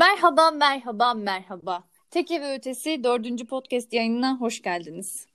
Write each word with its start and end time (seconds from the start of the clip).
Merhaba, 0.00 0.50
merhaba, 0.50 1.14
merhaba. 1.14 1.84
Tek 2.10 2.30
Ev 2.30 2.54
Ötesi 2.54 3.04
4. 3.04 3.46
podcast 3.48 3.92
yayınına 3.92 4.36
hoş 4.40 4.62
geldiniz. 4.62 5.26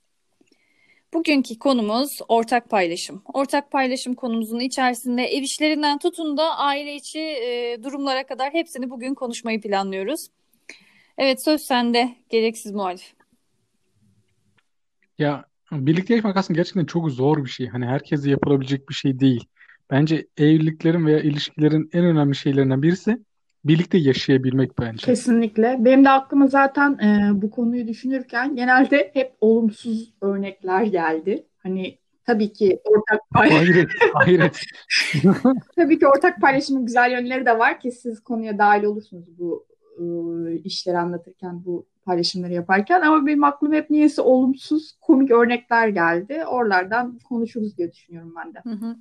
Bugünkü 1.14 1.58
konumuz 1.58 2.18
ortak 2.28 2.70
paylaşım. 2.70 3.22
Ortak 3.34 3.70
paylaşım 3.70 4.14
konumuzun 4.14 4.60
içerisinde 4.60 5.22
ev 5.22 5.42
işlerinden 5.42 5.98
tutun 5.98 6.36
da 6.36 6.56
aile 6.56 6.94
içi 6.94 7.18
e, 7.18 7.78
durumlara 7.82 8.26
kadar 8.26 8.52
hepsini 8.52 8.90
bugün 8.90 9.14
konuşmayı 9.14 9.60
planlıyoruz. 9.60 10.26
Evet 11.18 11.44
söz 11.44 11.60
sende 11.60 12.16
gereksiz 12.28 12.72
muhalif. 12.72 13.14
Ya 15.18 15.44
birlikte 15.72 16.14
yaşamak 16.14 16.36
aslında 16.36 16.56
gerçekten 16.56 16.84
çok 16.84 17.10
zor 17.10 17.44
bir 17.44 17.50
şey. 17.50 17.68
Hani 17.68 17.86
herkese 17.86 18.30
yapılabilecek 18.30 18.88
bir 18.88 18.94
şey 18.94 19.20
değil. 19.20 19.44
Bence 19.90 20.26
evliliklerin 20.36 21.06
veya 21.06 21.20
ilişkilerin 21.20 21.90
en 21.92 22.04
önemli 22.04 22.34
şeylerinden 22.34 22.82
birisi 22.82 23.26
birlikte 23.68 23.98
yaşayabilmek 23.98 24.78
bence. 24.78 25.06
Kesinlikle. 25.06 25.76
Benim 25.78 26.04
de 26.04 26.10
aklıma 26.10 26.46
zaten 26.46 26.98
e, 26.98 27.42
bu 27.42 27.50
konuyu 27.50 27.88
düşünürken 27.88 28.56
genelde 28.56 29.10
hep 29.14 29.32
olumsuz 29.40 30.14
örnekler 30.20 30.82
geldi. 30.82 31.46
Hani 31.62 31.98
tabii 32.26 32.52
ki 32.52 32.80
ortak 32.84 33.20
paylaşım. 33.30 33.74
Hayret, 33.74 33.88
hayret. 34.14 34.60
tabii 35.76 35.98
ki 35.98 36.06
ortak 36.06 36.40
paylaşımın 36.40 36.86
güzel 36.86 37.12
yönleri 37.12 37.46
de 37.46 37.58
var 37.58 37.80
ki 37.80 37.92
siz 37.92 38.20
konuya 38.20 38.58
dahil 38.58 38.84
olursunuz 38.84 39.38
bu 39.38 39.66
e, 39.98 40.04
işleri 40.64 40.98
anlatırken, 40.98 41.64
bu 41.64 41.86
paylaşımları 42.04 42.52
yaparken. 42.52 43.00
Ama 43.00 43.26
benim 43.26 43.44
aklıma 43.44 43.74
hep 43.74 43.90
niyeyse 43.90 44.22
olumsuz, 44.22 44.92
komik 45.00 45.30
örnekler 45.30 45.88
geldi. 45.88 46.44
Oralardan 46.46 47.18
konuşuruz 47.18 47.78
diye 47.78 47.92
düşünüyorum 47.92 48.34
ben 48.36 48.54
de. 48.54 48.60
Hı 48.62 48.86
hı. 48.86 48.96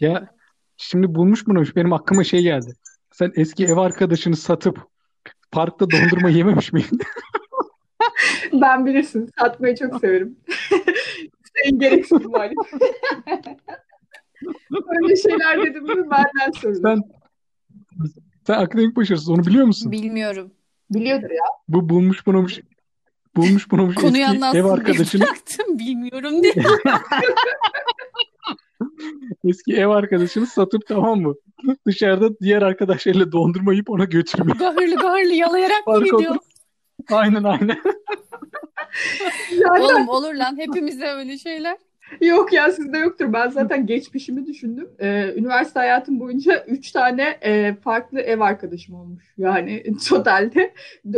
Ya 0.00 0.28
şimdi 0.76 1.14
bulmuş 1.14 1.46
bunu. 1.46 1.62
Benim 1.76 1.92
aklıma 1.92 2.24
şey 2.24 2.42
geldi. 2.42 2.74
Sen 3.14 3.32
eski 3.36 3.66
ev 3.66 3.76
arkadaşını 3.76 4.36
satıp 4.36 4.78
parkta 5.50 5.90
dondurma 5.90 6.30
yememiş 6.30 6.72
miydin? 6.72 6.98
Ben 8.52 8.86
bilirsin, 8.86 9.30
satmayı 9.38 9.76
çok 9.76 10.00
severim. 10.00 10.36
Sayın 11.54 11.78
gereksiz 11.78 12.24
muhalif. 12.26 12.56
Böyle 14.70 15.16
şeyler 15.16 15.66
dedim 15.66 15.84
mi 15.84 16.10
benden 16.10 16.50
sorulur. 16.60 16.82
Sen 16.82 17.02
sen 18.46 18.54
akademik 18.54 18.96
başarısız 18.96 19.28
onu 19.28 19.46
biliyor 19.46 19.66
musun? 19.66 19.92
Bilmiyorum. 19.92 20.52
Biliyordur 20.90 21.30
ya. 21.30 21.44
Bu 21.68 21.88
bulmuş 21.88 22.26
bunamış 22.26 22.60
bulmuş 23.36 23.70
bunamış 23.70 23.94
Konuyu 23.94 24.22
eski 24.22 24.26
anlatsın 24.26 24.58
ev 24.58 24.62
diye 24.64 24.72
arkadaşını 24.72 25.22
bıraktım. 25.22 25.78
Bilmiyorum 25.78 26.42
diye. 26.42 26.54
eski 29.44 29.76
ev 29.76 29.86
arkadaşını 29.88 30.46
satıp 30.46 30.86
tamam 30.86 31.20
mı? 31.20 31.34
Dışarıda 31.86 32.38
diğer 32.38 32.62
arkadaşlarıyla 32.62 33.32
dondurma 33.32 33.72
yiyip 33.72 33.90
ona 33.90 34.04
götürmüyor. 34.04 34.56
Gahırlı 34.58 34.96
gahırlı 34.96 35.34
yalayarak 35.34 35.86
mı 35.86 36.04
gidiyor? 36.04 36.36
aynen 37.12 37.44
aynen. 37.44 37.76
Zaten 39.58 39.82
Oğlum 39.82 40.08
olur 40.08 40.34
lan 40.34 40.58
hepimizde 40.58 41.06
öyle 41.06 41.38
şeyler. 41.38 41.76
yok 42.20 42.52
ya 42.52 42.70
sizde 42.72 42.98
yoktur. 42.98 43.32
Ben 43.32 43.48
zaten 43.50 43.86
geçmişimi 43.86 44.46
düşündüm. 44.46 44.88
Ee, 44.98 45.32
üniversite 45.36 45.80
hayatım 45.80 46.20
boyunca 46.20 46.64
üç 46.68 46.92
tane 46.92 47.38
e, 47.42 47.74
farklı 47.84 48.20
ev 48.20 48.40
arkadaşım 48.40 48.94
olmuş. 48.94 49.24
Yani 49.38 49.84
totalde 50.08 50.74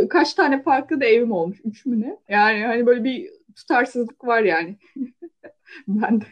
kaç 0.09 0.33
tane 0.33 0.61
farklı 0.63 1.01
da 1.01 1.05
evim 1.05 1.31
olmuş. 1.31 1.57
Üç 1.65 1.85
mü 1.85 2.01
ne? 2.01 2.17
Yani 2.29 2.65
hani 2.65 2.85
böyle 2.85 3.03
bir 3.03 3.29
tutarsızlık 3.55 4.23
var 4.27 4.41
yani. 4.41 4.77
Ben 5.87 6.21
de. 6.21 6.25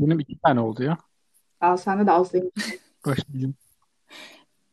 Benim 0.00 0.20
iki 0.20 0.38
tane 0.38 0.60
oldu 0.60 0.82
ya. 0.82 0.98
Aa, 1.60 1.76
sende 1.76 2.06
de 2.06 2.10
az 2.12 2.32
değil. 2.32 2.50
Başlayayım. 3.06 3.54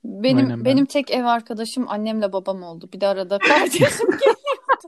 Benim 0.03 0.37
Aynen 0.37 0.49
ben. 0.59 0.65
benim 0.65 0.85
tek 0.85 1.11
ev 1.11 1.25
arkadaşım 1.25 1.89
annemle 1.89 2.33
babam 2.33 2.63
oldu. 2.63 2.89
Bir 2.93 3.01
de 3.01 3.07
arada 3.07 3.39
kardeşim 3.39 4.07
geliyordu. 4.07 4.87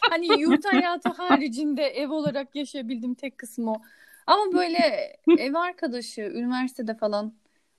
Hani 0.00 0.40
yurt 0.40 0.64
hayatı 0.64 1.08
haricinde 1.08 1.82
ev 1.82 2.10
olarak 2.10 2.56
yaşayabildiğim 2.56 3.14
tek 3.14 3.38
kısmı 3.38 3.72
o. 3.72 3.74
Ama 4.26 4.52
böyle 4.52 4.78
ev 5.38 5.54
arkadaşı 5.54 6.20
üniversitede 6.20 6.94
falan 6.94 7.34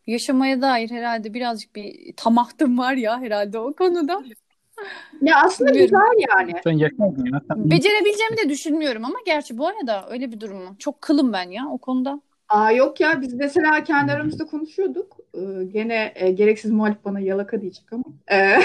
yaşamaya 0.07 0.62
dair 0.62 0.90
herhalde 0.91 1.34
birazcık 1.34 1.75
bir 1.75 2.16
tamahtım 2.16 2.78
var 2.78 2.94
ya 2.94 3.19
herhalde 3.19 3.59
o 3.59 3.74
konuda. 3.74 4.24
Ya 5.22 5.41
aslında 5.44 5.69
Bilmiyorum. 5.74 6.00
güzel 6.16 6.28
yani. 6.38 6.53
Sen 6.63 6.72
yaşardın 6.72 7.25
ya. 7.34 7.41
Sen 7.47 7.72
Becerebileceğimi 7.72 8.38
de 8.46 8.50
düşünmüyorum 8.50 9.06
ama 9.06 9.16
gerçi 9.25 9.58
bu 9.58 9.68
arada 9.68 10.06
öyle 10.09 10.31
bir 10.31 10.40
durum 10.40 10.58
mu? 10.58 10.75
Çok 10.80 11.02
kılım 11.02 11.34
ben 11.34 11.50
ya 11.50 11.68
o 11.72 11.78
konuda. 11.78 12.22
Aa 12.50 12.72
yok 12.72 13.00
ya 13.00 13.22
biz 13.22 13.34
mesela 13.34 13.84
kendi 13.84 14.12
aramızda 14.12 14.46
konuşuyorduk. 14.46 15.18
Ee, 15.34 15.63
gene 15.63 16.12
e, 16.16 16.31
gereksiz 16.31 16.72
muhalif 16.72 16.97
bana 17.06 17.19
yalaka 17.19 17.62
diyecek 17.62 17.94
ama. 17.94 18.03
Ee, 18.31 18.59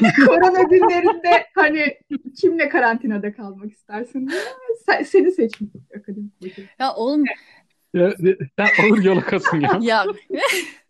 korona 0.26 0.62
günlerinde 0.62 1.46
hani 1.54 1.98
kimle 2.40 2.68
karantinada 2.68 3.32
kalmak 3.32 3.72
istersin 3.72 4.28
diye 4.28 4.40
sen- 4.86 5.02
seni 5.02 5.30
seçmiş 5.32 5.70
akademik. 5.98 6.32
Ya 6.78 6.94
oğlum 6.94 7.24
Ya, 7.94 8.12
sen 8.58 8.66
ağır 8.82 9.02
yalakasın 9.04 9.60
ya. 9.60 9.78
ya 9.80 10.04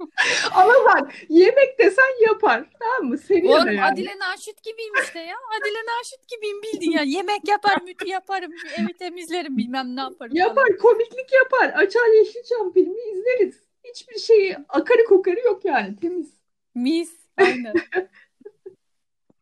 Ama 0.55 0.73
bak 0.85 1.13
yemek 1.29 1.79
desen 1.79 2.27
yapar. 2.27 2.65
Tamam 2.79 3.11
mı? 3.11 3.19
Seviyor 3.19 3.59
da 3.59 3.63
oğlum 3.63 3.73
yani. 3.73 3.85
Adile 3.85 4.19
Naşit 4.19 4.63
gibiyim 4.63 4.93
işte 5.03 5.19
ya. 5.19 5.37
Adile 5.61 5.79
Naşit 5.79 6.29
gibiyim 6.29 6.63
bildin 6.63 6.91
ya. 6.91 7.03
Yemek 7.03 7.49
yaparım, 7.49 7.89
ütü 7.89 8.09
yaparım, 8.09 8.53
evi 8.79 8.93
temizlerim 8.93 9.57
bilmem 9.57 9.97
ne 9.97 10.01
yaparım 10.01 10.35
falan. 10.35 10.47
Yapar, 10.49 10.77
komiklik 10.77 11.33
yapar. 11.33 11.69
Açar 11.69 12.19
Yeşilçam 12.19 12.73
filmi 12.73 13.01
izleriz. 13.13 13.63
Hiçbir 13.85 14.19
şeyi 14.19 14.57
akarı 14.69 15.05
kokarı 15.05 15.41
yok 15.41 15.65
yani. 15.65 15.97
Temiz. 15.97 16.31
Mis. 16.75 17.13
Aynen. 17.37 17.75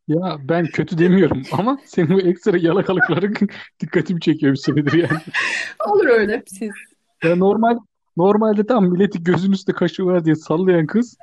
Ya 0.08 0.38
ben 0.40 0.66
kötü 0.66 0.98
demiyorum 0.98 1.42
ama 1.52 1.78
senin 1.84 2.10
bu 2.10 2.20
ekstra 2.20 2.58
yalakalıkların 2.58 3.34
dikkatimi 3.80 4.20
çekiyor 4.20 4.52
bir 4.52 4.58
süredir 4.58 4.92
yani. 4.92 5.20
Olur 5.88 6.06
öyle. 6.06 6.42
Siz. 6.46 6.70
Ya 7.24 7.36
normal 7.36 7.78
normalde 8.18 8.66
tam 8.66 8.88
milleti 8.88 9.22
gözün 9.24 9.52
üstte 9.52 9.72
kaşığı 9.72 10.04
var 10.06 10.24
diye 10.24 10.34
sallayan 10.36 10.86
kız 10.86 11.16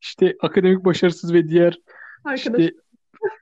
işte 0.00 0.36
akademik 0.42 0.84
başarısız 0.84 1.32
ve 1.32 1.48
diğer 1.48 1.78
Arkadaş. 2.24 2.40
işte 2.46 2.74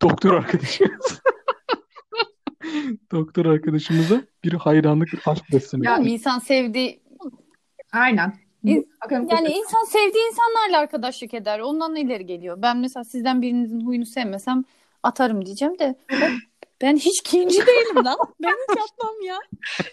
doktor 0.03 0.35
arkadaşımız 0.35 1.21
doktor 3.13 3.47
arkadaşımıza 3.47 4.23
bir 4.45 4.53
hayranlık, 4.53 5.09
bir 5.13 5.21
aşk 5.27 5.45
besleniyor. 5.53 5.93
Ya 5.93 5.99
Oğlum 5.99 6.09
insan 6.09 6.39
sevdiği 6.39 7.03
Aynen. 7.93 8.35
İn- 8.65 8.89
yani 9.11 9.29
başarı. 9.31 9.49
insan 9.51 9.85
sevdiği 9.85 10.25
insanlarla 10.31 10.79
arkadaşlık 10.79 11.35
eder. 11.35 11.59
Ondan 11.61 11.97
ileri 11.97 12.27
geliyor. 12.27 12.63
Ben 12.63 12.77
mesela 12.79 13.05
sizden 13.05 13.43
birinizin 13.43 13.87
huyunu 13.87 14.07
sevmesem 14.07 14.65
atarım 15.03 15.47
diyeceğim 15.47 15.79
de 15.79 15.95
ben, 16.83 16.97
hiç 16.97 17.23
kinci 17.23 17.67
değilim 17.67 18.05
lan. 18.05 18.17
Ben 18.43 18.49
hiç 18.49 18.79
yapmam 18.79 19.23
ya. 19.27 19.37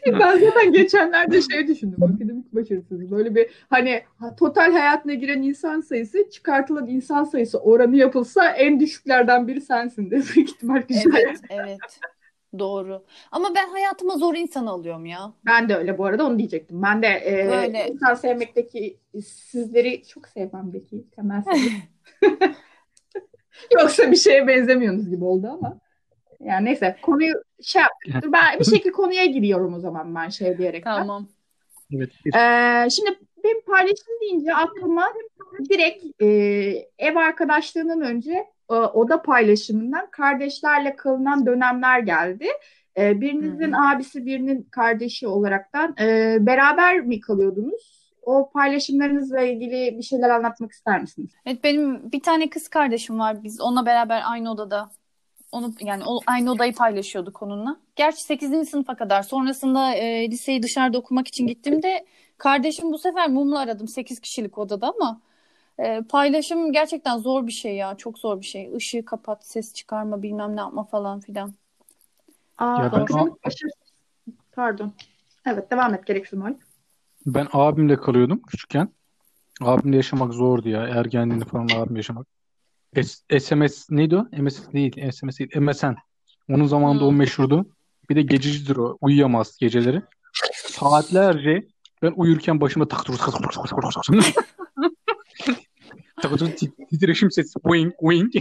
Ben 0.19 0.39
zaten 0.39 0.71
geçenlerde 0.71 1.41
şey 1.41 1.67
düşündüm. 1.67 2.03
Akademik 2.03 2.55
başarısız. 2.55 3.11
Böyle 3.11 3.35
bir 3.35 3.49
hani 3.69 4.03
ha- 4.19 4.35
total 4.35 4.71
hayatına 4.71 5.13
giren 5.13 5.41
insan 5.41 5.81
sayısı 5.81 6.29
çıkartılan 6.29 6.87
insan 6.87 7.23
sayısı 7.23 7.59
oranı 7.59 7.95
yapılsa 7.95 8.51
en 8.51 8.79
düşüklerden 8.79 9.47
biri 9.47 9.61
sensin 9.61 10.11
de 10.11 10.15
büyük 10.35 10.49
ihtimal 10.49 10.81
güzel. 10.81 11.11
Evet, 11.15 11.39
evet. 11.49 11.99
Doğru. 12.59 13.05
Ama 13.31 13.55
ben 13.55 13.69
hayatıma 13.69 14.17
zor 14.17 14.35
insanı 14.35 14.69
alıyorum 14.69 15.05
ya. 15.05 15.33
Ben 15.45 15.69
de 15.69 15.75
öyle 15.75 15.97
bu 15.97 16.05
arada 16.05 16.25
onu 16.25 16.37
diyecektim. 16.39 16.81
Ben 16.81 17.01
de 17.01 17.07
e, 17.07 17.47
Böyle. 17.51 17.87
insan 17.87 18.13
sevmekteki 18.13 18.97
sizleri 19.25 20.03
çok 20.07 20.27
sevmemdeki 20.27 21.05
temel 21.15 21.41
sebep. 22.21 22.51
Yoksa 23.79 24.11
bir 24.11 24.15
şeye 24.17 24.47
benzemiyorsunuz 24.47 25.09
gibi 25.09 25.23
oldu 25.25 25.47
ama. 25.47 25.79
Yani 26.47 26.65
neyse 26.65 26.95
konuyu 27.01 27.33
şey 27.61 27.81
yaptık. 27.81 28.23
Dur 28.23 28.31
Ben 28.33 28.59
bir 28.59 28.65
şekilde 28.65 28.91
konuya 28.91 29.25
giriyorum 29.25 29.73
o 29.73 29.79
zaman 29.79 30.15
ben 30.15 30.29
şey 30.29 30.57
diyerekten. 30.57 30.97
Tamam. 30.97 31.27
Evet. 31.95 32.09
Ee, 32.25 32.89
şimdi 32.89 33.19
benim 33.43 33.61
paylaşım 33.61 34.13
deyince 34.21 34.55
aklıma 34.55 35.07
direkt 35.69 36.21
e, 36.21 36.27
ev 36.97 37.15
arkadaşlığından 37.15 38.01
önce 38.01 38.31
e, 38.71 38.73
oda 38.73 39.21
paylaşımından 39.21 40.11
kardeşlerle 40.11 40.95
kalınan 40.95 41.45
dönemler 41.45 41.99
geldi. 41.99 42.47
E, 42.97 43.21
birinizin 43.21 43.71
abisi 43.71 44.25
birinin 44.25 44.63
kardeşi 44.63 45.27
olaraktan 45.27 45.95
e, 46.01 46.37
beraber 46.39 46.99
mi 46.99 47.19
kalıyordunuz? 47.19 47.97
O 48.21 48.49
paylaşımlarınızla 48.49 49.41
ilgili 49.41 49.97
bir 49.97 50.03
şeyler 50.03 50.29
anlatmak 50.29 50.71
ister 50.71 51.01
misiniz? 51.01 51.31
Evet 51.45 51.63
benim 51.63 52.11
bir 52.11 52.21
tane 52.21 52.49
kız 52.49 52.67
kardeşim 52.67 53.19
var. 53.19 53.43
Biz 53.43 53.61
onunla 53.61 53.85
beraber 53.85 54.21
aynı 54.25 54.51
odada 54.51 54.89
onu 55.51 55.73
yani 55.79 56.03
o, 56.05 56.19
aynı 56.27 56.51
odayı 56.51 56.75
paylaşıyorduk 56.75 57.41
onunla. 57.43 57.77
Gerçi 57.95 58.23
8. 58.23 58.65
sınıfa 58.69 58.95
kadar. 58.95 59.23
Sonrasında 59.23 59.93
e, 59.93 60.31
liseyi 60.31 60.63
dışarıda 60.63 60.97
okumak 60.97 61.27
için 61.27 61.47
gittiğimde 61.47 62.05
kardeşim 62.37 62.91
bu 62.93 62.97
sefer 62.97 63.29
mumla 63.29 63.59
aradım 63.59 63.87
8 63.87 64.19
kişilik 64.19 64.57
odada 64.57 64.93
ama 64.99 65.21
e, 65.79 66.01
paylaşım 66.09 66.71
gerçekten 66.71 67.17
zor 67.17 67.47
bir 67.47 67.51
şey 67.51 67.75
ya. 67.75 67.95
Çok 67.97 68.19
zor 68.19 68.41
bir 68.41 68.45
şey. 68.45 68.71
Işığı 68.77 69.05
kapat, 69.05 69.45
ses 69.45 69.73
çıkarma, 69.73 70.21
bilmem 70.23 70.55
ne 70.55 70.59
yapma 70.59 70.83
falan 70.83 71.19
filan. 71.19 71.53
Aa, 72.57 72.83
Ya 72.83 72.91
ben- 72.91 73.01
başarı- 73.01 73.31
Pardon. 74.51 74.91
Evet 75.45 75.71
devam 75.71 75.93
et 75.93 76.05
gereksiz 76.05 76.39
Malik. 76.39 76.61
Ben 77.25 77.47
abimle 77.53 77.95
kalıyordum 77.97 78.41
küçükken. 78.41 78.89
Abimle 79.61 79.95
yaşamak 79.95 80.33
zordu 80.33 80.69
ya. 80.69 80.87
Ergenliğini 80.87 81.45
falan 81.45 81.67
abimle 81.75 81.99
yaşamak. 81.99 82.27
S- 83.03 83.39
SMS 83.39 83.89
neydi 83.89 84.15
o? 84.15 84.27
MS 84.31 84.73
değil. 84.73 85.11
SMS 85.11 85.39
değil. 85.39 85.57
MSN. 85.57 85.95
Onun 86.49 86.65
zamanında 86.65 87.01
hmm. 87.01 87.07
o 87.07 87.11
meşhurdu. 87.11 87.65
Bir 88.09 88.15
de 88.15 88.21
gececidir 88.21 88.75
o. 88.75 88.97
Uyuyamaz 89.01 89.57
geceleri. 89.57 90.01
Saatlerce 90.53 91.67
ben 92.01 92.13
uyurken 92.15 92.61
başıma 92.61 92.87
tak 92.87 93.05
tak 93.05 93.19
tak 93.19 93.31
tak 93.31 93.41
tak 93.41 93.93
tak 96.21 96.39
tak 96.39 96.57
titreşim 96.89 97.31
sesi. 97.31 97.59
Wing 97.59 97.93
wing. 97.99 98.33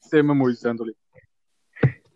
Sevmem 0.00 0.42
o 0.42 0.48
yüzden 0.48 0.78
dolayı. 0.78 0.94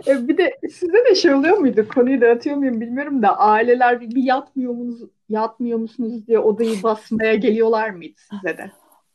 E 0.06 0.28
bir 0.28 0.38
de 0.38 0.58
size 0.70 1.04
de 1.10 1.14
şey 1.14 1.34
oluyor 1.34 1.58
muydu? 1.58 1.88
Konuyu 1.94 2.20
dağıtıyor 2.20 2.56
muyum 2.56 2.80
bilmiyorum 2.80 3.22
da 3.22 3.38
aileler 3.38 4.00
bir, 4.00 4.14
bir 4.14 4.22
yatmıyor 4.22 4.72
musunuz, 4.72 5.10
yatmıyor 5.28 5.78
musunuz 5.78 6.26
diye 6.26 6.38
odayı 6.38 6.82
basmaya 6.82 7.34
geliyorlar 7.34 7.90
mıydı 7.90 8.20
size 8.30 8.58
de? 8.58 8.70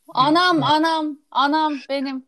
Anam, 0.08 0.62
anam, 0.62 1.18
anam 1.30 1.74
benim. 1.88 2.24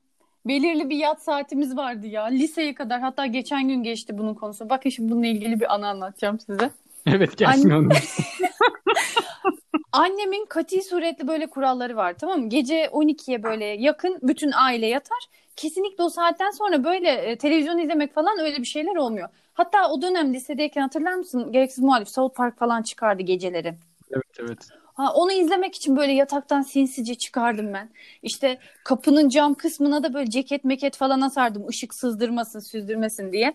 Belirli 0.47 0.91
bir 0.91 0.97
yat 0.97 1.23
saatimiz 1.23 1.77
vardı 1.77 2.07
ya. 2.07 2.25
Liseye 2.25 2.75
kadar. 2.75 3.01
Hatta 3.01 3.27
geçen 3.27 3.69
gün 3.69 3.83
geçti 3.83 4.19
bunun 4.19 4.35
konusu. 4.35 4.71
Bakın 4.71 4.91
şimdi 4.91 5.13
bununla 5.13 5.27
ilgili 5.27 5.61
bir 5.61 5.75
anı 5.75 5.89
anlatacağım 5.89 6.41
size. 6.41 6.71
Evet 7.07 7.39
gelsin 7.39 7.71
Anne-. 7.71 7.95
Annemin 9.93 10.47
kati 10.47 10.83
suretli 10.83 11.29
böyle 11.29 11.47
kuralları 11.47 11.97
var 11.97 12.15
tamam 12.19 12.41
mı? 12.41 12.49
Gece 12.49 12.85
12'ye 12.85 13.43
böyle 13.43 13.65
yakın 13.65 14.19
bütün 14.23 14.53
aile 14.53 14.87
yatar. 14.87 15.19
Kesinlikle 15.57 16.05
o 16.05 16.09
saatten 16.09 16.51
sonra 16.51 16.85
böyle 16.85 17.11
e, 17.11 17.39
televizyon 17.39 17.79
izlemek 17.79 18.15
falan 18.15 18.39
öyle 18.39 18.57
bir 18.57 18.65
şeyler 18.65 18.97
olmuyor. 18.97 19.29
Hatta 19.55 19.91
o 19.91 20.03
dönem 20.03 20.35
lisedeyken 20.35 20.83
hatırlar 20.83 21.15
mısın? 21.15 21.53
Gereksiz 21.53 21.85
muhalif 21.85 22.09
South 22.09 22.37
Park 22.37 22.59
falan 22.59 22.83
çıkardı 22.83 23.23
geceleri. 23.23 23.75
Evet 24.11 24.37
evet. 24.39 24.69
Ha, 24.99 25.12
onu 25.15 25.33
izlemek 25.33 25.75
için 25.75 25.97
böyle 25.97 26.12
yataktan 26.12 26.62
sinsice 26.62 27.15
çıkardım 27.15 27.73
ben. 27.75 27.91
İşte 28.23 28.59
kapının 28.85 29.29
cam 29.29 29.55
kısmına 29.55 30.03
da 30.03 30.15
böyle 30.15 30.31
ceket 30.31 30.65
meket 30.65 30.97
falan 30.97 31.21
asardım. 31.21 31.69
ışık 31.69 31.95
sızdırmasın, 31.95 32.61
süzdürmesin 32.61 33.33
diye. 33.33 33.55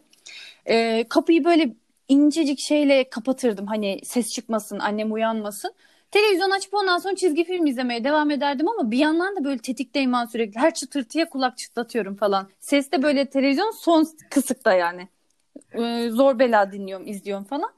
Ee, 0.67 1.05
kapıyı 1.09 1.45
böyle 1.45 1.75
incecik 2.09 2.59
şeyle 2.59 3.09
kapatırdım. 3.09 3.67
Hani 3.67 3.99
ses 4.03 4.33
çıkmasın, 4.33 4.79
annem 4.79 5.13
uyanmasın. 5.13 5.73
Televizyon 6.11 6.51
açıp 6.51 6.73
ondan 6.73 6.97
sonra 6.97 7.15
çizgi 7.15 7.43
film 7.43 7.65
izlemeye 7.65 8.03
devam 8.03 8.31
ederdim 8.31 8.69
ama 8.69 8.91
bir 8.91 8.97
yandan 8.97 9.35
da 9.35 9.43
böyle 9.43 9.59
tetikteyim 9.59 10.13
ben 10.13 10.25
sürekli. 10.25 10.59
Her 10.59 10.73
çıtırtıya 10.73 11.29
kulak 11.29 11.57
çıtlatıyorum 11.57 12.15
falan. 12.15 12.49
Ses 12.59 12.91
de 12.91 13.03
böyle 13.03 13.25
televizyon 13.29 13.71
son 13.71 14.07
kısıkta 14.29 14.73
yani. 14.73 15.07
Ee, 15.73 16.09
zor 16.11 16.39
bela 16.39 16.71
dinliyorum, 16.73 17.07
izliyorum 17.07 17.45
falan. 17.45 17.71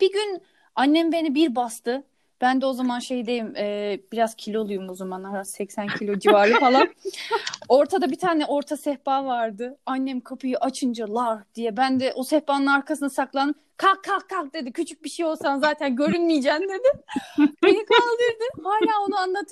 Bir 0.00 0.12
gün 0.12 0.42
annem 0.76 1.12
beni 1.12 1.34
bir 1.34 1.56
bastı. 1.56 2.04
Ben 2.40 2.60
de 2.60 2.66
o 2.66 2.72
zaman 2.72 2.98
şeydeyim 2.98 3.56
e, 3.56 3.98
biraz 4.12 4.34
kiloluyum 4.34 4.88
o 4.88 4.94
zamanlar 4.94 5.44
80 5.44 5.86
kilo 5.86 6.18
civarı 6.18 6.60
falan. 6.60 6.88
Ortada 7.68 8.10
bir 8.10 8.18
tane 8.18 8.46
orta 8.46 8.76
sehpa 8.76 9.24
vardı. 9.24 9.78
Annem 9.86 10.20
kapıyı 10.20 10.58
açınca 10.58 11.14
lar 11.14 11.38
diye 11.54 11.76
ben 11.76 12.00
de 12.00 12.12
o 12.14 12.24
sehpanın 12.24 12.66
arkasına 12.66 13.10
saklandım. 13.10 13.54
Kalk 13.76 14.04
kalk 14.04 14.28
kalk 14.28 14.54
dedi. 14.54 14.72
Küçük 14.72 15.04
bir 15.04 15.08
şey 15.08 15.26
olsan 15.26 15.58
zaten 15.58 15.96
görünmeyeceksin 15.96 16.68
dedi. 16.68 17.02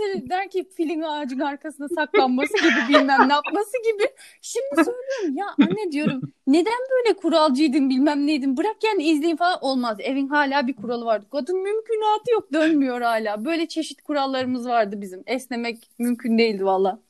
Anlatır. 0.04 0.28
Der 0.30 0.50
ki 0.50 0.68
filin 0.76 1.02
ağacın 1.02 1.40
arkasına 1.40 1.88
saklanması 1.88 2.52
gibi 2.58 2.88
bilmem 2.88 3.28
ne 3.28 3.32
yapması 3.32 3.72
gibi. 3.92 4.08
Şimdi 4.42 4.74
söylüyorum 4.76 5.36
ya 5.36 5.46
anne 5.58 5.92
diyorum 5.92 6.20
neden 6.46 6.78
böyle 6.96 7.16
kuralcıydın 7.16 7.90
bilmem 7.90 8.26
neydin 8.26 8.56
bırak 8.56 8.76
yani 8.84 9.02
izleyin 9.02 9.36
falan 9.36 9.58
olmaz. 9.60 9.96
Evin 10.00 10.28
hala 10.28 10.66
bir 10.66 10.76
kuralı 10.76 11.04
vardı. 11.04 11.26
Kadın 11.32 11.56
mümkünatı 11.62 12.32
yok 12.32 12.52
dönmüyor 12.52 13.00
hala. 13.00 13.44
Böyle 13.44 13.68
çeşit 13.68 14.02
kurallarımız 14.02 14.68
vardı 14.68 15.00
bizim. 15.00 15.22
Esnemek 15.26 15.90
mümkün 15.98 16.38
değildi 16.38 16.64
valla. 16.64 17.00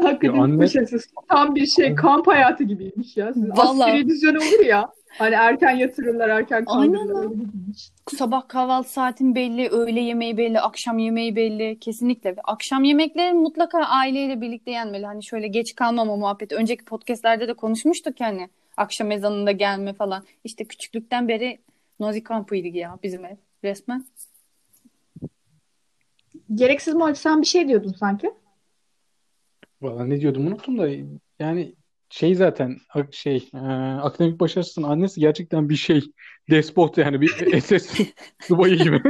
Hakikaten 0.00 0.38
anne- 0.38 0.58
başarısız. 0.58 1.06
Tam 1.28 1.54
bir 1.54 1.66
şey 1.66 1.94
kamp 1.94 2.26
hayatı 2.26 2.64
gibiymiş 2.64 3.16
ya. 3.16 3.32
Sizin 3.34 3.50
Vallahi. 3.50 3.90
Askeri 3.90 4.08
düzen 4.08 4.34
olur 4.34 4.64
ya. 4.66 4.92
Hani 5.18 5.34
erken 5.34 5.76
yatırırlar, 5.76 6.28
erken 6.28 6.64
gibiymiş. 6.64 7.90
Sabah 8.16 8.48
kahvaltı 8.48 8.92
saatin 8.92 9.34
belli, 9.34 9.68
öğle 9.68 10.00
yemeği 10.00 10.36
belli, 10.36 10.60
akşam 10.60 10.98
yemeği 10.98 11.36
belli. 11.36 11.78
Kesinlikle. 11.78 12.34
Akşam 12.44 12.84
yemekleri 12.84 13.32
mutlaka 13.32 13.78
aileyle 13.78 14.40
birlikte 14.40 14.70
yenmeli. 14.70 15.06
Hani 15.06 15.24
şöyle 15.24 15.48
geç 15.48 15.74
kalmama 15.74 16.16
muhabbeti. 16.16 16.54
Önceki 16.54 16.84
podcastlerde 16.84 17.48
de 17.48 17.54
konuşmuştuk 17.54 18.20
yani. 18.20 18.48
Akşam 18.76 19.10
ezanında 19.10 19.52
gelme 19.52 19.92
falan. 19.92 20.24
İşte 20.44 20.64
küçüklükten 20.64 21.28
beri 21.28 21.58
Nazi 22.00 22.22
kampıydı 22.22 22.76
ya 22.76 22.98
bizim 23.02 23.24
ev. 23.24 23.36
Resmen. 23.64 24.06
Gereksiz 26.54 26.94
mi 26.94 27.16
sen 27.16 27.40
bir 27.40 27.46
şey 27.46 27.68
diyordun 27.68 27.92
sanki? 27.92 28.30
Valla 29.82 30.04
ne 30.04 30.20
diyordum 30.20 30.46
unuttum 30.46 30.78
da 30.78 30.88
yani 31.38 31.74
şey 32.12 32.34
zaten 32.34 32.76
şey 33.10 33.48
e, 33.54 33.58
akademik 34.02 34.40
başarısının 34.40 34.88
annesi 34.88 35.20
gerçekten 35.20 35.68
bir 35.68 35.76
şey 35.76 36.02
despot 36.50 36.98
yani 36.98 37.20
bir 37.20 37.60
SS 37.60 38.00
subayı 38.40 38.76
gibi. 38.76 39.02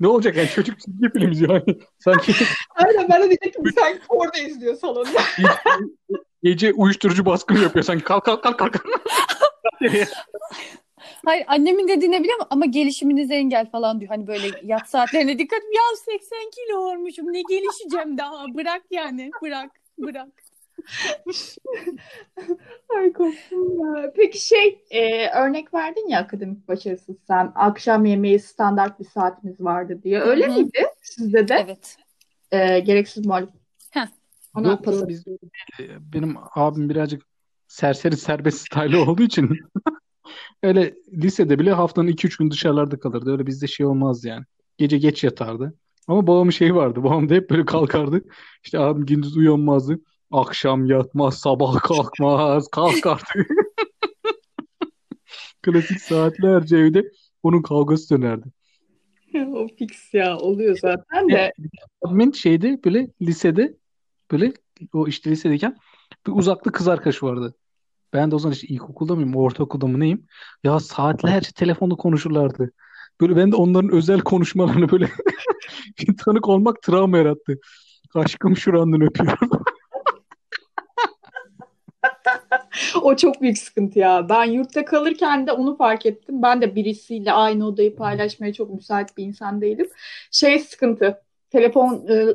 Ne 0.00 0.08
olacak 0.08 0.36
yani 0.36 0.48
çocuk 0.48 0.80
çizgi 0.80 1.10
film 1.10 1.48
hani 1.48 1.78
sanki 1.98 2.32
Aynen 2.74 3.08
ben 3.08 3.22
de 3.22 3.26
diyecektim 3.26 3.64
sen 3.74 4.00
orada 4.08 4.38
izliyor 4.38 4.74
salonda. 4.74 5.20
gece 6.42 6.72
uyuşturucu 6.72 7.26
baskını 7.26 7.58
yapıyor 7.62 7.84
sanki 7.84 8.04
kalk 8.04 8.24
kalk 8.24 8.42
kalk 8.42 8.58
kalk. 8.58 8.84
Hayır 11.24 11.44
annemin 11.48 11.88
dediğine 11.88 12.20
biliyor 12.22 12.38
ama 12.50 12.66
gelişiminize 12.66 13.34
engel 13.34 13.70
falan 13.70 14.00
diyor. 14.00 14.08
Hani 14.08 14.26
böyle 14.26 14.46
yat 14.62 14.90
saatlerine 14.90 15.38
dikkat. 15.38 15.60
Ya 15.62 15.96
80 15.96 16.38
kilo 16.50 16.78
olmuşum 16.78 17.32
ne 17.32 17.42
gelişeceğim 17.42 18.18
daha. 18.18 18.54
Bırak 18.54 18.82
yani 18.90 19.30
bırak 19.42 19.70
bırak. 19.98 20.41
Ay 22.96 23.12
korktum 23.12 23.80
ya. 23.80 24.12
Peki 24.16 24.46
şey 24.46 24.84
e, 24.90 25.28
örnek 25.28 25.74
verdin 25.74 26.08
ya 26.08 26.20
akademik 26.20 26.68
başarısız 26.68 27.16
sen 27.26 27.52
akşam 27.54 28.04
yemeği 28.04 28.38
standart 28.38 29.00
bir 29.00 29.04
saatimiz 29.04 29.60
vardı 29.60 30.00
diye. 30.02 30.20
Öyle 30.20 30.46
Hı 30.46 30.50
hı. 30.50 30.54
miydi 30.54 30.86
sizde 31.02 31.48
de? 31.48 31.54
Evet. 31.64 31.96
E, 32.50 32.80
gereksiz 32.80 33.26
muhalif. 33.26 33.50
Ona 34.54 34.68
Yok 34.68 34.88
öyle 34.88 35.08
değil. 35.08 35.38
Benim 36.00 36.36
abim 36.54 36.88
birazcık 36.88 37.22
serseri 37.68 38.16
serbest 38.16 38.58
style 38.58 38.96
olduğu 39.08 39.22
için 39.22 39.58
öyle 40.62 40.94
lisede 41.12 41.58
bile 41.58 41.72
haftanın 41.72 42.08
2-3 42.08 42.38
gün 42.38 42.50
dışarılarda 42.50 43.00
kalırdı. 43.00 43.32
Öyle 43.32 43.46
bizde 43.46 43.66
şey 43.66 43.86
olmaz 43.86 44.24
yani. 44.24 44.44
Gece 44.78 44.98
geç 44.98 45.24
yatardı. 45.24 45.74
Ama 46.08 46.26
babamın 46.26 46.50
şeyi 46.50 46.74
vardı. 46.74 47.04
Babam 47.04 47.28
da 47.28 47.34
hep 47.34 47.50
böyle 47.50 47.64
kalkardı. 47.64 48.22
İşte 48.64 48.78
abim 48.78 49.06
gündüz 49.06 49.36
uyanmazdı. 49.36 50.00
Akşam 50.32 50.86
yatmaz, 50.86 51.38
sabah 51.38 51.80
kalkmaz, 51.80 52.68
kalk 52.68 53.06
artık. 53.06 53.46
Klasik 55.62 56.00
saatlerce 56.00 56.76
evde 56.76 57.12
onun 57.42 57.62
kavgası 57.62 58.16
dönerdi. 58.16 58.46
o 59.34 59.68
fix 59.78 60.14
ya 60.14 60.38
oluyor 60.38 60.78
zaten 60.80 61.28
de. 61.28 61.52
Abimin 62.02 62.32
şeyde 62.32 62.80
böyle 62.84 63.08
lisede 63.22 63.76
böyle 64.30 64.52
o 64.92 65.08
işte 65.08 65.30
lisedeyken 65.30 65.76
bir 66.26 66.32
uzaklı 66.32 66.72
kız 66.72 66.88
arkadaşı 66.88 67.26
vardı. 67.26 67.54
Ben 68.12 68.30
de 68.30 68.34
o 68.34 68.38
zaman 68.38 68.54
işte 68.54 68.66
ilkokulda 68.66 69.14
mıyım, 69.14 69.36
ortaokulda 69.36 69.86
mı 69.86 70.00
neyim? 70.00 70.26
Ya 70.64 70.80
saatlerce 70.80 71.50
telefonda 71.52 71.94
konuşurlardı. 71.94 72.72
Böyle 73.20 73.36
ben 73.36 73.52
de 73.52 73.56
onların 73.56 73.90
özel 73.90 74.20
konuşmalarını 74.20 74.90
böyle 74.90 75.10
tanık 76.24 76.48
olmak 76.48 76.82
travma 76.82 77.18
yarattı. 77.18 77.58
Aşkım 78.14 78.56
şurandan 78.56 79.00
öpüyorum. 79.00 79.50
O 83.02 83.16
çok 83.16 83.40
büyük 83.40 83.58
sıkıntı 83.58 83.98
ya. 83.98 84.28
Ben 84.28 84.44
yurtta 84.44 84.84
kalırken 84.84 85.46
de 85.46 85.52
onu 85.52 85.76
fark 85.76 86.06
ettim. 86.06 86.42
Ben 86.42 86.62
de 86.62 86.74
birisiyle 86.74 87.32
aynı 87.32 87.66
odayı 87.66 87.96
paylaşmaya 87.96 88.52
çok 88.52 88.70
müsait 88.70 89.16
bir 89.16 89.24
insan 89.24 89.60
değilim. 89.60 89.88
Şey 90.30 90.58
sıkıntı. 90.58 91.22
Telefon 91.50 92.06
e, 92.08 92.26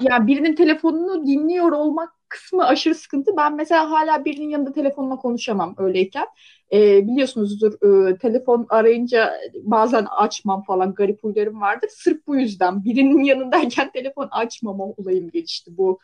yani 0.00 0.26
birinin 0.26 0.54
telefonunu 0.54 1.26
dinliyor 1.26 1.72
olmak 1.72 2.10
kısmı 2.28 2.66
aşırı 2.66 2.94
sıkıntı. 2.94 3.36
Ben 3.36 3.56
mesela 3.56 3.90
hala 3.90 4.24
birinin 4.24 4.48
yanında 4.48 4.72
telefonla 4.72 5.16
konuşamam 5.16 5.74
öyleyken. 5.78 6.26
E, 6.72 7.06
biliyorsunuzdur 7.06 7.72
e, 7.72 8.18
telefon 8.18 8.66
arayınca 8.68 9.32
bazen 9.62 10.06
açmam 10.16 10.62
falan 10.62 10.94
garip 10.94 11.24
huylarım 11.24 11.60
vardır. 11.60 11.90
Sırf 11.92 12.26
bu 12.26 12.36
yüzden 12.36 12.84
birinin 12.84 13.24
yanındayken 13.24 13.90
telefon 13.92 14.28
açmama 14.30 14.84
olayım 14.84 15.30
gelişti 15.30 15.76
bu 15.76 15.98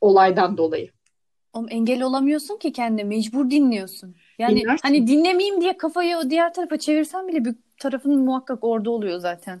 olaydan 0.00 0.56
dolayı. 0.56 0.90
Oğlum 1.52 1.66
engel 1.70 2.02
olamıyorsun 2.02 2.56
ki 2.56 2.72
kendine 2.72 3.04
mecbur 3.04 3.50
dinliyorsun. 3.50 4.14
Yani 4.38 4.60
Dinlersin. 4.60 4.88
hani 4.88 5.06
dinlemeyeyim 5.06 5.60
diye 5.60 5.76
kafayı 5.76 6.16
o 6.16 6.30
diğer 6.30 6.54
tarafa 6.54 6.78
çevirsen 6.78 7.28
bile 7.28 7.44
bir 7.44 7.54
tarafın 7.78 8.18
muhakkak 8.18 8.64
orada 8.64 8.90
oluyor 8.90 9.18
zaten. 9.18 9.60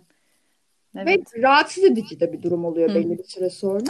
Evet. 0.96 1.36
Ve 1.36 1.42
rahatsız 1.42 1.84
edici 1.84 2.20
de 2.20 2.32
bir 2.32 2.42
durum 2.42 2.64
oluyor 2.64 2.90
Hı. 2.90 2.94
belli 2.94 3.18
bir 3.18 3.24
süre 3.24 3.50
sonra. 3.50 3.84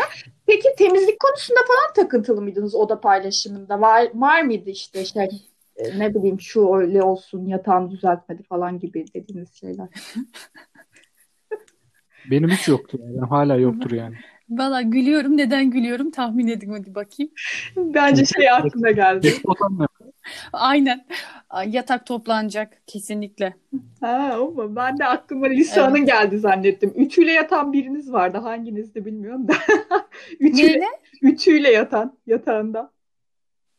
Peki 0.46 0.68
temizlik 0.78 1.20
konusunda 1.20 1.60
falan 1.68 1.94
takıntılı 1.94 2.42
mıydınız 2.42 2.74
oda 2.74 3.00
paylaşımında? 3.00 3.80
Var, 3.80 4.08
var 4.14 4.42
mıydı 4.42 4.70
işte 4.70 5.04
şey 5.04 5.28
e, 5.76 5.98
ne 5.98 6.14
bileyim 6.14 6.40
şu 6.40 6.74
öyle 6.74 7.02
olsun 7.02 7.46
yatağını 7.46 7.90
düzeltmedi 7.90 8.42
falan 8.42 8.78
gibi 8.78 9.04
dediğiniz 9.14 9.54
şeyler. 9.54 9.88
Benim 12.30 12.50
hiç 12.50 12.68
yoktu 12.68 12.98
yani. 13.00 13.20
Hala 13.20 13.56
yoktur 13.56 13.90
yani. 13.90 14.16
Valla 14.58 14.82
gülüyorum. 14.82 15.36
Neden 15.36 15.70
gülüyorum 15.70 16.10
tahmin 16.10 16.48
edin 16.48 16.72
hadi 16.72 16.94
bakayım. 16.94 17.32
Bence 17.76 18.24
şey 18.24 18.50
aklına 18.50 18.90
geldi. 18.90 19.32
Aynen. 20.52 21.06
Ay, 21.50 21.70
Yatak 21.70 22.06
toplanacak 22.06 22.82
kesinlikle. 22.86 23.54
Ha, 24.00 24.38
ama 24.40 24.76
ben 24.76 24.98
de 24.98 25.04
aklıma 25.06 25.46
Lisa'nın 25.46 26.06
geldi 26.06 26.38
zannettim. 26.38 26.92
Ütüyle 26.96 27.32
yatan 27.32 27.72
biriniz 27.72 28.12
vardı. 28.12 28.38
Hanginizdi 28.38 29.04
bilmiyorum 29.04 29.48
da. 29.48 29.52
Ütüyle, 30.40 30.72
Neyle? 30.72 30.86
ütüyle 31.22 31.70
yatan 31.70 32.18
yatağında. 32.26 32.90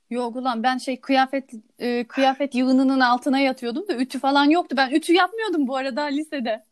Yok 0.09 0.35
ulan 0.35 0.63
ben 0.63 0.77
şey 0.77 1.01
kıyafet 1.01 1.51
e, 1.79 2.03
kıyafet 2.03 2.55
yığınının 2.55 2.99
altına 2.99 3.39
yatıyordum 3.39 3.87
da 3.87 3.95
ütü 3.95 4.19
falan 4.19 4.45
yoktu. 4.45 4.75
Ben 4.77 4.91
ütü 4.91 5.13
yapmıyordum 5.13 5.67
bu 5.67 5.75
arada 5.75 6.01
lisede. 6.03 6.65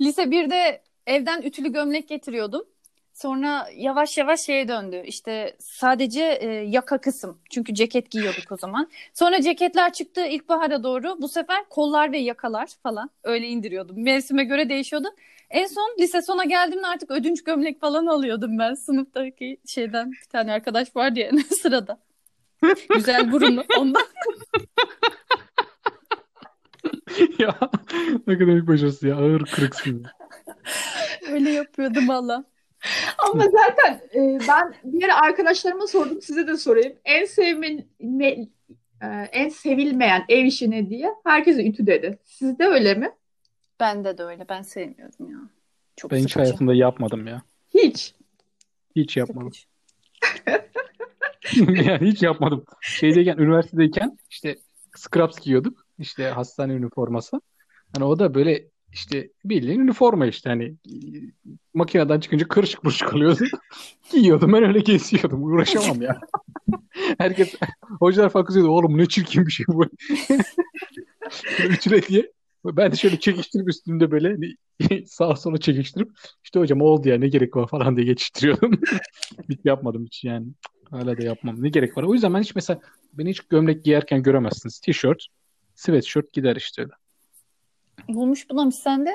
Lise 0.00 0.22
1'de 0.22 0.82
evden 1.06 1.42
ütülü 1.42 1.72
gömlek 1.72 2.08
getiriyordum. 2.08 2.62
Sonra 3.14 3.68
yavaş 3.74 4.18
yavaş 4.18 4.40
şeye 4.40 4.68
döndü. 4.68 5.02
İşte 5.06 5.56
sadece 5.58 6.22
e, 6.40 6.46
yaka 6.48 6.98
kısım. 6.98 7.38
Çünkü 7.50 7.74
ceket 7.74 8.10
giyiyorduk 8.10 8.52
o 8.52 8.56
zaman. 8.56 8.90
Sonra 9.12 9.42
ceketler 9.42 9.92
çıktı 9.92 10.26
ilkbahara 10.26 10.82
doğru. 10.82 11.16
Bu 11.22 11.28
sefer 11.28 11.64
kollar 11.68 12.12
ve 12.12 12.18
yakalar 12.18 12.70
falan 12.82 13.10
öyle 13.24 13.46
indiriyordum. 13.46 14.02
Mevsime 14.02 14.44
göre 14.44 14.68
değişiyordu. 14.68 15.08
En 15.50 15.66
son 15.66 15.96
lise 15.98 16.22
sona 16.22 16.44
geldiğimde 16.44 16.86
artık 16.86 17.10
ödünç 17.10 17.44
gömlek 17.44 17.80
falan 17.80 18.06
alıyordum 18.06 18.58
ben. 18.58 18.74
Sınıftaki 18.74 19.60
şeyden 19.66 20.12
bir 20.12 20.28
tane 20.32 20.52
arkadaş 20.52 20.96
vardı 20.96 21.18
ya 21.20 21.30
sırada. 21.62 21.98
Güzel 22.94 23.32
burunlu 23.32 23.64
ondan. 23.78 24.02
ya 27.38 27.58
akademik 28.26 28.68
başarısı 28.68 29.08
ya 29.08 29.16
ağır 29.16 29.44
kırıksın. 29.44 30.06
Öyle 31.30 31.50
yapıyordum 31.50 32.08
valla. 32.08 32.53
Ama 33.18 33.44
zaten 33.44 34.00
e, 34.14 34.38
ben 34.48 34.74
bir 34.84 35.04
ara 35.04 35.20
arkadaşlarıma 35.20 35.86
sordum. 35.86 36.22
Size 36.22 36.46
de 36.46 36.56
sorayım. 36.56 36.92
En 37.04 37.24
sevme, 37.24 37.66
me- 38.00 38.48
e, 39.02 39.06
en 39.32 39.48
sevilmeyen 39.48 40.24
ev 40.28 40.44
işi 40.44 40.70
ne 40.70 40.90
diye. 40.90 41.14
Herkese 41.24 41.66
ütü 41.66 41.86
dedi. 41.86 42.18
Sizde 42.24 42.64
öyle 42.64 42.94
mi? 42.94 43.10
Bende 43.80 44.18
de 44.18 44.22
öyle. 44.22 44.48
Ben 44.48 44.62
sevmiyorum 44.62 45.30
ya. 45.30 45.38
Çok 45.96 46.10
Ben 46.10 46.16
hiç 46.16 46.22
sıkıcı. 46.22 46.40
hayatımda 46.40 46.74
yapmadım 46.74 47.26
ya. 47.26 47.42
Hiç. 47.74 48.14
Hiç 48.96 49.16
yapmadım. 49.16 49.50
Yani 51.68 51.98
hiç 52.10 52.22
yapmadım. 52.22 52.64
Şeydeyken, 52.80 53.36
üniversitedeyken 53.36 54.18
işte 54.30 54.56
scrubs 54.96 55.40
giyiyorduk. 55.40 55.86
İşte 55.98 56.24
hastane 56.28 56.72
üniforması. 56.72 57.40
Hani 57.94 58.04
o 58.04 58.18
da 58.18 58.34
böyle 58.34 58.64
işte 58.94 59.30
bildiğin 59.44 59.80
üniforma 59.80 60.26
işte 60.26 60.50
hani 60.50 60.74
makineden 61.74 62.20
çıkınca 62.20 62.48
kırışık 62.48 62.80
kırışık 62.80 63.14
oluyordu. 63.14 63.44
Giyiyordum 64.12 64.52
ben 64.52 64.62
öyle 64.62 64.80
geziyordum. 64.80 65.42
Uğraşamam 65.42 66.02
ya. 66.02 66.20
Herkes 67.18 67.54
hocalar 67.98 68.30
falan 68.30 68.46
kızıyordu. 68.46 68.70
Oğlum 68.70 68.98
ne 68.98 69.06
çirkin 69.06 69.46
bir 69.46 69.52
şey 69.52 69.66
bu. 69.68 69.86
Ütüle 71.68 72.02
diye. 72.02 72.32
Ben 72.64 72.92
de 72.92 72.96
şöyle 72.96 73.20
çekiştirip 73.20 73.68
üstümde 73.68 74.10
böyle 74.10 74.28
hani 74.28 75.06
sağa 75.06 75.36
sola 75.36 75.58
çekiştirip 75.58 76.08
işte 76.44 76.60
hocam 76.60 76.80
oldu 76.80 77.08
ya 77.08 77.18
ne 77.18 77.28
gerek 77.28 77.56
var 77.56 77.68
falan 77.68 77.96
diye 77.96 78.06
geçiştiriyordum. 78.06 78.80
Hiç 79.48 79.60
yapmadım 79.64 80.04
hiç 80.04 80.24
yani. 80.24 80.46
Hala 80.90 81.18
da 81.18 81.22
yapmam. 81.22 81.62
Ne 81.62 81.68
gerek 81.68 81.96
var? 81.96 82.02
O 82.02 82.14
yüzden 82.14 82.34
ben 82.34 82.42
hiç 82.42 82.54
mesela 82.54 82.80
beni 83.12 83.30
hiç 83.30 83.40
gömlek 83.40 83.84
giyerken 83.84 84.22
göremezsiniz. 84.22 84.78
Tişört, 84.78 85.26
sweatshirt 85.74 86.32
gider 86.32 86.56
işte 86.56 86.82
öyle. 86.82 86.92
Bulmuş 88.08 88.50
bulamış 88.50 88.74
sende. 88.74 89.10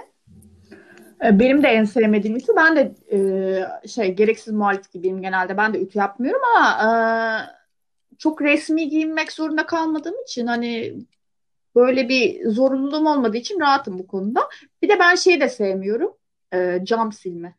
E, 1.25 1.39
Benim 1.39 1.63
de 1.63 1.67
en 1.67 1.83
sevmediğim 1.83 2.37
ütü. 2.37 2.53
Ben 2.55 2.75
de 2.75 2.95
e, 3.11 3.87
şey 3.87 4.13
gereksiz 4.13 4.53
muhalif 4.53 4.91
gibiyim 4.91 5.21
genelde. 5.21 5.57
Ben 5.57 5.73
de 5.73 5.81
ütü 5.81 5.99
yapmıyorum 5.99 6.41
ama 6.55 6.83
e, 6.83 6.87
çok 8.17 8.41
resmi 8.41 8.89
giyinmek 8.89 9.31
zorunda 9.31 9.65
kalmadığım 9.65 10.15
için 10.23 10.47
hani 10.47 10.95
böyle 11.75 12.09
bir 12.09 12.49
zorunluluğum 12.49 13.05
olmadığı 13.05 13.37
için 13.37 13.59
rahatım 13.59 13.99
bu 13.99 14.07
konuda. 14.07 14.41
Bir 14.81 14.89
de 14.89 14.99
ben 14.99 15.15
şeyi 15.15 15.41
de 15.41 15.49
sevmiyorum. 15.49 16.13
e, 16.53 16.79
cam 16.83 17.11
silme. 17.11 17.55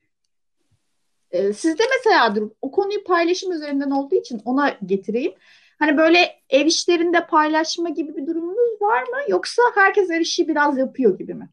E, 1.31 1.53
sizde 1.53 1.83
mesela 1.99 2.35
dur, 2.35 2.51
o 2.63 2.71
konuyu 2.71 3.05
paylaşım 3.05 3.53
üzerinden 3.53 3.91
olduğu 3.91 4.15
için 4.15 4.43
ona 4.45 4.77
getireyim. 4.87 5.33
Hani 5.79 5.97
böyle 5.97 6.41
ev 6.51 6.67
işlerinde 6.67 7.27
paylaşma 7.27 7.89
gibi 7.89 8.17
bir 8.17 8.27
durumunuz 8.27 8.50
var 8.81 9.03
mı? 9.03 9.19
Yoksa 9.29 9.63
herkes 9.75 10.11
her 10.11 10.21
işi 10.21 10.49
biraz 10.49 10.79
yapıyor 10.79 11.19
gibi 11.19 11.35
mi? 11.35 11.51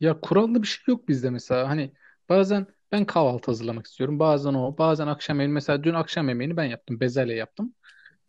Ya 0.00 0.20
kurallı 0.20 0.62
bir 0.62 0.66
şey 0.68 0.84
yok 0.88 1.08
bizde 1.08 1.30
mesela. 1.30 1.68
Hani 1.68 1.92
bazen 2.28 2.66
ben 2.92 3.04
kahvaltı 3.04 3.46
hazırlamak 3.50 3.86
istiyorum. 3.86 4.18
Bazen 4.18 4.54
o, 4.54 4.78
bazen 4.78 5.06
akşam 5.06 5.40
yemeği. 5.40 5.54
Mesela 5.54 5.84
dün 5.84 5.94
akşam 5.94 6.28
yemeğini 6.28 6.56
ben 6.56 6.64
yaptım. 6.64 7.00
Bezelye 7.00 7.36
yaptım. 7.36 7.74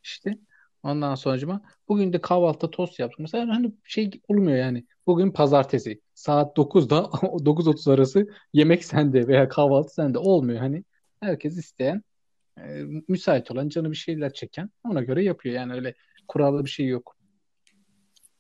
İşte 0.04 0.38
ondan 0.84 1.16
sonracıma 1.16 1.62
bugün 1.88 2.14
de 2.14 2.22
kahvaltıda 2.22 2.72
tost 2.72 3.00
yaptım. 3.00 3.24
Mesela 3.24 3.56
hani 3.56 3.74
şey 3.84 4.12
olmuyor 4.28 4.58
yani. 4.58 4.86
Bugün 5.08 5.32
pazartesi 5.32 6.02
saat 6.14 6.58
9'da 6.58 6.98
9.30 6.98 7.92
arası 7.94 8.28
yemek 8.54 8.86
sende 8.86 9.28
veya 9.28 9.50
kahvaltı 9.50 9.94
sende 9.94 10.18
olmuyor. 10.18 10.60
Hani 10.60 10.84
herkes 11.20 11.58
isteyen 11.58 12.04
e, 12.58 12.84
müsait 13.08 13.52
olan 13.52 13.70
canı 13.70 13.92
bir 13.92 13.96
şeyler 13.96 14.34
çeken 14.34 14.70
ona 14.84 15.04
göre 15.04 15.24
yapıyor. 15.24 15.56
Yani 15.56 15.74
öyle 15.74 15.94
kurallı 16.28 16.66
bir 16.66 16.70
şey 16.70 16.88
yok. 16.88 17.16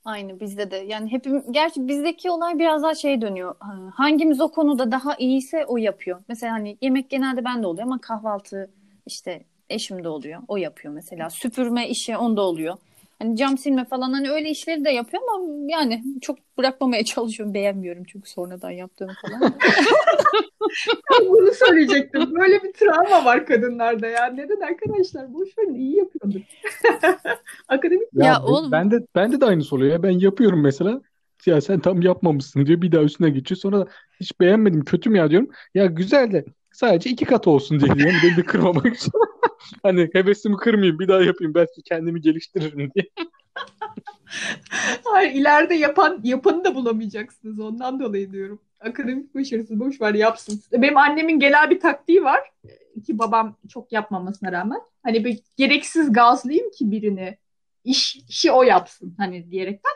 Aynı 0.06 0.40
bizde 0.40 0.72
de. 0.72 0.76
Yani 0.76 1.12
hepim 1.12 1.52
gerçi 1.52 1.88
bizdeki 1.88 2.32
olay 2.32 2.60
biraz 2.60 2.84
daha 2.84 2.96
şey 2.96 3.22
dönüyor. 3.22 3.56
Ha, 3.60 3.92
Hangimiz 3.96 4.42
o 4.42 4.52
konuda 4.52 4.92
daha 4.92 5.16
iyiyse 5.16 5.66
o 5.66 5.78
yapıyor. 5.78 6.24
Mesela 6.28 6.54
hani 6.54 6.78
yemek 6.82 7.10
genelde 7.10 7.46
bende 7.46 7.68
oluyor 7.68 7.88
ama 7.88 8.02
kahvaltı 8.02 8.72
işte 9.06 9.46
eşim 9.70 10.04
de 10.04 10.10
oluyor. 10.10 10.42
O 10.48 10.58
yapıyor 10.58 10.94
mesela. 10.94 11.30
Süpürme 11.30 11.90
işi 11.90 12.18
onda 12.18 12.42
oluyor. 12.42 12.78
Hani 13.20 13.38
cam 13.38 13.58
silme 13.58 13.86
falan 13.86 14.14
hani 14.14 14.32
öyle 14.32 14.50
işleri 14.50 14.86
de 14.86 14.90
yapıyor 14.90 15.24
ama 15.34 15.46
yani 15.70 16.04
çok 16.22 16.38
bırakmamaya 16.58 17.04
çalışıyorum. 17.06 17.54
Beğenmiyorum 17.54 18.04
çünkü 18.04 18.30
sonradan 18.30 18.72
yaptığını 18.72 19.12
falan. 19.22 19.54
Bunu 21.30 21.52
söyleyecektim. 21.54 22.36
Böyle 22.36 22.64
bir 22.64 22.74
travma 22.74 23.26
var 23.26 23.46
kadınlarda 23.46 24.08
ya. 24.08 24.26
Neden 24.26 24.60
arkadaşlar? 24.62 25.34
Boş 25.34 25.58
verin 25.58 25.76
iyi 25.76 25.96
yapıyordur. 25.98 26.40
Akademik 27.68 28.08
Ya, 28.14 28.26
Ya 28.26 28.34
ben- 28.48 28.52
oğlum. 28.52 28.72
bende 28.72 29.00
bende 29.16 29.42
de 29.42 29.46
aynısı 29.46 29.76
oluyor 29.76 29.92
ya. 29.92 30.04
Ben 30.04 30.20
yapıyorum 30.20 30.62
mesela. 30.62 31.02
Ya 31.46 31.62
sen 31.62 31.80
tam 31.80 32.02
yapmamışsın 32.02 32.66
diyor. 32.66 32.82
Bir 32.82 32.92
daha 32.92 33.04
üstüne 33.04 33.30
geçiyor. 33.30 33.58
Sonra 33.60 33.80
da 33.80 33.88
hiç 34.20 34.40
beğenmedim. 34.40 34.84
Kötü 34.86 35.10
mü 35.10 35.18
ya 35.18 35.30
diyorum. 35.30 35.50
Ya 35.74 35.86
güzel 35.86 36.32
de 36.32 36.46
sadece 36.72 37.10
iki 37.10 37.26
kat 37.26 37.48
olsun 37.48 37.80
diye 37.80 37.96
diyorum. 37.96 38.16
Beni 38.24 38.38
de 38.38 38.44
kırmamak 38.44 38.86
için. 38.96 39.12
Hani 39.84 40.10
hevesimi 40.14 40.58
kırmayayım. 40.58 41.00
Bir 41.00 41.08
daha 41.08 41.22
yapayım. 41.22 41.54
Belki 41.56 41.82
kendimi 41.82 42.22
geliştiririm 42.22 42.92
diye. 42.96 43.10
Hayır, 45.04 45.32
ileride 45.32 45.76
yapan 45.76 46.20
yapanı 46.24 46.66
da 46.66 46.76
bulamayacaksınız. 46.76 47.60
Ondan 47.60 48.00
dolayı 48.00 48.32
diyorum. 48.32 48.62
Akademik 48.80 49.36
başarısı 49.36 49.80
boş 49.80 50.02
ver 50.02 50.14
yapsın. 50.14 50.62
Benim 50.72 50.98
annemin 50.98 51.40
genel 51.40 51.70
bir 51.70 51.80
taktiği 51.80 52.24
var. 52.24 52.52
Ki 53.06 53.20
babam 53.20 53.58
çok 53.70 53.92
yapmamasına 53.92 54.52
rağmen. 54.52 54.82
Hani 55.04 55.26
bir 55.26 55.40
gereksiz 55.58 56.14
gazlayayım 56.14 56.72
ki 56.72 56.92
birini. 56.92 57.38
İş, 57.84 58.16
işi 58.30 58.52
o 58.52 58.64
yapsın 58.64 59.16
hani 59.18 59.52
diyerekten. 59.52 59.92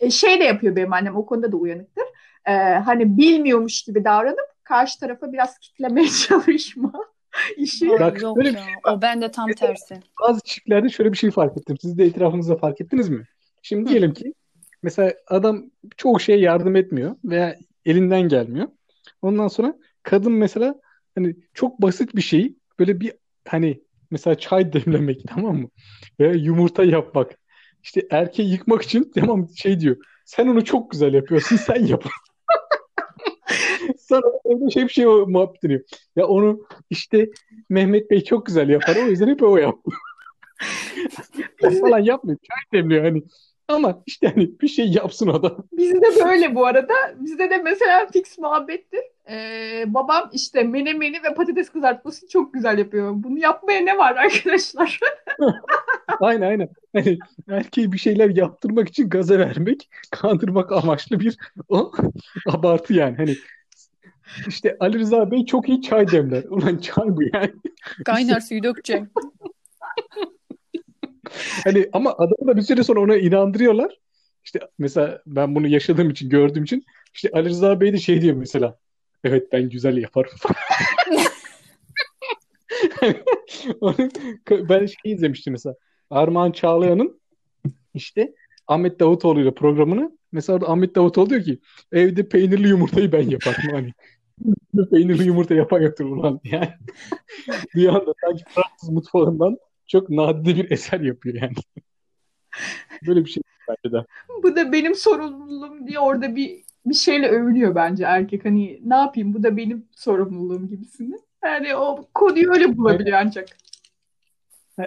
E, 0.00 0.10
şey 0.10 0.40
de 0.40 0.44
yapıyor 0.44 0.76
benim 0.76 0.92
annem 0.92 1.16
o 1.16 1.26
konuda 1.26 1.52
da 1.52 1.56
uyanıktır. 1.56 2.04
E, 2.46 2.52
hani 2.74 3.16
bilmiyormuş 3.16 3.82
gibi 3.82 4.04
davranıp 4.04 4.54
karşı 4.64 5.00
tarafa 5.00 5.32
biraz 5.32 5.58
kitlemeye 5.58 6.08
çalışma 6.28 6.92
işi. 7.56 7.88
Bak, 7.88 8.22
yok 8.22 8.36
böyle 8.36 8.48
bir 8.50 8.54
ya. 8.54 8.64
O 8.92 9.02
bende 9.02 9.30
tam 9.30 9.50
tersi. 9.52 10.00
Bazı 10.20 10.40
çiftlerde 10.44 10.88
şöyle 10.88 11.12
bir 11.12 11.16
şey 11.16 11.30
fark 11.30 11.56
ettim. 11.58 11.76
Siz 11.80 11.98
de 11.98 12.04
etrafınızda 12.04 12.56
fark 12.56 12.80
ettiniz 12.80 13.08
mi? 13.08 13.24
Şimdi 13.62 13.90
diyelim 13.90 14.14
ki 14.14 14.34
mesela 14.82 15.14
adam 15.26 15.70
çoğu 15.96 16.20
şeye 16.20 16.38
yardım 16.38 16.76
etmiyor 16.76 17.16
veya 17.24 17.56
elinden 17.86 18.22
gelmiyor. 18.22 18.68
Ondan 19.22 19.48
sonra 19.48 19.74
kadın 20.02 20.32
mesela 20.32 20.74
hani 21.14 21.36
çok 21.54 21.82
basit 21.82 22.16
bir 22.16 22.20
şeyi 22.22 22.56
böyle 22.78 23.00
bir 23.00 23.12
hani 23.48 23.80
mesela 24.10 24.38
çay 24.38 24.72
demlemek 24.72 25.22
tamam 25.28 25.56
mı? 25.56 25.68
Veya 26.20 26.32
yumurta 26.32 26.84
yapmak. 26.84 27.38
İşte 27.82 28.06
erkeği 28.10 28.52
yıkmak 28.52 28.82
için 28.82 29.12
tamam 29.14 29.48
şey 29.56 29.80
diyor. 29.80 29.96
Sen 30.24 30.46
onu 30.46 30.64
çok 30.64 30.90
güzel 30.90 31.14
yapıyorsun 31.14 31.56
sen 31.66 31.86
yap. 31.86 32.04
Sonra 34.14 34.32
öyle 34.44 34.70
şey 34.70 34.82
bir 34.82 34.88
şey 34.88 35.06
o 35.06 35.26
muhabbet 35.26 35.62
dönüyor. 35.62 35.80
Ya 36.16 36.26
onu 36.26 36.66
işte 36.90 37.28
Mehmet 37.68 38.10
Bey 38.10 38.24
çok 38.24 38.46
güzel 38.46 38.68
yapar. 38.68 38.96
O 38.96 39.06
yüzden 39.06 39.28
hep 39.28 39.42
o 39.42 39.56
yap. 39.56 39.78
falan 41.80 41.98
yapmıyor. 41.98 42.38
Çay 42.38 42.80
demliyor 42.80 43.04
hani. 43.04 43.22
Ama 43.68 44.02
işte 44.06 44.28
hani 44.28 44.60
bir 44.60 44.68
şey 44.68 44.88
yapsın 44.88 45.28
adam. 45.28 45.56
Bizde 45.72 46.24
böyle 46.24 46.54
bu 46.54 46.66
arada. 46.66 46.94
Bizde 47.16 47.50
de 47.50 47.58
mesela 47.58 48.06
fix 48.12 48.38
muhabbettir. 48.38 49.00
Ee, 49.30 49.84
babam 49.86 50.30
işte 50.32 50.62
menemeni 50.62 51.16
ve 51.16 51.34
patates 51.34 51.70
kızartmasını 51.70 52.28
çok 52.28 52.54
güzel 52.54 52.78
yapıyor. 52.78 53.12
Bunu 53.14 53.38
yapmaya 53.38 53.80
ne 53.80 53.98
var 53.98 54.16
arkadaşlar? 54.16 55.00
Aynen 56.20 56.48
aynen. 56.48 56.68
Hani 56.92 57.18
erkeği 57.48 57.92
bir 57.92 57.98
şeyler 57.98 58.30
yaptırmak 58.30 58.88
için 58.88 59.08
gaza 59.08 59.38
vermek, 59.38 59.88
kandırmak 60.10 60.72
amaçlı 60.72 61.20
bir 61.20 61.36
o 61.68 61.92
abartı 62.46 62.94
yani. 62.94 63.16
Hani 63.16 63.36
İşte 64.48 64.76
Ali 64.80 64.98
Rıza 64.98 65.30
Bey 65.30 65.46
çok 65.46 65.68
iyi 65.68 65.82
çay 65.82 66.08
demler. 66.08 66.44
Ulan 66.44 66.76
çay 66.76 67.06
bu 67.08 67.22
yani. 67.22 67.52
Kaynar 68.04 68.40
suyu 68.40 68.62
dökeceksin. 68.62 69.12
Hani 71.64 71.88
ama 71.92 72.12
adamı 72.12 72.46
da 72.46 72.56
bir 72.56 72.62
süre 72.62 72.82
sonra 72.82 73.00
ona 73.00 73.16
inandırıyorlar. 73.16 73.98
İşte 74.44 74.60
mesela 74.78 75.22
ben 75.26 75.54
bunu 75.54 75.68
yaşadığım 75.68 76.10
için, 76.10 76.28
gördüğüm 76.28 76.64
için 76.64 76.84
işte 77.14 77.30
Ali 77.32 77.48
Rıza 77.48 77.80
Bey 77.80 77.92
de 77.92 77.98
şey 77.98 78.22
diyor 78.22 78.36
mesela. 78.36 78.78
Evet 79.24 79.52
ben 79.52 79.68
güzel 79.68 79.96
yaparım. 79.96 80.30
Ben 84.50 84.86
şey 84.86 85.12
izlemiştim 85.12 85.52
mesela. 85.52 85.76
Armağan 86.10 86.52
Çağlayan'ın 86.52 87.20
işte 87.94 88.34
Ahmet 88.66 89.00
Davutoğlu 89.00 89.40
ile 89.40 89.54
programını 89.54 90.18
mesela 90.32 90.56
orada 90.56 90.68
Ahmet 90.68 90.94
Davutoğlu 90.94 91.30
diyor 91.30 91.42
ki 91.42 91.58
evde 91.92 92.28
peynirli 92.28 92.68
yumurtayı 92.68 93.12
ben 93.12 93.28
yaparım 93.30 93.70
hani. 93.72 93.92
Peynirli 94.90 95.26
yumurta 95.26 95.54
yapan 95.54 95.80
yoktur 95.80 96.04
ulan 96.04 96.40
yani. 96.44 96.68
bir 97.74 97.88
anda 97.88 98.14
sanki 98.24 98.44
Fransız 98.48 98.88
mutfağından 98.88 99.58
çok 99.86 100.10
nadide 100.10 100.56
bir 100.56 100.70
eser 100.70 101.00
yapıyor 101.00 101.42
yani. 101.42 101.54
Böyle 103.06 103.24
bir 103.24 103.30
şey 103.30 103.42
bence 103.68 103.92
de. 103.92 104.04
Bu 104.42 104.56
da 104.56 104.72
benim 104.72 104.94
sorumluluğum 104.94 105.86
diye 105.86 105.98
orada 105.98 106.36
bir 106.36 106.64
bir 106.86 106.94
şeyle 106.94 107.28
övünüyor 107.28 107.74
bence 107.74 108.04
erkek. 108.04 108.44
Hani 108.44 108.80
ne 108.84 108.94
yapayım 108.94 109.34
bu 109.34 109.42
da 109.42 109.56
benim 109.56 109.86
sorumluluğum 109.96 110.68
gibisini. 110.68 111.16
Yani 111.44 111.76
o 111.76 112.08
konuyu 112.14 112.52
öyle 112.52 112.76
bulabiliyor 112.76 113.18
ancak. 113.20 113.48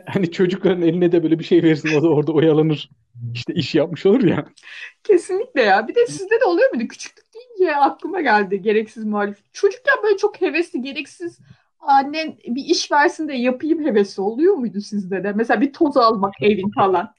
Hani 0.06 0.32
çocukların 0.32 0.82
eline 0.82 1.12
de 1.12 1.24
böyle 1.24 1.40
bir 1.40 1.44
şey 1.44 1.64
verirsin 1.64 1.96
o 1.96 2.04
da 2.04 2.10
orada 2.10 2.32
oyalanır. 2.32 2.90
İşte 3.34 3.54
iş 3.54 3.76
yapmış 3.76 4.06
olur 4.06 4.24
ya. 4.24 4.48
Kesinlikle 5.04 5.62
ya. 5.62 5.88
Bir 5.88 5.96
de 5.96 6.08
sizde 6.08 6.40
de 6.40 6.46
oluyor 6.46 6.70
muydu? 6.70 6.88
Küçüklük 6.88 7.27
deyince 7.60 7.76
aklıma 7.76 8.22
geldi 8.22 8.62
gereksiz 8.62 9.06
muhalif. 9.06 9.54
Çocukken 9.54 9.96
böyle 10.04 10.18
çok 10.18 10.42
hevesli, 10.42 10.82
gereksiz 10.82 11.40
annen 11.80 12.38
bir 12.48 12.66
iş 12.66 12.92
versin 12.92 13.28
de 13.28 13.34
yapayım 13.34 13.86
hevesi 13.86 14.22
oluyor 14.22 14.54
muydu 14.54 14.82
sizde 14.82 15.24
de? 15.24 15.34
Mesela 15.34 15.62
bir 15.62 15.74
toz 15.74 15.98
almak 15.98 16.34
evin 16.42 16.72
falan. 16.72 17.14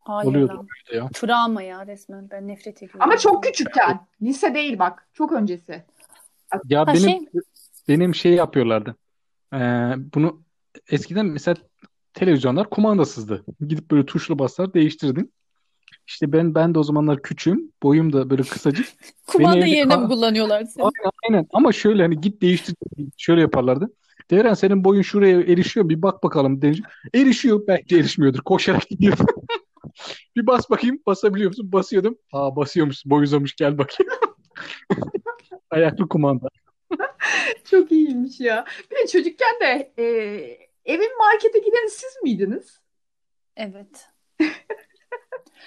Hayır 0.00 0.28
Oluyordu 0.30 0.66
işte 0.76 0.96
ya. 0.96 1.08
Travma 1.14 1.62
ya 1.62 1.86
resmen. 1.86 2.30
Ben 2.30 2.48
nefret 2.48 2.76
ediyorum. 2.76 3.00
Ama 3.02 3.16
çok 3.16 3.44
küçükken. 3.44 4.06
Lise 4.22 4.54
değil 4.54 4.78
bak. 4.78 5.08
Çok 5.14 5.32
öncesi. 5.32 5.84
Ya 6.64 6.80
Ha, 6.80 6.86
benim 6.86 6.98
şey- 6.98 7.28
benim 7.88 8.14
şey 8.14 8.32
yapıyorlardı. 8.32 8.96
Ee, 9.52 9.58
bunu 10.14 10.42
eskiden 10.90 11.26
mesela 11.26 11.56
televizyonlar 12.14 12.70
kumandasızdı. 12.70 13.44
Gidip 13.60 13.90
böyle 13.90 14.06
tuşlu 14.06 14.38
basar 14.38 14.74
değiştirdin. 14.74 15.32
İşte 16.06 16.32
ben 16.32 16.54
ben 16.54 16.74
de 16.74 16.78
o 16.78 16.82
zamanlar 16.82 17.22
küçüğüm. 17.22 17.72
Boyum 17.82 18.12
da 18.12 18.30
böyle 18.30 18.42
kısacık. 18.42 18.86
Kumanda 19.26 19.58
evde 19.58 19.68
yerine 19.68 19.96
mi 19.96 20.08
kullanıyorlar 20.08 20.64
seni? 20.64 20.84
Aynen, 20.84 21.10
aynen. 21.24 21.46
Ama 21.52 21.72
şöyle 21.72 22.02
hani 22.02 22.20
git 22.20 22.42
değiştir 22.42 22.74
şöyle 23.16 23.40
yaparlardı. 23.40 23.90
Devren 24.30 24.54
senin 24.54 24.84
boyun 24.84 25.02
şuraya 25.02 25.40
erişiyor 25.40 25.88
bir 25.88 26.02
bak 26.02 26.22
bakalım 26.22 26.62
demiş. 26.62 26.80
Erişiyor 27.14 27.66
belki 27.68 27.96
erişmiyordur. 27.96 28.40
Koşarak 28.40 28.88
gidiyor. 28.88 29.16
bir 30.36 30.46
bas 30.46 30.70
bakayım 30.70 30.98
basabiliyor 31.06 31.50
musun? 31.50 31.72
Basıyordum. 31.72 32.18
Aa 32.32 32.56
basıyormuş 32.56 33.06
boy 33.06 33.22
uzamış 33.24 33.54
gel 33.56 33.78
bakayım. 33.78 34.12
Ayaklı 35.70 36.08
kumanda. 36.08 36.48
Çok 37.70 37.92
iyiymiş 37.92 38.40
ya. 38.40 38.64
De 38.90 39.06
çocukken 39.06 39.60
de 39.60 39.92
e, 39.98 40.04
evin 40.84 41.18
markete 41.18 41.58
giden 41.58 41.86
siz 41.86 42.22
miydiniz? 42.22 42.80
Evet. 43.56 44.08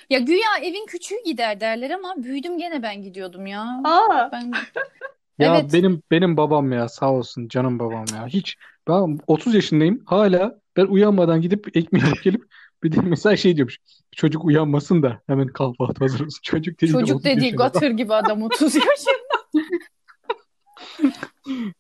Ya 0.10 0.20
güya 0.20 0.58
evin 0.62 0.86
küçüğü 0.86 1.24
gider 1.26 1.60
derler 1.60 1.90
ama 1.90 2.24
büyüdüm 2.24 2.58
gene 2.58 2.84
ben 2.84 3.02
gidiyordum 3.02 3.46
ya. 3.48 3.82
Aa, 3.84 4.30
Ben 4.32 4.52
Ya 5.40 5.56
Evet. 5.56 5.74
benim 5.74 6.02
benim 6.12 6.38
babam 6.38 6.72
ya 6.72 6.90
sağ 6.90 7.14
olsun 7.14 7.48
canım 7.48 7.80
babam 7.80 8.06
ya. 8.16 8.28
Hiç 8.28 8.58
ben 8.88 9.20
30 9.28 9.56
yaşındayım 9.56 10.04
hala 10.06 10.60
ben 10.78 10.86
uyanmadan 10.86 11.42
gidip 11.42 11.78
ekmeği 11.78 12.06
alıp 12.06 12.24
gelip 12.24 12.44
bir 12.84 12.92
de 12.92 13.02
mesela 13.02 13.38
şey 13.38 13.56
diyormuş. 13.56 13.78
Çocuk 14.16 14.46
uyanmasın 14.46 15.04
da 15.04 15.22
hemen 15.28 15.48
kahvaltı 15.48 16.00
hazır 16.00 16.26
olsun. 16.26 16.40
Çocuk 16.44 16.82
dediği 16.82 16.94
de 16.94 17.00
çocuk 17.00 17.16
30 17.16 17.26
dediği 17.26 17.52
gatır 17.52 17.92
gibi 17.92 18.14
adam 18.14 18.44
30 18.44 18.76
yaşında. 18.76 19.64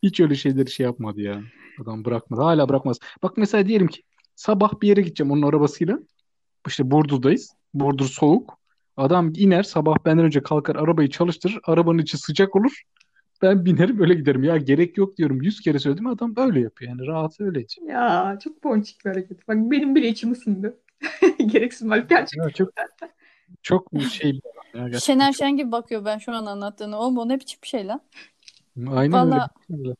Hiç 0.03 0.19
öyle 0.19 0.35
şeyleri 0.35 0.71
şey 0.71 0.83
yapmadı 0.83 1.21
ya. 1.21 1.41
Adam 1.83 2.05
bırakmadı. 2.05 2.41
Hala 2.41 2.69
bırakmaz. 2.69 2.97
Bak 3.23 3.37
mesela 3.37 3.67
diyelim 3.67 3.87
ki 3.87 4.03
sabah 4.35 4.81
bir 4.81 4.87
yere 4.87 5.01
gideceğim 5.01 5.31
onun 5.31 5.41
arabasıyla. 5.41 5.99
İşte 6.67 6.91
Burdur'dayız. 6.91 7.53
Burdur 7.73 8.05
soğuk. 8.05 8.59
Adam 8.97 9.33
iner 9.35 9.63
sabah 9.63 9.95
benden 10.05 10.25
önce 10.25 10.43
kalkar 10.43 10.75
arabayı 10.75 11.09
çalıştırır. 11.09 11.59
Arabanın 11.63 11.97
içi 11.97 12.17
sıcak 12.17 12.55
olur. 12.55 12.81
Ben 13.41 13.65
binerim 13.65 14.01
öyle 14.01 14.13
giderim. 14.13 14.43
Ya 14.43 14.57
gerek 14.57 14.97
yok 14.97 15.17
diyorum. 15.17 15.41
Yüz 15.41 15.61
kere 15.61 15.79
söyledim 15.79 16.07
adam 16.07 16.35
böyle 16.35 16.59
yapıyor. 16.59 16.91
Yani 16.91 17.07
rahat 17.07 17.41
öyle. 17.41 17.65
ya 17.87 18.39
çok 18.43 18.61
ponçik 18.61 19.05
bir 19.05 19.09
hareket. 19.09 19.47
Bak 19.47 19.57
benim 19.57 19.95
bile 19.95 20.07
içim 20.07 20.31
ısındı. 20.31 20.77
Gereksiz 21.45 21.81
muhalif 21.81 22.09
gerçekten. 22.09 22.43
Ya 22.43 22.51
çok 22.51 22.69
çok 23.61 23.93
bir 23.93 24.09
şey 24.09 24.39
ya. 24.73 24.99
Şener 24.99 25.33
Şen 25.33 25.57
gibi 25.57 25.71
bakıyor 25.71 26.05
ben 26.05 26.17
şu 26.17 26.31
an 26.31 26.45
anlattığını. 26.45 26.97
Oğlum 26.97 27.17
o 27.17 27.29
ne 27.29 27.39
biçim 27.39 27.59
bir 27.63 27.67
şey 27.67 27.87
lan? 27.87 28.01
Aynen 28.87 29.13
Valla 29.13 29.49
öyle. 29.69 29.95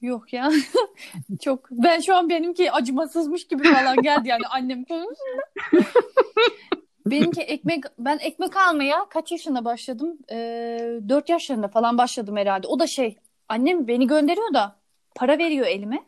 yok 0.00 0.32
ya. 0.32 0.50
Çok. 1.40 1.68
Ben 1.70 2.00
şu 2.00 2.14
an 2.16 2.28
benimki 2.28 2.72
acımasızmış 2.72 3.46
gibi 3.46 3.62
falan 3.62 4.02
geldi 4.02 4.28
yani 4.28 4.46
annem 4.50 4.84
konusunda. 4.84 5.42
Benimki 7.06 7.40
ekmek, 7.40 7.84
ben 7.98 8.18
ekmek 8.18 8.56
almaya 8.56 9.08
kaç 9.08 9.32
yaşında 9.32 9.64
başladım? 9.64 10.18
Ee, 10.30 11.00
4 11.08 11.28
yaşlarında 11.28 11.68
falan 11.68 11.98
başladım 11.98 12.36
herhalde. 12.36 12.66
O 12.66 12.78
da 12.78 12.86
şey, 12.86 13.16
annem 13.48 13.88
beni 13.88 14.06
gönderiyor 14.06 14.54
da 14.54 14.76
para 15.14 15.38
veriyor 15.38 15.66
elime. 15.66 16.02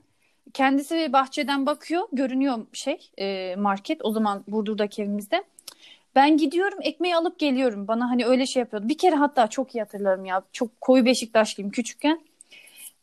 Kendisi 0.53 1.13
bahçeden 1.13 1.67
bakıyor, 1.67 2.09
görünüyor 2.13 2.59
şey 2.73 3.11
e, 3.19 3.57
market 3.57 4.05
o 4.05 4.13
zaman 4.13 4.45
Burdur'daki 4.49 5.03
evimizde. 5.03 5.45
Ben 6.15 6.37
gidiyorum 6.37 6.79
ekmeği 6.83 7.17
alıp 7.17 7.39
geliyorum. 7.39 7.89
Bana 7.89 8.11
hani 8.11 8.27
öyle 8.27 8.47
şey 8.47 8.61
yapıyordu. 8.61 8.89
Bir 8.89 8.99
kere 8.99 9.17
hatta 9.17 9.47
çok 9.47 9.75
iyi 9.75 9.79
hatırlarım 9.79 10.25
ya. 10.25 10.43
Çok 10.53 10.81
koyu 10.81 11.05
Beşiktaşlıyım 11.05 11.71
küçükken. 11.71 12.21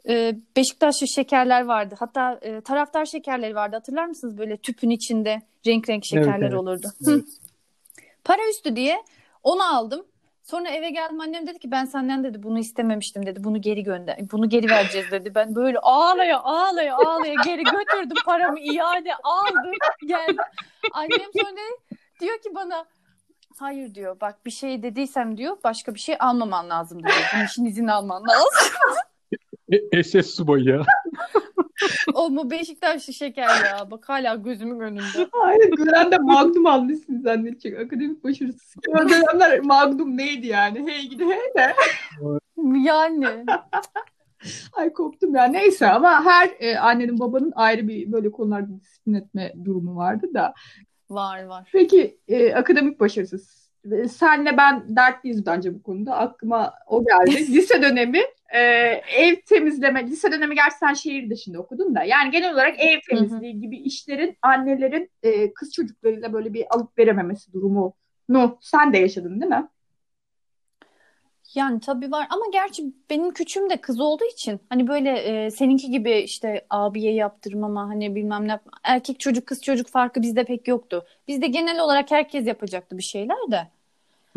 Ee, 0.10 0.36
Beşiktaşlı 0.56 1.08
şekerler 1.08 1.66
vardı. 1.66 1.96
Hatta 2.00 2.40
e, 2.42 2.62
taraftar 2.62 3.06
şekerleri 3.06 3.56
vardı. 3.56 3.76
Hatırlar 3.76 4.06
mısınız? 4.06 4.38
Böyle 4.38 4.58
tüpün 4.58 4.90
içinde 4.90 5.42
renk 5.68 5.90
renk 5.90 6.06
şekerler 6.06 6.48
evet. 6.48 6.54
olurdu. 6.54 6.88
Evet. 7.08 7.24
Para 8.24 8.50
üstü 8.50 8.76
diye 8.76 9.04
onu 9.44 9.76
aldım. 9.76 10.06
Sonra 10.44 10.70
eve 10.70 10.90
geldim 10.90 11.22
annem 11.22 11.48
dedi 11.48 11.60
ki 11.60 11.72
ben 11.72 11.86
senden 11.86 12.24
dedi 12.24 12.44
bunu 12.44 12.60
istememiştim 12.60 13.26
dedi. 13.26 13.44
Bunu 13.44 13.62
geri 13.62 13.84
gönder. 13.84 14.18
Bunu 14.32 14.50
geri 14.50 14.70
vereceğiz 14.70 15.12
dedi. 15.12 15.36
Ben 15.36 15.56
böyle 15.56 15.80
ağlaya 15.80 16.40
ağlaya 16.40 16.96
ağlaya 16.96 17.34
geri 17.46 17.64
götürdüm 17.64 18.18
paramı 18.26 18.60
iade 18.60 19.16
aldım 19.24 19.72
geldim. 20.08 20.38
Annem 20.94 21.10
sonra 21.42 21.52
dedi- 21.52 22.00
diyor 22.20 22.38
ki 22.42 22.50
bana 22.56 22.86
hayır 23.60 23.96
diyor 23.96 24.20
bak 24.22 24.46
bir 24.46 24.52
şey 24.52 24.84
dediysem 24.84 25.38
diyor 25.38 25.58
başka 25.64 25.94
bir 25.94 26.00
şey 26.00 26.16
almaman 26.20 26.70
lazım 26.70 27.04
diyor. 27.04 27.16
Bunun 27.36 27.46
için 27.46 27.66
izin 27.66 27.88
alman 27.88 28.24
lazım. 28.24 28.70
E, 29.92 30.04
SS 30.04 30.26
subayı 30.36 30.66
ya. 30.66 30.82
O 32.24 32.30
mu 32.30 32.52
Beşiktaşlı 32.52 33.14
şeker 33.14 33.48
ya. 33.66 33.92
Bak 33.92 34.10
hala 34.10 34.36
gözümün 34.36 34.80
önünde. 34.80 35.30
Aynen 35.44 35.72
gören 35.72 36.12
de 36.12 36.18
Magnum 36.18 36.66
almışsın 36.66 37.22
zannedecek. 37.22 37.80
Akademik 37.80 38.24
başarısız. 38.24 38.76
O 38.88 39.10
dönemler 39.10 39.60
Magnum 39.60 40.18
neydi 40.18 40.48
yani? 40.48 40.92
Hey 40.92 41.10
gidi 41.10 41.26
hey 41.26 41.54
de. 41.58 41.76
Yani. 42.84 43.46
Ay 44.74 44.94
koptum 44.94 45.36
ya. 45.36 45.44
Neyse 45.44 45.88
ama 45.88 46.26
her 46.26 46.52
e, 46.60 46.78
annenin 46.78 47.20
babanın 47.20 47.54
ayrı 47.56 47.88
bir 47.88 48.12
böyle 48.12 48.32
konularda 48.32 48.80
disiplin 48.80 49.14
etme 49.14 49.54
durumu 49.66 49.96
vardı 49.96 50.28
da. 50.34 50.54
Var 51.10 51.44
var. 51.44 51.70
Peki 51.74 52.20
e, 52.28 52.54
akademik 52.54 53.00
başarısız. 53.00 53.63
Senle 54.10 54.58
ben 54.58 54.96
dertliyiz 54.96 55.46
bence 55.46 55.74
bu 55.74 55.84
konuda. 55.84 56.18
Aklıma 56.18 56.74
o 56.88 57.06
geldi. 57.06 57.36
Lise 57.54 57.82
dönemi 57.82 58.22
e, 58.54 58.60
ev 59.18 59.36
temizleme. 59.46 60.08
Lise 60.08 60.32
dönemi 60.32 60.56
gerçi 60.56 60.78
sen 60.78 60.94
şehir 60.94 61.30
dışında 61.30 61.60
okudun 61.60 61.96
da. 61.96 62.04
Yani 62.04 62.32
genel 62.32 62.54
olarak 62.54 62.80
ev 62.80 63.00
temizliği 63.10 63.60
gibi 63.62 63.78
işlerin 63.78 64.38
annelerin 64.42 65.10
e, 65.24 65.54
kız 65.54 65.74
çocuklarıyla 65.74 66.34
böyle 66.34 66.54
bir 66.54 66.66
alıp 66.70 66.98
verememesi 66.98 67.54
durumunu 67.54 68.58
sen 68.62 68.94
de 68.94 68.98
yaşadın 68.98 69.42
değil 69.42 69.52
mi? 69.52 69.68
Yani 71.56 71.80
tabii 71.80 72.12
var 72.12 72.28
ama 72.30 72.42
gerçi 72.54 72.84
benim 73.10 73.34
küçüğüm 73.34 73.70
de 73.70 73.82
kız 73.82 74.00
olduğu 74.00 74.26
için 74.34 74.60
hani 74.70 74.88
böyle 74.88 75.10
e, 75.46 75.52
seninki 75.52 75.92
gibi 75.92 76.12
işte 76.20 76.66
abiye 76.70 77.14
yaptırmama 77.14 77.88
hani 77.90 78.16
bilmem 78.16 78.48
ne 78.48 78.52
yapma. 78.52 78.72
Erkek 78.84 79.20
çocuk 79.20 79.48
kız 79.48 79.62
çocuk 79.62 79.88
farkı 79.88 80.22
bizde 80.22 80.44
pek 80.44 80.68
yoktu. 80.68 81.06
Bizde 81.28 81.48
genel 81.48 81.80
olarak 81.80 82.12
herkes 82.12 82.48
yapacaktı 82.48 82.98
bir 82.98 83.04
şeyler 83.04 83.38
de. 83.52 83.68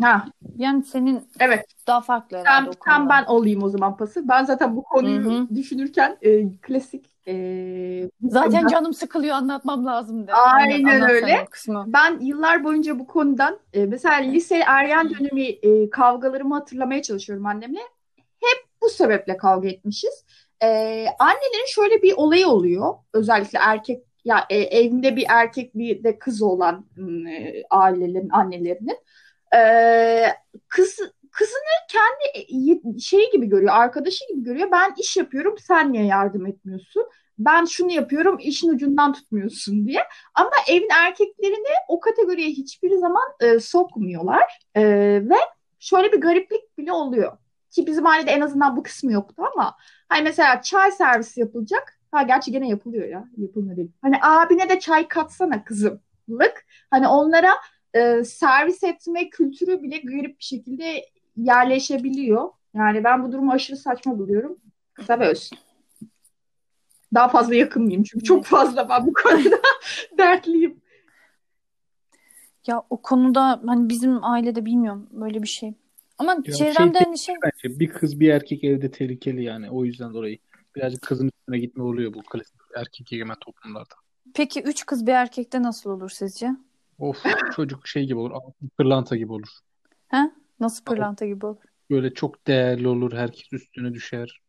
Ha, 0.01 0.25
Yani 0.57 0.83
senin 0.83 1.29
evet. 1.39 1.65
daha 1.87 2.01
farklı 2.01 2.37
herhalde 2.37 2.65
Tam, 2.65 2.67
o 2.69 2.73
tam 2.85 3.09
ben 3.09 3.25
olayım 3.25 3.63
o 3.63 3.69
zaman 3.69 3.97
pası. 3.97 4.27
Ben 4.29 4.43
zaten 4.45 4.75
bu 4.75 4.83
konuyu 4.83 5.23
Hı 5.25 5.29
hı. 5.29 5.55
düşünürken 5.55 6.17
e, 6.21 6.51
klasik 6.61 7.05
e, 7.27 8.09
Zaten 8.21 8.67
canım 8.67 8.93
sıkılıyor 8.93 9.35
anlatmam 9.35 9.85
lazım 9.85 10.27
de. 10.27 10.33
Aynen 10.33 11.09
öyle. 11.09 11.45
kısmı. 11.51 11.85
Ben 11.87 12.19
yıllar 12.19 12.63
boyunca 12.63 12.99
bu 12.99 13.07
konudan 13.07 13.59
e, 13.73 13.85
mesela 13.85 14.15
lise 14.15 14.55
ergen 14.55 15.09
dönemi 15.09 15.47
e, 15.47 15.89
kavgalarımı 15.89 16.55
hatırlamaya 16.55 17.01
çalışıyorum 17.01 17.45
annemle. 17.45 17.79
Hep 18.15 18.65
Bu 18.81 18.89
sebeple 18.89 19.37
kavga 19.37 19.67
etmişiz. 19.67 20.25
E, 20.63 20.67
annelerin 21.19 21.67
şöyle 21.67 22.01
bir 22.01 22.13
olayı 22.17 22.47
oluyor. 22.47 22.95
Özellikle 23.13 23.59
erkek 23.59 24.03
ya 24.25 24.45
e, 24.49 24.57
evinde 24.57 25.15
bir 25.15 25.25
erkek 25.29 25.75
bir 25.75 26.03
de 26.03 26.19
kız 26.19 26.41
olan 26.41 26.85
e, 27.29 27.63
ailelerin 27.69 28.29
annelerinin 28.29 28.97
e, 29.55 29.61
kız 30.67 30.99
kızını 31.37 31.77
kendi 31.89 33.01
şey 33.01 33.31
gibi 33.31 33.45
görüyor, 33.45 33.73
arkadaşı 33.73 34.27
gibi 34.29 34.43
görüyor. 34.43 34.71
Ben 34.71 34.93
iş 34.97 35.17
yapıyorum, 35.17 35.55
sen 35.59 35.93
niye 35.93 36.05
yardım 36.05 36.45
etmiyorsun? 36.45 37.03
Ben 37.39 37.65
şunu 37.65 37.91
yapıyorum, 37.91 38.37
işin 38.39 38.69
ucundan 38.69 39.13
tutmuyorsun 39.13 39.87
diye. 39.87 40.03
Ama 40.35 40.51
evin 40.67 40.89
erkeklerini 41.05 41.73
o 41.87 41.99
kategoriye 41.99 42.49
hiçbir 42.49 42.95
zaman 42.97 43.23
e, 43.39 43.59
sokmuyorlar. 43.59 44.59
E, 44.75 44.83
ve 45.29 45.35
şöyle 45.79 46.11
bir 46.11 46.21
gariplik 46.21 46.77
bile 46.77 46.91
oluyor. 46.91 47.37
Ki 47.71 47.87
bizim 47.87 48.07
ailede 48.07 48.31
en 48.31 48.41
azından 48.41 48.77
bu 48.77 48.83
kısmı 48.83 49.11
yoktu 49.11 49.43
ama 49.53 49.75
hani 50.09 50.23
mesela 50.23 50.61
çay 50.61 50.91
servisi 50.91 51.39
yapılacak. 51.39 51.99
Ha 52.11 52.23
gerçi 52.23 52.51
gene 52.51 52.69
yapılıyor 52.69 53.07
ya. 53.07 53.25
Yapılmıyor 53.37 53.77
değil. 53.77 53.91
Hani 54.01 54.15
abine 54.21 54.69
de 54.69 54.79
çay 54.79 55.07
katsana 55.07 55.63
kızımlık. 55.63 56.65
Hani 56.91 57.07
onlara 57.07 57.51
e, 57.93 58.23
servis 58.23 58.83
etme 58.83 59.29
kültürü 59.29 59.83
bile 59.83 59.97
garip 59.97 60.39
bir 60.39 60.43
şekilde 60.43 61.05
yerleşebiliyor. 61.37 62.49
Yani 62.73 63.03
ben 63.03 63.23
bu 63.23 63.31
durumu 63.31 63.51
aşırı 63.51 63.77
saçma 63.77 64.19
buluyorum. 64.19 64.57
Kısa 64.93 65.19
ve 65.19 65.27
öz. 65.27 65.49
Daha 67.13 67.27
fazla 67.27 67.55
yakınmayayım 67.55 68.03
çünkü 68.03 68.25
çok 68.25 68.45
fazla 68.45 68.89
ben 68.89 69.07
bu 69.07 69.13
konuda 69.13 69.55
dertliyim. 70.17 70.81
Ya 72.67 72.83
o 72.89 73.01
konuda 73.01 73.61
hani 73.65 73.89
bizim 73.89 74.23
ailede 74.23 74.65
bilmiyorum 74.65 75.09
böyle 75.11 75.43
bir 75.43 75.47
şey. 75.47 75.73
Ama 76.17 76.37
ya 76.45 76.53
çevremde 76.53 76.97
şey, 76.97 77.05
hani 77.05 77.17
şey... 77.17 77.35
Bence 77.43 77.79
bir 77.79 77.89
kız 77.89 78.19
bir 78.19 78.29
erkek 78.29 78.63
evde 78.63 78.91
tehlikeli 78.91 79.43
yani. 79.43 79.71
O 79.71 79.85
yüzden 79.85 80.13
dolayı 80.13 80.37
birazcık 80.75 81.01
kızın 81.01 81.31
üstüne 81.39 81.59
gitme 81.59 81.83
oluyor 81.83 82.13
bu 82.13 82.21
klasik 82.23 82.55
erkek 82.75 83.13
egemen 83.13 83.37
toplumlarda. 83.45 83.93
Peki 84.33 84.61
üç 84.61 84.85
kız 84.85 85.07
bir 85.07 85.11
erkekte 85.11 85.63
nasıl 85.63 85.89
olur 85.89 86.09
sizce? 86.09 86.49
Of 86.99 87.23
çocuk 87.55 87.87
şey 87.87 88.05
gibi 88.05 88.19
olur. 88.19 88.31
Pırlanta 88.77 89.15
gibi 89.15 89.31
olur. 89.31 89.49
He? 90.07 90.31
Nasıl 90.59 90.83
pırlanta 90.85 91.25
gibi 91.25 91.45
olur? 91.45 91.63
Böyle 91.89 92.13
çok 92.13 92.47
değerli 92.47 92.87
olur. 92.87 93.13
Herkes 93.13 93.53
üstüne 93.53 93.93
düşer. 93.93 94.41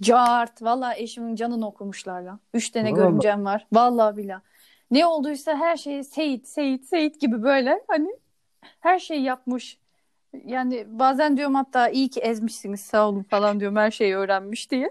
Cart. 0.00 0.62
Valla 0.62 0.94
eşimin 0.96 1.34
canını 1.36 1.66
okumuşlar 1.66 2.20
lan. 2.22 2.40
Üç 2.54 2.70
tane 2.70 2.90
Vallahi. 2.92 3.00
görümcem 3.00 3.44
var. 3.44 3.66
Vallahi 3.72 4.16
billah. 4.16 4.40
Ne 4.90 5.06
olduysa 5.06 5.56
her 5.56 5.76
şeyi 5.76 6.04
Seyit, 6.04 6.48
Seyit, 6.48 6.84
Seyit 6.84 7.20
gibi 7.20 7.42
böyle 7.42 7.80
hani 7.88 8.08
her 8.80 8.98
şeyi 8.98 9.22
yapmış. 9.22 9.78
Yani 10.44 10.86
bazen 10.88 11.36
diyorum 11.36 11.54
hatta 11.54 11.88
iyi 11.88 12.08
ki 12.10 12.20
ezmişsiniz 12.20 12.80
sağ 12.80 13.08
olun 13.08 13.22
falan 13.22 13.60
diyorum 13.60 13.76
her 13.76 13.90
şeyi 13.90 14.16
öğrenmiş 14.16 14.70
diye. 14.70 14.90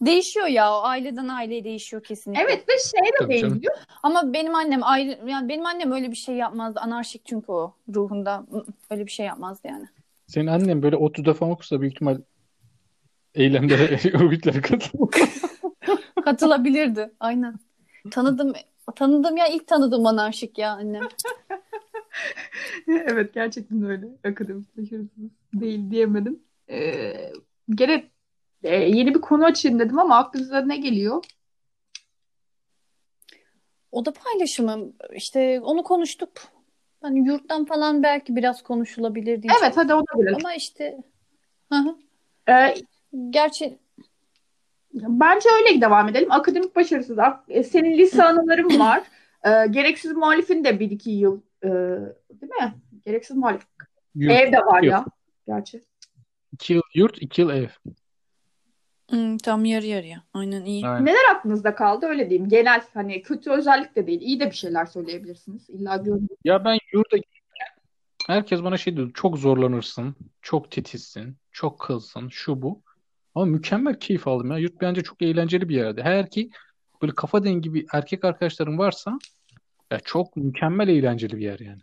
Değişiyor 0.00 0.46
ya 0.46 0.72
o 0.72 0.82
aileden 0.82 1.28
aileye 1.28 1.64
değişiyor 1.64 2.02
kesinlikle. 2.02 2.42
Evet 2.42 2.64
ve 2.68 2.72
şey 2.78 3.12
de 3.20 3.28
değişiyor. 3.28 3.74
Ama 4.02 4.32
benim 4.32 4.54
annem 4.54 4.82
ayrı 4.82 5.18
yani 5.26 5.48
benim 5.48 5.66
annem 5.66 5.92
öyle 5.92 6.10
bir 6.10 6.16
şey 6.16 6.34
yapmazdı. 6.34 6.80
Anarşik 6.80 7.26
çünkü 7.26 7.52
o 7.52 7.74
ruhunda 7.94 8.46
öyle 8.90 9.06
bir 9.06 9.10
şey 9.10 9.26
yapmazdı 9.26 9.68
yani. 9.68 9.86
Senin 10.26 10.46
annen 10.46 10.82
böyle 10.82 10.96
30 10.96 11.26
defa 11.26 11.46
okursa 11.46 11.80
büyük 11.80 11.94
ihtimal 11.94 12.18
eylemlere, 13.34 13.98
örgütlere 14.18 14.60
katılır. 14.60 15.08
Katılabilirdi. 16.24 17.10
Aynen. 17.20 17.54
Tanıdım 18.10 18.52
tanıdım 18.96 19.36
ya 19.36 19.46
ilk 19.46 19.66
tanıdığım 19.66 20.06
anarşik 20.06 20.58
ya 20.58 20.70
annem. 20.72 21.02
evet 22.88 23.34
gerçekten 23.34 23.82
öyle. 23.82 24.06
Akademik 24.24 24.76
başarısız 24.76 25.30
değil 25.54 25.90
diyemedim. 25.90 26.40
Ee, 26.70 27.32
gene 27.70 28.10
e, 28.62 28.76
yeni 28.76 29.14
bir 29.14 29.20
konu 29.20 29.44
açayım 29.44 29.78
dedim 29.78 29.98
ama 29.98 30.16
aklınıza 30.16 30.60
ne 30.60 30.76
geliyor? 30.76 31.24
O 33.92 34.04
da 34.04 34.12
paylaşımı. 34.12 34.92
İşte 35.14 35.60
onu 35.60 35.82
konuştuk. 35.82 36.32
Hani 37.02 37.28
yurttan 37.28 37.64
falan 37.64 38.02
belki 38.02 38.36
biraz 38.36 38.62
konuşulabilir 38.62 39.42
diye. 39.42 39.52
Evet 39.62 39.76
hadi 39.76 39.94
o 39.94 40.00
da 40.00 40.20
biraz. 40.20 40.36
Ama 40.36 40.54
işte 40.54 40.98
hı 41.72 41.78
hı. 41.78 41.96
Ee, 42.48 42.74
gerçi 43.30 43.78
bence 44.94 45.48
öyle 45.58 45.80
devam 45.80 46.08
edelim. 46.08 46.32
Akademik 46.32 46.76
başarısız. 46.76 47.18
E, 47.48 47.62
senin 47.62 47.98
lise 47.98 48.24
anıların 48.24 48.78
var. 48.80 49.02
Ee, 49.44 49.66
gereksiz 49.70 50.12
muhalifin 50.12 50.64
de 50.64 50.80
bir 50.80 50.90
iki 50.90 51.10
yıl 51.10 51.40
e, 51.62 51.68
değil 52.30 52.52
mi? 52.60 52.74
Gereksiz 53.04 53.36
muhalif. 53.36 53.62
Yurt, 54.14 54.32
ev 54.32 54.52
de 54.52 54.58
var 54.58 54.82
ya. 54.82 55.04
Gerçi. 55.46 55.82
İki 56.52 56.72
yıl 56.72 56.82
yurt, 56.94 57.22
iki 57.22 57.40
yıl 57.40 57.50
ev. 57.50 57.68
Hmm, 59.10 59.38
tam 59.38 59.64
yarı 59.64 59.86
yarıya. 59.86 60.22
Aynen 60.34 60.64
iyi. 60.64 60.86
Aynen. 60.86 61.06
Neler 61.06 61.34
aklınızda 61.34 61.74
kaldı 61.74 62.06
öyle 62.06 62.30
diyeyim. 62.30 62.48
Genel 62.48 62.82
hani 62.94 63.22
kötü 63.22 63.50
özellik 63.50 63.96
de 63.96 64.06
değil. 64.06 64.20
İyi 64.20 64.40
de 64.40 64.46
bir 64.46 64.56
şeyler 64.56 64.86
söyleyebilirsiniz. 64.86 65.70
İlla 65.70 65.96
görün. 65.96 66.28
Ya 66.44 66.64
ben 66.64 66.78
yurda 66.92 67.16
herkes 68.26 68.62
bana 68.62 68.76
şey 68.76 68.96
diyor. 68.96 69.10
Çok 69.14 69.38
zorlanırsın. 69.38 70.16
Çok 70.42 70.70
titizsin. 70.70 71.36
Çok 71.52 71.80
kılsın. 71.80 72.28
Şu 72.28 72.62
bu. 72.62 72.82
Ama 73.34 73.44
mükemmel 73.44 74.00
keyif 74.00 74.28
aldım 74.28 74.50
ya. 74.50 74.58
Yurt 74.58 74.80
bence 74.80 75.02
çok 75.02 75.22
eğlenceli 75.22 75.68
bir 75.68 75.76
yerdi. 75.76 76.02
Eğer 76.04 76.30
ki 76.30 76.50
böyle 77.02 77.14
kafa 77.14 77.44
dengi 77.44 77.74
bir 77.74 77.86
erkek 77.92 78.24
arkadaşların 78.24 78.78
varsa 78.78 79.18
ya 79.90 80.00
çok 80.04 80.36
mükemmel 80.36 80.88
eğlenceli 80.88 81.36
bir 81.36 81.44
yer 81.44 81.58
yani 81.58 81.80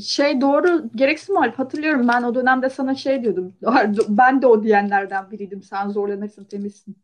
şey 0.00 0.40
doğru 0.40 0.90
gereksiz 0.94 1.30
muhalif 1.30 1.58
hatırlıyorum 1.58 2.08
ben 2.08 2.22
o 2.22 2.34
dönemde 2.34 2.70
sana 2.70 2.94
şey 2.94 3.22
diyordum. 3.22 3.54
Ben 4.08 4.42
de 4.42 4.46
o 4.46 4.62
diyenlerden 4.62 5.30
biriydim 5.30 5.62
sen 5.62 5.88
zorlanırsın 5.88 6.44
temizsin 6.44 6.96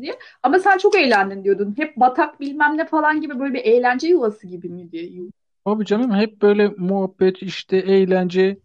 diye. 0.00 0.18
Ama 0.42 0.58
sen 0.58 0.78
çok 0.78 0.96
eğlendin 0.96 1.44
diyordun. 1.44 1.74
Hep 1.76 1.96
batak 1.96 2.40
bilmem 2.40 2.76
ne 2.76 2.86
falan 2.86 3.20
gibi 3.20 3.38
böyle 3.38 3.54
bir 3.54 3.64
eğlence 3.64 4.08
yuvası 4.08 4.46
gibi 4.46 4.68
mi 4.68 4.92
diye. 4.92 5.10
Abi 5.64 5.84
canım 5.84 6.14
hep 6.14 6.42
böyle 6.42 6.68
muhabbet 6.68 7.42
işte 7.42 7.76
eğlence 7.76 8.58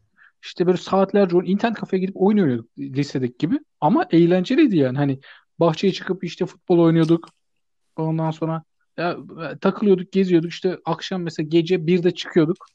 işte 0.43 0.67
böyle 0.67 0.77
saatlerce 0.77 1.37
internet 1.43 1.77
kafeye 1.77 1.99
gidip 1.99 2.21
oyun 2.21 2.37
oynuyorduk 2.37 2.69
lisedeki 2.77 3.37
gibi. 3.37 3.59
Ama 3.81 4.05
eğlenceliydi 4.11 4.77
yani. 4.77 4.97
Hani 4.97 5.19
bahçeye 5.59 5.93
çıkıp 5.93 6.23
işte 6.23 6.45
futbol 6.45 6.79
oynuyorduk. 6.79 7.29
Ondan 7.95 8.31
sonra 8.31 8.63
ya, 8.97 9.17
takılıyorduk 9.61 10.11
geziyorduk. 10.11 10.51
İşte 10.51 10.77
akşam 10.85 11.21
mesela 11.21 11.47
gece 11.49 11.87
birde 11.87 12.11
çıkıyorduk. 12.11 12.65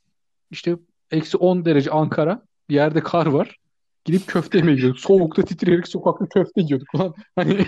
İşte 0.51 0.77
Eksi 1.11 1.37
10 1.37 1.65
derece 1.65 1.91
Ankara. 1.91 2.43
Bir 2.69 2.75
yerde 2.75 3.01
kar 3.01 3.27
var. 3.27 3.57
Gidip 4.05 4.27
köfte 4.27 4.59
yemeğe 4.59 4.75
gidiyorduk. 4.75 5.01
Soğukta 5.01 5.43
titreyerek 5.43 5.89
sokakta 5.89 6.27
köfte 6.29 6.61
yiyorduk. 6.61 6.95
Ulan 6.95 7.15
hani 7.37 7.67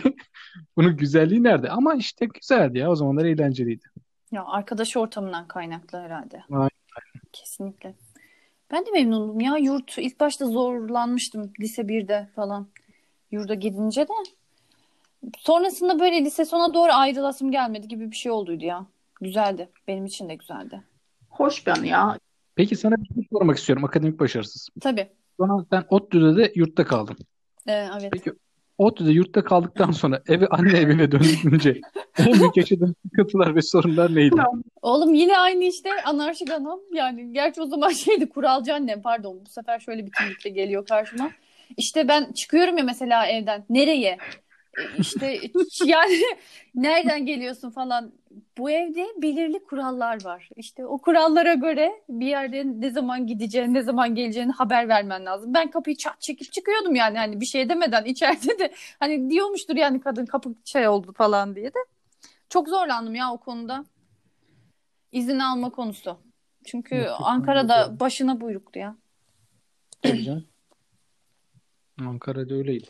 bunun 0.76 0.96
güzelliği 0.96 1.42
nerede? 1.42 1.70
Ama 1.70 1.94
işte 1.94 2.26
güzeldi 2.26 2.78
ya. 2.78 2.90
O 2.90 2.96
zamanlar 2.96 3.24
eğlenceliydi. 3.24 3.84
Ya 4.32 4.44
arkadaş 4.44 4.96
ortamından 4.96 5.48
kaynaklı 5.48 5.98
herhalde. 5.98 6.42
Aynen. 6.50 6.70
Kesinlikle. 7.32 7.94
Ben 8.70 8.86
de 8.86 8.90
memnunum 8.90 9.40
ya. 9.40 9.56
Yurt 9.56 9.98
ilk 9.98 10.20
başta 10.20 10.46
zorlanmıştım 10.46 11.52
lise 11.60 11.82
1'de 11.82 12.28
falan. 12.36 12.66
Yurda 13.30 13.54
gidince 13.54 14.08
de. 14.08 14.12
Sonrasında 15.38 16.00
böyle 16.00 16.24
lise 16.24 16.44
sona 16.44 16.74
doğru 16.74 16.92
ayrılasım 16.92 17.50
gelmedi 17.50 17.88
gibi 17.88 18.10
bir 18.10 18.16
şey 18.16 18.32
olduydu 18.32 18.64
ya. 18.64 18.86
Güzeldi. 19.20 19.68
Benim 19.88 20.06
için 20.06 20.28
de 20.28 20.34
güzeldi. 20.34 20.82
Hoş 21.30 21.66
bir 21.66 21.72
anı 21.72 21.86
ya. 21.86 22.18
Peki 22.58 22.76
sana 22.76 22.94
bir 22.96 23.14
şey 23.14 23.24
sormak 23.32 23.58
istiyorum. 23.58 23.84
Akademik 23.84 24.20
başarısız. 24.20 24.68
Tabii. 24.80 25.08
Sonra 25.36 25.64
sen 25.72 25.84
ODTÜ'de 25.90 26.36
de 26.36 26.52
yurtta 26.54 26.84
kaldın. 26.84 27.16
Ee, 27.66 27.86
evet. 28.00 28.12
Peki 28.12 28.32
ODTÜ'de 28.78 29.12
yurtta 29.12 29.44
kaldıktan 29.44 29.90
sonra 29.90 30.22
eve 30.28 30.46
anne 30.46 30.78
evine 30.78 31.12
döndüğünce 31.12 31.80
en 32.18 32.32
büyük 32.32 32.56
yaşadığın 32.56 32.94
sıkıntılar 33.06 33.54
ve 33.54 33.62
sorunlar 33.62 34.14
neydi? 34.14 34.34
Oğlum 34.82 35.14
yine 35.14 35.38
aynı 35.38 35.64
işte 35.64 35.90
anarşik 36.04 36.50
anam. 36.50 36.80
Yani 36.92 37.32
gerçi 37.32 37.62
o 37.62 37.66
zaman 37.66 37.90
şeydi 37.90 38.28
kuralcı 38.28 38.74
annem 38.74 39.02
pardon. 39.02 39.40
Bu 39.46 39.50
sefer 39.50 39.80
şöyle 39.80 40.06
bir 40.06 40.12
kimlikle 40.12 40.50
geliyor 40.50 40.86
karşıma. 40.86 41.30
İşte 41.76 42.08
ben 42.08 42.32
çıkıyorum 42.32 42.78
ya 42.78 42.84
mesela 42.84 43.26
evden. 43.26 43.64
Nereye? 43.70 44.18
İşte 44.98 45.40
yani 45.84 46.22
nereden 46.74 47.26
geliyorsun 47.26 47.70
falan. 47.70 48.12
Bu 48.58 48.70
evde 48.70 49.06
belirli 49.22 49.64
kurallar 49.64 50.24
var. 50.24 50.48
İşte 50.56 50.86
o 50.86 50.98
kurallara 50.98 51.54
göre 51.54 52.02
bir 52.08 52.26
yerde 52.26 52.64
ne 52.66 52.90
zaman 52.90 53.26
gideceğini, 53.26 53.74
ne 53.74 53.82
zaman 53.82 54.14
geleceğini 54.14 54.52
haber 54.52 54.88
vermen 54.88 55.26
lazım. 55.26 55.54
Ben 55.54 55.70
kapıyı 55.70 55.96
çat 55.96 56.20
çekip 56.20 56.52
çıkıyordum 56.52 56.94
yani 56.94 57.18
hani 57.18 57.40
bir 57.40 57.46
şey 57.46 57.68
demeden 57.68 58.04
içeride 58.12 58.58
de 58.58 58.74
hani 59.00 59.30
diyormuştur 59.30 59.76
yani 59.76 60.00
kadın 60.00 60.26
kapı 60.26 60.54
şey 60.64 60.88
oldu 60.88 61.12
falan 61.12 61.56
diye 61.56 61.68
de. 61.68 61.78
Çok 62.48 62.68
zorlandım 62.68 63.14
ya 63.14 63.32
o 63.32 63.38
konuda. 63.38 63.84
İzin 65.12 65.38
alma 65.38 65.70
konusu. 65.70 66.18
Çünkü 66.64 67.06
Ankara'da 67.06 68.00
başına 68.00 68.40
buyruktu 68.40 68.78
ya. 68.78 68.96
Ankara'da 72.00 72.54
öyleydi. 72.54 72.86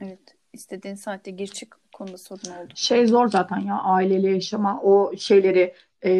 Evet 0.00 0.39
istediğin 0.52 0.94
saatte 0.94 1.30
gir 1.30 1.46
çık 1.46 1.78
konuda 1.92 2.18
sorun 2.18 2.50
oldu. 2.50 2.72
Şey 2.74 3.06
zor 3.06 3.28
zaten 3.28 3.58
ya 3.58 3.74
aileli 3.74 4.32
yaşama 4.32 4.80
o 4.82 5.16
şeyleri 5.16 5.74
e, 6.04 6.12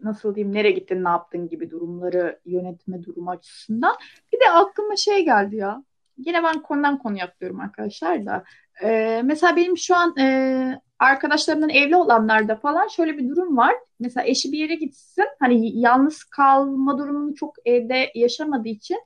nasıl 0.00 0.34
diyeyim 0.34 0.54
nereye 0.54 0.72
gittin 0.72 1.04
ne 1.04 1.08
yaptın 1.08 1.48
gibi 1.48 1.70
durumları 1.70 2.40
yönetme 2.44 3.02
durumu 3.02 3.30
açısından. 3.30 3.96
Bir 4.32 4.40
de 4.40 4.50
aklıma 4.50 4.96
şey 4.96 5.24
geldi 5.24 5.56
ya 5.56 5.82
yine 6.18 6.42
ben 6.42 6.62
konudan 6.62 6.98
konuya 6.98 7.24
atlıyorum 7.24 7.60
arkadaşlar 7.60 8.26
da. 8.26 8.44
Ee, 8.82 9.22
mesela 9.24 9.56
benim 9.56 9.76
şu 9.76 9.96
an 9.96 10.16
e, 10.18 10.80
arkadaşlarımdan 10.98 11.70
evli 11.70 11.96
olanlarda 11.96 12.56
falan 12.56 12.88
şöyle 12.88 13.18
bir 13.18 13.28
durum 13.28 13.56
var. 13.56 13.74
Mesela 14.00 14.26
eşi 14.26 14.52
bir 14.52 14.58
yere 14.58 14.74
gitsin 14.74 15.26
hani 15.40 15.80
yalnız 15.80 16.24
kalma 16.24 16.98
durumunu 16.98 17.34
çok 17.34 17.54
evde 17.64 18.12
yaşamadığı 18.14 18.68
için 18.68 18.98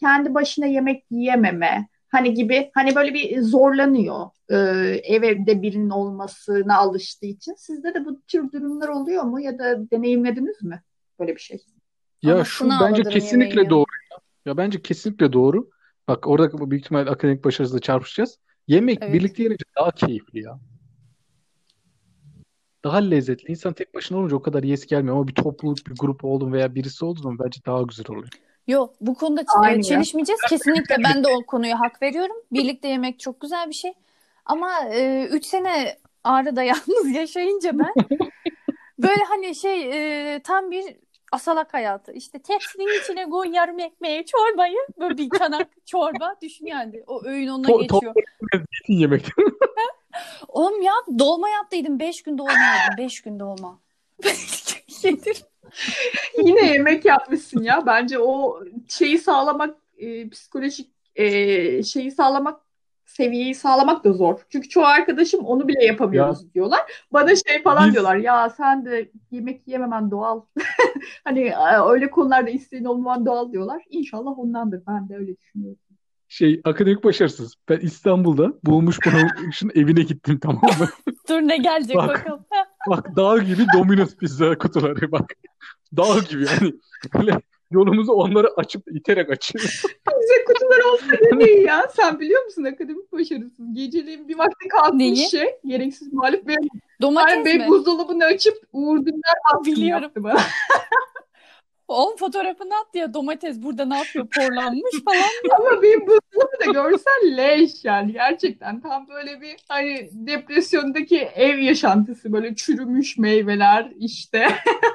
kendi 0.00 0.34
başına 0.34 0.66
yemek 0.66 1.04
yiyememe 1.10 1.88
hani 2.12 2.34
gibi 2.34 2.70
hani 2.74 2.94
böyle 2.94 3.14
bir 3.14 3.40
zorlanıyor 3.40 4.26
e, 4.48 4.56
ev 5.04 5.22
evde 5.22 5.62
birinin 5.62 5.90
olmasına 5.90 6.76
alıştığı 6.76 7.26
için. 7.26 7.54
Sizde 7.54 7.94
de 7.94 8.04
bu 8.04 8.20
tür 8.22 8.52
durumlar 8.52 8.88
oluyor 8.88 9.22
mu 9.22 9.40
ya 9.40 9.58
da 9.58 9.90
deneyimlediniz 9.90 10.62
mi 10.62 10.82
böyle 11.20 11.34
bir 11.34 11.40
şey? 11.40 11.58
Ya 12.22 12.34
Ama 12.34 12.44
şu 12.44 12.68
bence 12.68 13.02
kesinlikle 13.02 13.60
yemeği. 13.60 13.70
doğru. 13.70 13.84
Ya. 14.46 14.56
Bence 14.56 14.82
kesinlikle 14.82 15.32
doğru. 15.32 15.70
Bak 16.08 16.26
orada 16.26 16.70
büyük 16.70 16.84
ihtimal 16.84 17.06
akademik 17.06 17.44
başarısıyla 17.44 17.80
çarpışacağız. 17.80 18.38
Yemek 18.68 18.98
Evet. 19.02 19.14
birlikte 19.14 19.42
yenince 19.42 19.64
daha 19.78 19.90
keyifli 19.90 20.42
ya. 20.42 20.58
Daha 22.84 22.96
lezzetli. 22.96 23.50
İnsan 23.50 23.72
tek 23.72 23.94
başına 23.94 24.18
olunca 24.18 24.36
o 24.36 24.42
kadar 24.42 24.62
yesi 24.62 24.86
gelmiyor 24.86 25.16
ama 25.16 25.28
bir 25.28 25.34
topluluk, 25.34 25.86
bir 25.86 25.94
grup 26.00 26.24
oldun 26.24 26.52
veya 26.52 26.74
birisi 26.74 26.96
zaman 26.96 27.38
bence 27.38 27.60
daha 27.66 27.82
güzel 27.82 28.06
oluyor. 28.08 28.28
Yok 28.66 28.94
bu 29.00 29.14
konuda 29.14 29.40
ç- 29.40 29.58
Aynı 29.60 29.74
e, 29.74 29.76
ya. 29.76 29.82
çelişmeyeceğiz. 29.82 30.40
Kesinlikle 30.48 30.96
ben 31.04 31.24
de 31.24 31.28
o 31.28 31.46
konuya 31.46 31.80
hak 31.80 32.02
veriyorum. 32.02 32.36
Birlikte 32.52 32.88
yemek 32.88 33.20
çok 33.20 33.40
güzel 33.40 33.68
bir 33.68 33.74
şey. 33.74 33.92
Ama 34.46 34.70
3 35.30 35.46
sene 35.46 35.96
Ağrı'da 36.24 36.62
yalnız 36.72 37.14
yaşayınca 37.14 37.78
ben 37.78 37.94
böyle 38.98 39.24
hani 39.28 39.54
şey 39.54 39.90
e, 40.34 40.40
tam 40.40 40.70
bir 40.70 40.96
asalak 41.32 41.74
hayatı. 41.74 42.12
İşte 42.12 42.38
tepsinin 42.38 43.00
içine 43.02 43.28
koy 43.28 43.48
yarım 43.52 43.78
ekmeği 43.78 44.26
çorbayı 44.26 44.78
böyle 45.00 45.18
bir 45.18 45.30
çanak 45.38 45.68
çorba 45.86 46.36
düşün 46.42 46.66
yani. 46.66 47.02
O 47.06 47.24
öğün 47.24 47.48
onunla 47.48 47.68
To- 47.68 47.82
geçiyor. 47.82 48.14
Zeytin 48.52 49.00
yemek. 49.00 49.26
Oğlum 50.48 50.82
ya 50.82 50.92
dolma 51.18 51.48
yaptıydım. 51.48 52.00
5 52.00 52.22
gün 52.22 52.38
dolma 52.38 52.50
yedim. 52.52 52.98
5 53.04 53.20
gün 53.20 53.40
dolma. 53.40 53.78
Yedim. 55.02 55.34
Yine 56.44 56.72
yemek 56.72 57.04
yapmışsın 57.04 57.62
ya. 57.62 57.86
Bence 57.86 58.18
o 58.18 58.60
şeyi 58.88 59.18
sağlamak, 59.18 59.76
e, 59.96 60.28
psikolojik 60.28 60.90
e, 61.16 61.82
şeyi 61.82 62.10
sağlamak, 62.10 62.60
seviyeyi 63.06 63.54
sağlamak 63.54 64.04
da 64.04 64.12
zor. 64.12 64.38
Çünkü 64.48 64.68
çoğu 64.68 64.84
arkadaşım 64.84 65.44
onu 65.44 65.68
bile 65.68 65.84
yapamıyoruz 65.84 66.54
diyorlar. 66.54 66.80
Bana 67.12 67.28
şey 67.28 67.62
falan 67.62 67.86
Biz- 67.86 67.92
diyorlar. 67.92 68.16
Ya 68.16 68.50
sen 68.50 68.84
de 68.84 69.10
yemek 69.30 69.68
yememen 69.68 70.10
doğal. 70.10 70.40
Hani 71.24 71.40
e, 71.40 71.80
öyle 71.88 72.10
konularda 72.10 72.50
isteğin 72.50 72.84
olmaman 72.84 73.26
doğal 73.26 73.52
diyorlar. 73.52 73.82
İnşallah 73.90 74.38
ondandır. 74.38 74.82
Ben 74.86 75.08
de 75.08 75.16
öyle 75.16 75.36
düşünüyorum. 75.36 75.78
Şey 76.28 76.60
akademik 76.64 77.04
başarısız. 77.04 77.54
Ben 77.68 77.78
İstanbul'da 77.78 78.52
bulmuş 78.64 78.98
bunu 79.06 79.70
evine 79.74 80.02
gittim 80.02 80.38
tamam 80.42 80.62
mı? 80.78 80.88
Dur 81.28 81.40
ne 81.40 81.56
gelecek 81.56 81.96
Bak. 81.96 82.08
bakalım. 82.08 82.44
Bak 82.88 83.16
dağ 83.16 83.38
gibi 83.38 83.66
Domino's 83.78 84.16
pizza 84.16 84.58
kutuları 84.58 85.12
bak. 85.12 85.32
Dağ 85.96 86.18
gibi 86.30 86.44
yani. 86.44 86.72
Böyle 87.14 87.40
yolumuzu 87.70 88.12
onları 88.12 88.48
açıp 88.56 88.82
iterek 88.96 89.30
açıyor. 89.30 89.64
Bize 90.22 90.44
kutular 90.46 90.92
olsa 90.92 91.06
demeyin 91.30 91.66
ya. 91.66 91.88
Sen 91.96 92.20
biliyor 92.20 92.44
musun 92.44 92.64
akademik 92.64 93.12
başarısız? 93.12 93.72
Geceliğin 93.72 94.28
bir 94.28 94.38
vakti 94.38 94.68
kalkmış 94.68 95.30
şey. 95.30 95.46
Gereksiz 95.66 96.12
muhalif 96.12 96.46
ve 96.46 96.54
Domates 97.02 97.36
Ay, 97.36 97.44
ben 97.44 97.58
mi? 97.58 97.68
buzdolabını 97.68 98.24
açıp 98.24 98.54
Uğur 98.72 98.98
Dündar 98.98 99.64
Biliyorum. 99.64 100.02
yaptı 100.02 100.22
bana. 100.24 100.40
Oğlum 101.92 102.16
fotoğrafını 102.16 102.74
at 102.74 102.94
ya 102.94 103.14
domates 103.14 103.62
burada 103.62 103.84
ne 103.84 103.98
yapıyor 103.98 104.26
porlanmış 104.36 105.04
falan. 105.04 105.58
Ama 105.58 105.82
benim 105.82 106.00
buzdolabı 106.00 106.66
da 106.66 106.72
görsen 106.72 107.36
leş 107.36 107.84
yani 107.84 108.12
gerçekten. 108.12 108.80
Tam 108.80 109.08
böyle 109.08 109.40
bir 109.40 109.56
hani 109.68 110.08
depresyondaki 110.12 111.18
ev 111.18 111.58
yaşantısı 111.58 112.32
böyle 112.32 112.54
çürümüş 112.54 113.18
meyveler 113.18 113.92
işte. 113.98 114.46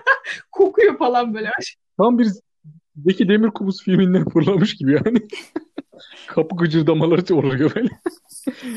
Kokuyor 0.52 0.98
falan 0.98 1.34
böyle. 1.34 1.50
Tam 1.98 2.20
bir 2.20 2.28
Zeki 3.06 3.30
Demirkubuz 3.30 3.84
filminden 3.84 4.30
fırlamış 4.30 4.76
gibi 4.76 4.92
yani. 4.92 5.18
Kapı 6.28 6.56
gıcırdamaları 6.56 7.36
oluyor 7.36 7.76
böyle. 7.76 7.90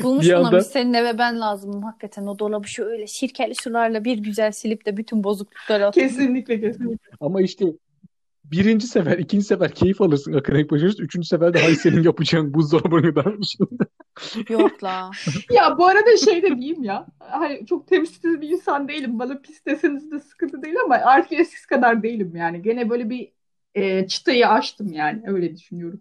Bulmuş 0.03 0.25
Bir 0.25 0.33
anda- 0.33 0.57
biz 0.57 0.67
seninle 0.67 0.97
eve 0.97 1.17
ben 1.17 1.39
lazım. 1.39 1.83
Hakikaten 1.83 2.27
o 2.27 2.39
dolabı 2.39 2.67
şöyle 2.67 3.07
sirkeli 3.07 3.55
sularla 3.55 4.03
bir 4.03 4.17
güzel 4.17 4.51
silip 4.51 4.85
de 4.85 4.97
bütün 4.97 5.23
bozuklukları 5.23 5.87
at. 5.87 5.93
Kesinlikle 5.93 6.61
kesinlikle. 6.61 7.09
Ama 7.19 7.41
işte 7.41 7.65
birinci 8.51 8.87
sefer, 8.87 9.17
ikinci 9.17 9.45
sefer 9.45 9.71
keyif 9.71 10.01
alırsın 10.01 10.33
akademik 10.33 10.71
başarısı. 10.71 11.03
Üçüncü 11.03 11.27
sefer 11.27 11.53
de 11.53 11.59
hay 11.61 11.75
senin 11.75 12.03
yapacağın 12.03 12.53
buzdolabını 12.53 13.15
da 13.15 13.23
Yok 14.49 14.83
la. 14.83 15.11
Ya 15.51 15.77
bu 15.77 15.87
arada 15.87 16.17
şey 16.17 16.43
de 16.43 16.57
diyeyim 16.57 16.83
ya. 16.83 17.05
Hani 17.19 17.65
çok 17.65 17.87
temsilsiz 17.87 18.41
bir 18.41 18.49
insan 18.49 18.87
değilim. 18.87 19.19
Bana 19.19 19.37
pis 19.41 19.65
deseniz 19.65 20.11
de 20.11 20.19
sıkıntı 20.19 20.61
değil 20.63 20.75
ama 20.85 20.95
artık 20.95 21.33
eskisi 21.39 21.67
kadar 21.67 22.03
değilim 22.03 22.31
yani. 22.35 22.61
Gene 22.61 22.89
böyle 22.89 23.09
bir 23.09 23.31
e, 23.75 24.07
çıtayı 24.07 24.47
aştım 24.47 24.91
yani. 24.93 25.21
Öyle 25.27 25.55
düşünüyorum. 25.55 25.99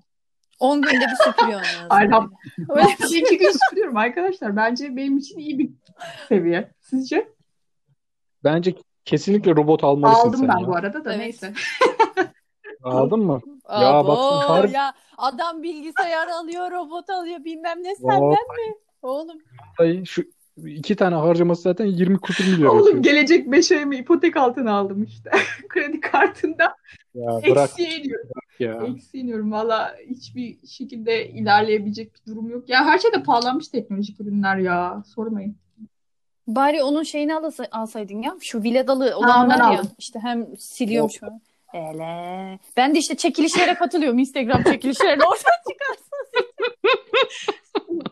10 0.60 0.82
günde 0.82 1.04
bir 1.04 1.24
süpürüyorsun 1.32 1.80
en 1.84 1.86
Aynen. 1.90 2.22
Öyle 2.68 2.86
bir 3.02 3.06
şey. 3.08 3.18
iki 3.20 3.38
gün 3.38 3.50
süpürüyorum 3.50 3.96
arkadaşlar. 3.96 4.56
Bence 4.56 4.96
benim 4.96 5.18
için 5.18 5.38
iyi 5.38 5.58
bir 5.58 5.70
seviye. 6.28 6.70
Sizce? 6.80 7.28
Bence 8.44 8.74
kesinlikle 9.04 9.50
robot 9.56 9.84
almalısın 9.84 10.28
Aldım 10.28 10.40
sen 10.40 10.48
ben 10.48 10.58
ya. 10.58 10.66
bu 10.66 10.76
arada 10.76 11.04
da 11.04 11.10
Evet. 11.14 11.20
neyse. 11.20 11.52
Aldın 12.84 13.20
mı? 13.20 13.40
Ya 13.70 14.06
baksana 14.06 14.48
harbi- 14.48 14.72
ya 14.74 14.92
adam 15.18 15.62
bilgisayar 15.62 16.28
alıyor, 16.28 16.70
robot 16.70 17.10
alıyor 17.10 17.44
bilmem 17.44 17.82
ne 17.82 17.94
senden 17.96 18.30
mi? 18.30 18.74
Oğlum 19.02 19.38
Vallahi 19.80 20.06
Şu 20.06 20.22
iki 20.66 20.96
tane 20.96 21.14
harcaması 21.14 21.62
zaten 21.62 21.86
20 21.86 22.18
kusur 22.18 22.44
milyon 22.44 22.70
Oğlum 22.70 22.86
yapıyor. 22.96 23.02
gelecek 23.04 23.52
5 23.52 23.72
ayımı 23.72 23.94
ipotek 23.94 24.36
altına 24.36 24.72
aldım 24.72 25.02
işte. 25.04 25.30
Kredi 25.68 26.00
kartında 26.00 26.76
Ya 27.14 27.40
bırak 27.50 27.70
eksiye 27.70 27.96
iniyorum. 27.98 28.28
ya. 28.58 28.82
Eksiye 28.94 29.22
iniyorum. 29.22 29.52
Valla 29.52 29.96
hiçbir 30.10 30.66
şekilde 30.66 31.28
ilerleyebilecek 31.28 32.12
bir 32.14 32.32
durum 32.32 32.50
yok. 32.50 32.68
Ya 32.68 32.84
her 32.84 32.98
şey 32.98 33.12
de 33.12 33.22
pahalanmış 33.22 33.68
teknolojik 33.68 34.20
ürünler 34.20 34.56
ya. 34.56 35.02
Sormayın. 35.14 35.56
bari 36.46 36.82
onun 36.82 37.02
şeyini 37.02 37.34
alasa- 37.34 37.68
alsaydın 37.72 38.22
ya. 38.22 38.36
Şu 38.40 38.62
viladalı 38.62 39.12
ondan 39.16 39.46
olan 39.46 39.48
var 39.48 39.56
ya. 39.72 39.78
aldım. 39.80 39.90
İşte 39.98 40.18
hem 40.18 40.46
siliyormuş 40.58 41.18
falan. 41.18 41.40
Ele. 41.74 42.58
Ben 42.76 42.94
de 42.94 42.98
işte 42.98 43.16
çekilişlere 43.16 43.74
katılıyorum. 43.74 44.18
Instagram 44.18 44.62
çekilişlerine 44.62 45.22
oradan 45.24 45.54
çıkarsın. 45.70 46.10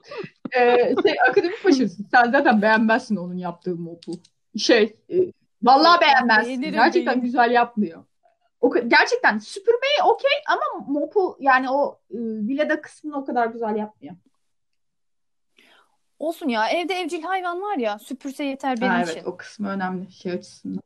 Ee, 0.56 0.94
şey, 1.06 1.14
akademik 1.30 1.64
başarısın. 1.64 2.06
Sen 2.10 2.30
zaten 2.30 2.62
beğenmezsin 2.62 3.16
onun 3.16 3.36
yaptığı 3.36 3.76
mopu. 3.76 4.12
Şey, 4.58 4.96
e, 5.10 5.16
vallahi 5.62 6.00
beğenmezsin. 6.00 6.46
Beğenirim, 6.48 6.72
Gerçekten 6.72 7.06
beğenirim. 7.06 7.24
güzel 7.24 7.50
yapmıyor. 7.50 8.04
O, 8.60 8.74
gerçekten 8.88 9.38
süpürmeyi 9.38 10.02
okey 10.04 10.30
ama 10.48 10.86
mopu 10.86 11.36
yani 11.40 11.70
o 11.70 12.00
e, 12.10 12.16
vilada 12.18 12.80
kısmını 12.80 13.16
o 13.18 13.24
kadar 13.24 13.46
güzel 13.46 13.76
yapmıyor. 13.76 14.14
Olsun 16.18 16.48
ya. 16.48 16.68
Evde 16.68 16.94
evcil 16.94 17.22
hayvan 17.22 17.62
var 17.62 17.76
ya. 17.76 17.98
Süpürse 17.98 18.44
yeter 18.44 18.80
benim 18.80 18.92
Ha, 18.92 19.02
için. 19.02 19.12
evet 19.12 19.26
o 19.26 19.36
kısmı 19.36 19.68
önemli 19.68 20.12
şey 20.12 20.32
açısından. 20.32 20.82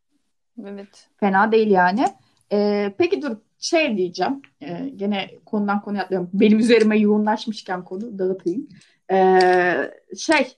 Evet. 0.66 1.08
Fena 1.20 1.52
değil 1.52 1.70
yani. 1.70 2.06
Ee, 2.52 2.94
peki 2.98 3.22
dur 3.22 3.36
şey 3.58 3.96
diyeceğim. 3.96 4.42
Ee, 4.62 4.92
gene 4.96 5.30
konudan 5.46 5.82
konuya 5.82 6.02
atlıyorum. 6.02 6.30
Benim 6.32 6.58
üzerime 6.58 6.98
yoğunlaşmışken 6.98 7.84
konu 7.84 8.18
dağıtayım. 8.18 8.68
Ee, 9.12 9.90
şey 10.18 10.56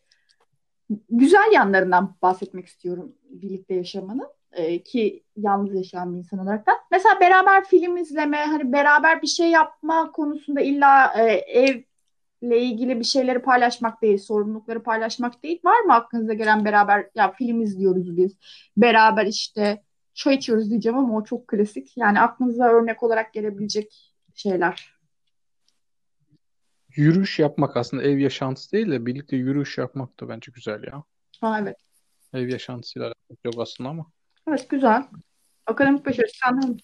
güzel 1.10 1.52
yanlarından 1.52 2.16
bahsetmek 2.22 2.66
istiyorum 2.66 3.12
birlikte 3.30 3.74
yaşamanın. 3.74 4.28
Ee, 4.52 4.82
ki 4.82 5.24
yalnız 5.36 5.74
yaşayan 5.74 6.12
bir 6.12 6.18
insan 6.18 6.38
olarak 6.38 6.66
da. 6.66 6.72
Mesela 6.90 7.20
beraber 7.20 7.64
film 7.64 7.96
izleme, 7.96 8.36
hani 8.36 8.72
beraber 8.72 9.22
bir 9.22 9.26
şey 9.26 9.50
yapma 9.50 10.12
konusunda 10.12 10.60
illa 10.60 11.12
e, 11.18 11.22
evle 11.32 12.60
ilgili 12.60 12.98
bir 12.98 13.04
şeyleri 13.04 13.42
paylaşmak 13.42 14.02
değil, 14.02 14.18
sorumlulukları 14.18 14.82
paylaşmak 14.82 15.42
değil. 15.42 15.60
Var 15.64 15.80
mı 15.80 15.94
aklınıza 15.94 16.32
gelen 16.34 16.64
beraber 16.64 17.06
ya 17.14 17.32
film 17.32 17.60
izliyoruz 17.60 18.16
biz, 18.16 18.36
beraber 18.76 19.26
işte 19.26 19.82
çay 20.14 20.34
içiyoruz 20.34 20.70
diyeceğim 20.70 20.98
ama 20.98 21.16
o 21.16 21.24
çok 21.24 21.48
klasik. 21.48 21.96
Yani 21.96 22.20
aklınıza 22.20 22.64
örnek 22.64 23.02
olarak 23.02 23.32
gelebilecek 23.32 24.14
şeyler. 24.34 24.94
Yürüyüş 26.96 27.38
yapmak 27.38 27.76
aslında 27.76 28.02
ev 28.02 28.18
yaşantısı 28.18 28.72
değil 28.72 28.90
de 28.90 29.06
birlikte 29.06 29.36
yürüyüş 29.36 29.78
yapmak 29.78 30.20
da 30.20 30.28
bence 30.28 30.52
güzel 30.54 30.82
ya. 30.82 31.02
Ha 31.40 31.60
evet. 31.60 31.76
Ev 32.32 32.48
yaşantısıyla 32.48 33.06
alakası 33.06 33.40
yok 33.44 33.54
aslında 33.58 33.90
ama. 33.90 34.06
Evet 34.48 34.70
güzel. 34.70 35.06
Akademik 35.66 36.06
başarı 36.06 36.26
sen 36.42 36.78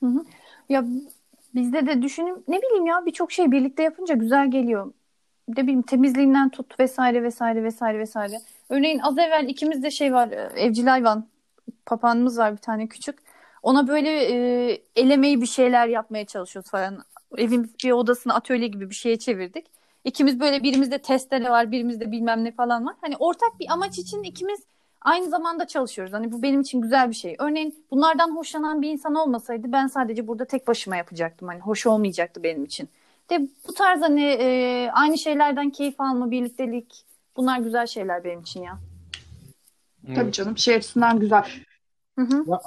Hı 0.00 0.06
hı. 0.06 0.24
Ya 0.68 0.84
bizde 1.54 1.86
de 1.86 2.02
düşünün 2.02 2.44
ne 2.48 2.58
bileyim 2.62 2.86
ya 2.86 3.06
birçok 3.06 3.32
şey 3.32 3.50
birlikte 3.50 3.82
yapınca 3.82 4.14
güzel 4.14 4.50
geliyor. 4.50 4.92
Ne 5.48 5.62
bileyim 5.62 5.82
temizliğinden 5.82 6.50
tut 6.50 6.80
vesaire 6.80 7.22
vesaire 7.22 7.62
vesaire 7.62 7.98
vesaire. 7.98 8.40
Örneğin 8.68 8.98
az 8.98 9.18
evvel 9.18 9.48
ikimizde 9.48 9.90
şey 9.90 10.12
var 10.12 10.30
e, 10.30 10.60
evcil 10.60 10.86
hayvan 10.86 11.28
papağanımız 11.86 12.38
var 12.38 12.52
bir 12.52 12.62
tane 12.62 12.86
küçük. 12.86 13.18
Ona 13.62 13.88
böyle 13.88 14.10
e, 14.10 14.82
elemeyi 14.96 15.40
bir 15.40 15.46
şeyler 15.46 15.88
yapmaya 15.88 16.24
çalışıyoruz 16.24 16.70
falan. 16.70 16.98
Evin 17.36 17.70
bir 17.84 17.90
odasını 17.90 18.34
atölye 18.34 18.68
gibi 18.68 18.90
bir 18.90 18.94
şeye 18.94 19.18
çevirdik. 19.18 19.66
İkimiz 20.04 20.40
böyle 20.40 20.62
birimizde 20.62 20.98
testere 20.98 21.50
var, 21.50 21.72
birimizde 21.72 22.12
bilmem 22.12 22.44
ne 22.44 22.52
falan 22.52 22.86
var. 22.86 22.94
Hani 23.00 23.16
ortak 23.16 23.60
bir 23.60 23.72
amaç 23.72 23.98
için 23.98 24.22
ikimiz 24.22 24.60
aynı 25.00 25.28
zamanda 25.28 25.66
çalışıyoruz. 25.66 26.12
Hani 26.12 26.32
bu 26.32 26.42
benim 26.42 26.60
için 26.60 26.80
güzel 26.80 27.10
bir 27.10 27.14
şey. 27.14 27.36
Örneğin 27.38 27.84
bunlardan 27.90 28.36
hoşlanan 28.36 28.82
bir 28.82 28.90
insan 28.90 29.14
olmasaydı 29.14 29.72
ben 29.72 29.86
sadece 29.86 30.28
burada 30.28 30.44
tek 30.44 30.66
başıma 30.66 30.96
yapacaktım. 30.96 31.48
Hani 31.48 31.60
hoş 31.60 31.86
olmayacaktı 31.86 32.42
benim 32.42 32.64
için. 32.64 32.88
De 33.30 33.48
bu 33.68 33.74
tarz 33.74 34.02
hani 34.02 34.24
e, 34.24 34.90
aynı 34.92 35.18
şeylerden 35.18 35.70
keyif 35.70 36.00
alma, 36.00 36.30
birliktelik 36.30 37.04
bunlar 37.36 37.58
güzel 37.58 37.86
şeyler 37.86 38.24
benim 38.24 38.40
için 38.40 38.62
ya. 38.62 38.78
Tabii 40.14 40.32
canım 40.32 40.58
şey 40.58 40.74
açısından 40.74 41.20
güzel. 41.20 41.44
Hı 42.18 42.22
hı. 42.24 42.44
Ya, 42.46 42.60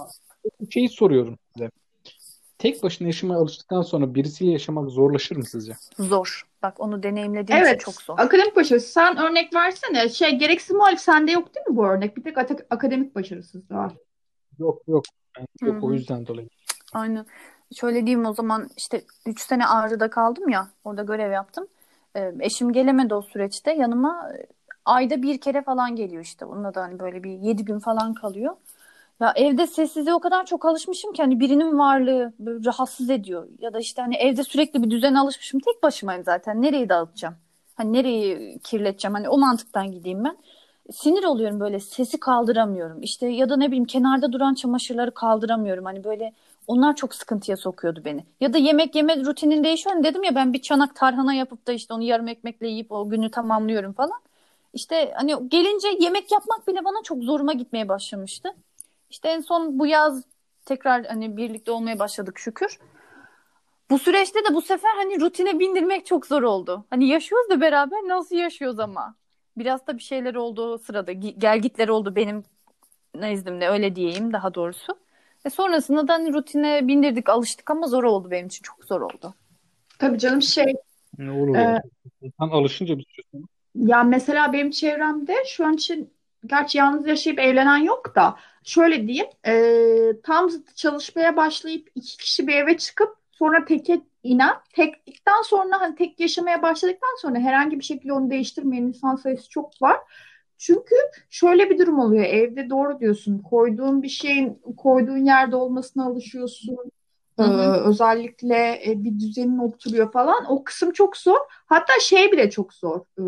bir 0.62 0.72
şeyi 0.72 0.90
soruyorum 0.90 1.38
size. 1.54 1.72
Tek 2.58 2.84
başına 2.84 3.08
yaşamaya 3.08 3.38
alıştıktan 3.40 3.82
sonra 3.82 4.16
birisiyle 4.16 4.52
yaşamak 4.52 4.90
zorlaşır 4.90 5.36
mı 5.36 5.46
sizce? 5.46 5.74
Zor. 6.00 6.48
Bak 6.64 6.80
onu 6.80 7.04
deneyimlediğim 7.04 7.62
için 7.62 7.70
Evet. 7.72 7.80
çok 7.82 8.02
zor. 8.02 8.20
Akademik 8.20 8.56
başarısı. 8.56 8.92
Sen 8.92 9.18
örnek 9.18 9.54
versene. 9.56 10.10
Şey 10.10 10.36
gereksiz 10.36 10.76
muhalif 10.76 11.00
sende 11.00 11.32
yok 11.32 11.56
değil 11.56 11.68
mi 11.68 11.76
bu 11.76 11.88
örnek? 11.88 12.18
Bir 12.18 12.24
tek 12.24 12.38
ata- 12.38 12.66
akademik 12.70 13.16
başarısız 13.16 13.72
var. 13.72 13.94
Yok 14.60 14.82
yok. 14.88 15.06
Yani 15.38 15.48
yok 15.62 15.84
o 15.84 15.94
yüzden 15.94 16.28
dolayı. 16.28 16.50
Aynen. 16.94 17.26
Şöyle 17.76 18.06
diyeyim 18.06 18.26
o 18.26 18.34
zaman 18.34 18.70
işte 18.78 19.02
3 19.26 19.40
sene 19.42 19.66
Ağrı'da 19.66 20.10
kaldım 20.10 20.50
ya. 20.50 20.68
Orada 20.84 21.04
görev 21.04 21.32
yaptım. 21.32 21.68
Ee, 22.16 22.34
eşim 22.40 22.74
gelemedi 22.74 23.14
o 23.14 23.22
süreçte. 23.22 23.72
Yanıma 23.74 24.32
ayda 24.90 25.22
bir 25.22 25.42
kere 25.42 25.62
falan 25.62 25.96
geliyor 25.96 26.24
işte. 26.24 26.46
Onunla 26.46 26.74
da 26.76 26.82
hani 26.82 27.00
böyle 27.00 27.24
bir 27.24 27.32
7 27.32 27.66
gün 27.66 27.80
falan 27.80 28.14
kalıyor. 28.14 28.56
Ya 29.20 29.34
evde 29.36 29.68
sessizliğe 29.68 30.14
o 30.14 30.20
kadar 30.20 30.46
çok 30.46 30.66
alışmışım 30.66 31.14
ki 31.14 31.22
hani 31.22 31.40
birinin 31.40 31.80
varlığı 31.80 32.34
rahatsız 32.66 33.10
ediyor. 33.10 33.48
Ya 33.60 33.74
da 33.74 33.80
işte 33.80 34.02
hani 34.02 34.16
evde 34.16 34.44
sürekli 34.44 34.84
bir 34.84 34.92
düzene 34.92 35.20
alışmışım. 35.20 35.60
Tek 35.60 35.84
başımayım 35.84 36.24
zaten. 36.24 36.62
Nereyi 36.62 36.90
dağıtacağım? 36.90 37.36
Hani 37.76 37.94
nereyi 37.94 38.60
kirleteceğim? 38.60 39.14
Hani 39.16 39.30
o 39.30 39.38
mantıktan 39.38 39.92
gideyim 39.92 40.24
ben. 40.24 40.38
Sinir 40.92 41.24
oluyorum 41.24 41.60
böyle 41.60 41.80
sesi 41.80 42.20
kaldıramıyorum. 42.20 43.02
İşte 43.02 43.28
ya 43.28 43.50
da 43.50 43.58
ne 43.58 43.68
bileyim 43.68 43.86
kenarda 43.86 44.32
duran 44.32 44.54
çamaşırları 44.54 45.14
kaldıramıyorum. 45.14 45.86
Hani 45.86 46.04
böyle 46.04 46.34
onlar 46.68 46.96
çok 46.96 47.16
sıkıntıya 47.16 47.58
sokuyordu 47.58 48.02
beni. 48.06 48.26
Ya 48.42 48.54
da 48.54 48.58
yemek 48.58 48.96
yeme 48.96 49.26
rutinin 49.26 49.64
değişiyor. 49.64 49.96
Hani 49.96 50.04
dedim 50.04 50.24
ya 50.24 50.36
ben 50.36 50.54
bir 50.54 50.62
çanak 50.62 50.96
tarhana 50.96 51.34
yapıp 51.34 51.68
da 51.68 51.72
işte 51.74 51.94
onu 51.94 52.04
yarım 52.04 52.28
ekmekle 52.28 52.68
yiyip 52.68 52.92
o 52.92 53.10
günü 53.10 53.32
tamamlıyorum 53.32 53.94
falan. 53.94 54.20
İşte 54.74 55.14
hani 55.16 55.50
gelince 55.50 55.88
yemek 56.00 56.32
yapmak 56.32 56.68
bile 56.68 56.86
bana 56.86 57.04
çok 57.04 57.24
zoruma 57.24 57.54
gitmeye 57.54 57.90
başlamıştı. 57.90 58.50
İşte 59.10 59.30
en 59.30 59.42
son 59.42 59.80
bu 59.80 59.88
yaz 59.88 60.24
tekrar 60.66 61.06
hani 61.06 61.38
birlikte 61.38 61.72
olmaya 61.72 62.00
başladık 62.00 62.40
şükür. 62.40 62.80
Bu 63.90 64.00
süreçte 64.00 64.40
de 64.40 64.54
bu 64.54 64.62
sefer 64.62 64.90
hani 64.96 65.22
rutine 65.22 65.60
bindirmek 65.60 66.06
çok 66.06 66.26
zor 66.26 66.44
oldu. 66.44 66.86
Hani 66.90 67.08
yaşıyoruz 67.08 67.50
da 67.50 67.62
beraber 67.62 67.98
nasıl 67.98 68.36
yaşıyoruz 68.36 68.80
ama. 68.80 69.16
Biraz 69.58 69.88
da 69.88 69.98
bir 69.98 70.04
şeyler 70.04 70.36
oldu 70.36 70.78
sırada. 70.80 71.12
Gi- 71.12 71.40
Gelgitler 71.40 71.88
oldu 71.88 72.16
benim 72.16 72.44
nezdimde 73.16 73.68
öyle 73.70 73.96
diyeyim 73.96 74.34
daha 74.34 74.54
doğrusu. 74.54 75.00
E 75.46 75.50
sonrasında 75.50 76.08
da 76.08 76.14
hani 76.14 76.34
rutine 76.34 76.88
bindirdik 76.88 77.30
alıştık 77.30 77.72
ama 77.72 77.88
zor 77.88 78.04
oldu 78.04 78.32
benim 78.32 78.48
için 78.48 78.64
çok 78.64 78.86
zor 78.86 79.02
oldu. 79.02 79.34
Tabii 80.00 80.20
canım 80.20 80.42
şey 80.42 80.74
Ne 81.18 81.32
olur 81.32 81.58
ya. 81.58 81.82
İnsan 82.22 82.50
alışınca 82.50 82.98
bir 82.98 83.06
süre 83.10 83.26
sonra. 83.32 83.44
Ya 83.76 84.04
mesela 84.04 84.54
benim 84.54 84.72
çevremde 84.72 85.36
şu 85.48 85.66
an 85.66 85.74
için 85.74 86.14
gerçi 86.46 86.78
yalnız 86.78 87.08
yaşayıp 87.08 87.40
evlenen 87.40 87.78
yok 87.78 88.16
da 88.16 88.36
şöyle 88.64 89.08
diyeyim 89.08 89.28
e, 89.48 90.22
tam 90.24 90.50
çalışmaya 90.76 91.38
başlayıp 91.38 91.90
iki 91.96 92.18
kişi 92.18 92.48
bir 92.48 92.56
eve 92.56 92.78
çıkıp 92.78 93.16
sonra 93.32 93.66
teke 93.66 94.02
inen 94.24 94.56
teklikten 94.74 95.42
sonra 95.42 95.82
hani 95.82 95.96
tek 95.96 96.20
yaşamaya 96.20 96.62
başladıktan 96.62 97.22
sonra 97.22 97.40
herhangi 97.40 97.80
bir 97.80 97.84
şekilde 97.86 98.14
onu 98.14 98.30
değiştirmeyen 98.30 98.84
insan 98.84 99.16
sayısı 99.16 99.50
çok 99.50 99.82
var. 99.82 99.98
Çünkü 100.58 100.96
şöyle 101.30 101.70
bir 101.70 101.78
durum 101.80 102.00
oluyor 102.00 102.26
evde 102.26 102.70
doğru 102.70 103.00
diyorsun 103.00 103.40
koyduğun 103.40 104.04
bir 104.04 104.10
şeyin 104.10 104.62
koyduğun 104.78 105.26
yerde 105.26 105.56
olmasına 105.56 106.06
alışıyorsun. 106.06 106.78
Hı. 107.40 107.44
Ee, 107.44 107.88
özellikle 107.88 108.82
e, 108.86 109.04
bir 109.04 109.20
düzenin 109.20 109.58
oturuyor 109.58 110.12
falan. 110.12 110.46
O 110.52 110.64
kısım 110.64 110.92
çok 110.92 111.18
zor. 111.18 111.38
Hatta 111.66 111.94
şey 112.02 112.32
bile 112.32 112.50
çok 112.50 112.74
zor. 112.74 113.00
Ee, 113.00 113.24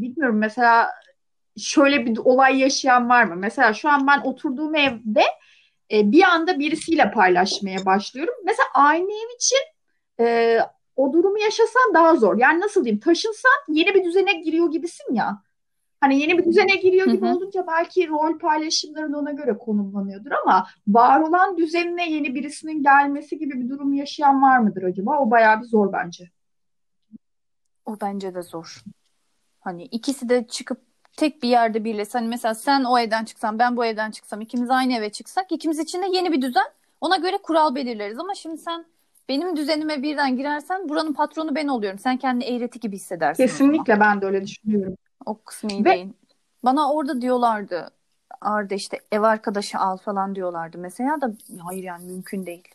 bilmiyorum 0.00 0.38
mesela 0.38 0.90
şöyle 1.58 2.06
bir 2.06 2.18
olay 2.18 2.58
yaşayan 2.58 3.08
var 3.08 3.24
mı? 3.24 3.36
Mesela 3.36 3.72
şu 3.72 3.88
an 3.88 4.06
ben 4.06 4.20
oturduğum 4.20 4.74
evde 4.74 5.24
e, 5.92 6.12
bir 6.12 6.22
anda 6.22 6.58
birisiyle 6.58 7.10
paylaşmaya 7.10 7.86
başlıyorum. 7.86 8.34
Mesela 8.44 8.68
aynı 8.74 9.12
ev 9.12 9.34
için 9.36 9.58
e, 10.20 10.58
o 10.96 11.12
durumu 11.12 11.38
yaşasan 11.38 11.94
daha 11.94 12.16
zor. 12.16 12.38
Yani 12.38 12.60
nasıl 12.60 12.84
diyeyim? 12.84 13.00
Taşınsan 13.00 13.52
yeni 13.68 13.94
bir 13.94 14.04
düzene 14.04 14.32
giriyor 14.32 14.70
gibisin 14.70 15.14
ya. 15.14 15.42
Hani 16.06 16.20
yeni 16.20 16.38
bir 16.38 16.44
düzene 16.44 16.76
giriyor 16.76 17.06
gibi 17.06 17.26
hı. 17.26 17.36
olunca 17.36 17.66
belki 17.66 18.08
rol 18.08 18.38
paylaşımların 18.38 19.12
ona 19.12 19.32
göre 19.32 19.58
konumlanıyordur 19.58 20.30
ama 20.30 20.66
var 20.88 21.20
olan 21.20 21.56
düzenine 21.56 22.10
yeni 22.10 22.34
birisinin 22.34 22.82
gelmesi 22.82 23.38
gibi 23.38 23.60
bir 23.60 23.68
durum 23.68 23.92
yaşayan 23.92 24.42
var 24.42 24.58
mıdır 24.58 24.82
acaba? 24.82 25.18
O 25.18 25.30
bayağı 25.30 25.60
bir 25.60 25.66
zor 25.66 25.92
bence. 25.92 26.30
O 27.86 27.96
bence 28.00 28.34
de 28.34 28.42
zor. 28.42 28.84
Hani 29.60 29.84
ikisi 29.84 30.28
de 30.28 30.46
çıkıp 30.46 30.80
tek 31.16 31.42
bir 31.42 31.48
yerde 31.48 31.84
birleşse 31.84 32.18
hani 32.18 32.28
mesela 32.28 32.54
sen 32.54 32.84
o 32.84 32.98
evden 32.98 33.24
çıksan 33.24 33.58
ben 33.58 33.76
bu 33.76 33.84
evden 33.84 34.10
çıksam 34.10 34.40
ikimiz 34.40 34.70
aynı 34.70 34.92
eve 34.92 35.10
çıksak 35.10 35.52
ikimiz 35.52 35.78
için 35.78 36.02
de 36.02 36.06
yeni 36.12 36.32
bir 36.32 36.42
düzen 36.42 36.66
ona 37.00 37.16
göre 37.16 37.38
kural 37.42 37.74
belirleriz 37.74 38.18
ama 38.18 38.34
şimdi 38.34 38.58
sen 38.58 38.84
benim 39.28 39.56
düzenime 39.56 40.02
birden 40.02 40.36
girersen 40.36 40.88
buranın 40.88 41.12
patronu 41.12 41.54
ben 41.54 41.68
oluyorum. 41.68 41.98
Sen 41.98 42.16
kendini 42.16 42.44
eğreti 42.44 42.80
gibi 42.80 42.96
hissedersin. 42.96 43.42
Kesinlikle 43.42 44.00
ben 44.00 44.20
de 44.20 44.26
öyle 44.26 44.42
düşünüyorum. 44.42 44.96
O 45.26 45.38
kısmı 45.44 45.72
iyi 45.72 45.84
Ve 45.84 45.94
değil. 45.94 46.12
Bana 46.64 46.92
orada 46.92 47.20
diyorlardı 47.20 47.90
Arda 48.40 48.74
işte 48.74 49.00
ev 49.12 49.22
arkadaşı 49.22 49.78
al 49.78 49.96
falan 49.96 50.34
diyorlardı 50.34 50.78
mesela 50.78 51.20
da 51.20 51.32
hayır 51.58 51.84
yani 51.84 52.04
mümkün 52.04 52.46
değil. 52.46 52.68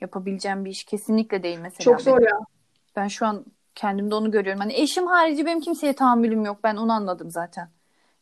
Yapabileceğim 0.00 0.64
bir 0.64 0.70
iş 0.70 0.84
kesinlikle 0.84 1.42
değil 1.42 1.58
mesela 1.58 1.84
çok 1.84 2.00
zor 2.00 2.16
benim. 2.16 2.28
ya. 2.28 2.38
Ben 2.96 3.08
şu 3.08 3.26
an 3.26 3.44
kendimde 3.74 4.14
onu 4.14 4.30
görüyorum. 4.30 4.60
Hani 4.60 4.72
eşim 4.72 5.06
harici 5.06 5.46
benim 5.46 5.60
kimseye 5.60 5.92
tahammülüm 5.92 6.44
yok. 6.44 6.58
Ben 6.64 6.76
onu 6.76 6.92
anladım 6.92 7.30
zaten. 7.30 7.68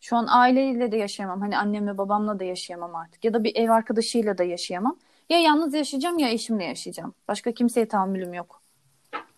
Şu 0.01 0.17
an 0.17 0.27
aileyle 0.29 0.93
de 0.93 0.97
yaşayamam. 0.97 1.41
Hani 1.41 1.59
annemle 1.59 1.99
babamla 1.99 2.39
da 2.39 2.45
yaşayamam 2.45 2.95
artık. 2.95 3.25
Ya 3.25 3.35
da 3.35 3.45
bir 3.45 3.57
ev 3.57 3.71
arkadaşıyla 3.71 4.39
da 4.39 4.45
yaşayamam. 4.45 4.97
Ya 5.29 5.39
yalnız 5.39 5.75
yaşayacağım 5.75 6.19
ya 6.19 6.29
eşimle 6.29 6.65
yaşayacağım. 6.65 7.15
Başka 7.29 7.53
kimseye 7.53 7.89
tahammülüm 7.89 8.35
yok. 8.35 8.58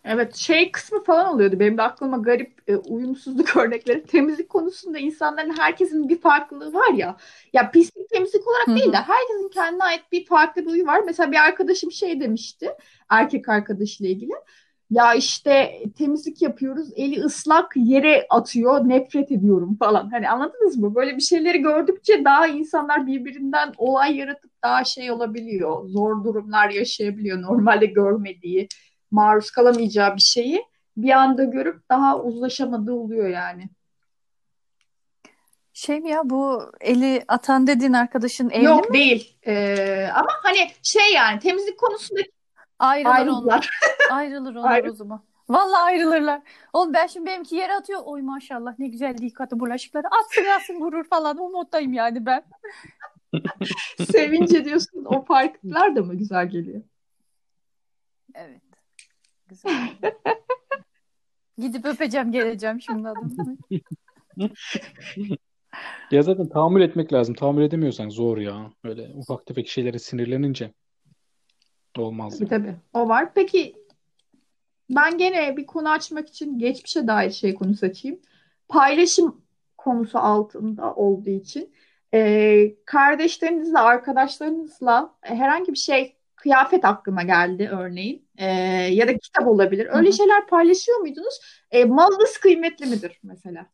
Evet 0.04 0.36
şey 0.36 0.72
kısmı 0.72 1.04
falan 1.04 1.34
oluyordu. 1.34 1.60
Benim 1.60 1.78
de 1.78 1.82
aklıma 1.82 2.16
garip 2.16 2.52
e, 2.68 2.76
uyumsuzluk 2.76 3.56
örnekleri. 3.56 4.02
Temizlik 4.06 4.48
konusunda 4.48 4.98
insanların 4.98 5.58
herkesin 5.58 6.08
bir 6.08 6.20
farklılığı 6.20 6.72
var 6.74 6.92
ya. 6.94 7.16
Ya 7.52 7.70
pislik 7.70 8.08
temizlik 8.10 8.48
olarak 8.48 8.68
Hı 8.68 8.76
değil 8.76 8.92
de 8.92 8.96
herkesin 8.96 9.48
kendine 9.48 9.84
ait 9.84 10.02
bir 10.12 10.26
farklı 10.26 10.62
bir 10.66 10.70
huyu 10.70 10.86
var. 10.86 11.00
Mesela 11.06 11.32
bir 11.32 11.36
arkadaşım 11.36 11.92
şey 11.92 12.20
demişti. 12.20 12.70
Erkek 13.10 13.48
arkadaşıyla 13.48 14.12
ilgili. 14.12 14.32
Ya 14.90 15.14
işte 15.14 15.82
temizlik 15.98 16.42
yapıyoruz. 16.42 16.88
Eli 16.96 17.20
ıslak 17.20 17.72
yere 17.76 18.26
atıyor. 18.30 18.88
Nefret 18.88 19.32
ediyorum 19.32 19.76
falan. 19.78 20.10
Hani 20.10 20.28
anladınız 20.28 20.76
mı? 20.76 20.94
Böyle 20.94 21.16
bir 21.16 21.20
şeyleri 21.22 21.58
gördükçe 21.58 22.24
daha 22.24 22.46
insanlar 22.46 23.06
birbirinden 23.06 23.72
olay 23.78 24.16
yaratıp 24.16 24.50
daha 24.62 24.84
şey 24.84 25.10
olabiliyor. 25.10 25.88
Zor 25.88 26.24
durumlar 26.24 26.70
yaşayabiliyor. 26.70 27.42
Normalde 27.42 27.86
görmediği 27.86 28.68
maruz 29.10 29.50
kalamayacağı 29.50 30.16
bir 30.16 30.20
şeyi 30.20 30.64
bir 30.96 31.10
anda 31.10 31.44
görüp 31.44 31.88
daha 31.90 32.20
uzlaşamadığı 32.22 32.92
oluyor 32.92 33.28
yani. 33.28 33.68
Şey 35.72 36.00
mi 36.00 36.10
ya 36.10 36.20
bu 36.24 36.72
eli 36.80 37.24
atan 37.28 37.66
dediğin 37.66 37.92
arkadaşın 37.92 38.50
evli 38.50 38.64
Yok 38.64 38.90
mi? 38.90 38.94
değil. 38.94 39.38
Ee, 39.46 40.08
ama 40.14 40.28
hani 40.42 40.70
şey 40.82 41.12
yani 41.14 41.38
temizlik 41.38 41.78
konusunda 41.78 42.20
Ayrılır 42.78 43.10
onlar. 43.10 43.18
ayrıldılar. 43.18 43.70
Ayrılır 44.10 44.54
onlar 44.54 44.70
Ayrı. 44.70 44.90
o 44.90 44.94
zaman. 44.94 45.22
Vallahi 45.48 45.82
ayrılırlar. 45.82 46.42
Oğlum 46.72 46.94
ben 46.94 47.06
şimdi 47.06 47.26
benimki 47.26 47.56
yere 47.56 47.74
atıyor. 47.74 48.00
Oy 48.04 48.22
maşallah 48.22 48.78
ne 48.78 48.88
güzel 48.88 49.16
yıkadı 49.20 49.60
bulaşıkları. 49.60 50.06
Atsın 50.06 50.44
atsın 50.56 50.74
vurur 50.80 51.04
falan. 51.04 51.38
O 51.38 51.50
moddayım 51.50 51.92
yani 51.92 52.26
ben. 52.26 52.42
Sevince 54.12 54.64
diyorsun 54.64 55.04
o 55.04 55.24
farklar 55.24 55.96
da 55.96 56.02
mı 56.02 56.14
güzel 56.14 56.48
geliyor? 56.48 56.82
Evet. 58.34 58.62
Güzel. 59.50 59.88
Gidip 61.58 61.84
öpeceğim 61.84 62.32
geleceğim 62.32 62.80
şimdi 62.80 63.08
adamı. 63.08 63.56
Ya 66.10 66.22
zaten 66.22 66.48
tahammül 66.48 66.82
etmek 66.82 67.12
lazım. 67.12 67.34
Tahammül 67.34 67.62
edemiyorsan 67.62 68.08
zor 68.08 68.38
ya. 68.38 68.72
Öyle 68.84 69.10
ufak 69.14 69.46
tefek 69.46 69.68
şeylere 69.68 69.98
sinirlenince 69.98 70.72
olmaz 71.98 72.38
Tabii 72.38 72.44
ya. 72.44 72.48
tabii. 72.48 72.76
O 72.92 73.08
var. 73.08 73.34
Peki 73.34 73.76
ben 74.90 75.18
gene 75.18 75.56
bir 75.56 75.66
konu 75.66 75.90
açmak 75.90 76.28
için 76.28 76.58
geçmişe 76.58 77.06
dair 77.06 77.30
şey 77.30 77.54
konusu 77.54 77.86
açayım. 77.86 78.20
Paylaşım 78.68 79.42
konusu 79.78 80.18
altında 80.18 80.94
olduğu 80.94 81.30
için 81.30 81.72
e, 82.14 82.74
kardeşlerinizle, 82.84 83.78
arkadaşlarınızla 83.78 85.14
herhangi 85.20 85.72
bir 85.72 85.78
şey 85.78 86.16
kıyafet 86.42 86.84
aklıma 86.84 87.22
geldi 87.22 87.68
örneğin. 87.72 88.28
Ee, 88.36 88.46
ya 88.92 89.08
da 89.08 89.18
kitap 89.18 89.46
olabilir. 89.46 89.86
Öyle 89.90 90.08
Hı 90.08 90.12
hı. 90.12 90.16
şeyler 90.16 90.46
paylaşıyor 90.46 90.98
muydunuz? 90.98 91.40
Ee, 91.70 91.84
malınız 91.84 92.38
kıymetli 92.38 92.86
midir 92.86 93.20
mesela? 93.22 93.66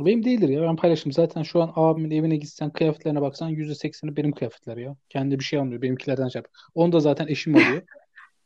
Benim 0.00 0.24
değildir 0.24 0.48
ya 0.48 0.62
ben 0.62 0.76
paylaşım. 0.76 1.12
Zaten 1.12 1.42
şu 1.42 1.62
an 1.62 1.72
abimin 1.76 2.10
evine 2.10 2.36
gitsen 2.36 2.70
kıyafetlerine 2.70 3.20
baksan 3.20 3.50
%80'i 3.50 4.16
benim 4.16 4.32
kıyafetler 4.32 4.76
ya. 4.76 4.96
Kendi 5.08 5.38
bir 5.38 5.44
şey 5.44 5.58
almıyor. 5.58 5.82
Benimkilerden 5.82 6.28
şey 6.28 6.38
yapıyor. 6.38 6.54
Onu 6.74 6.92
da 6.92 7.00
zaten 7.00 7.26
eşim 7.26 7.56
alıyor. 7.56 7.82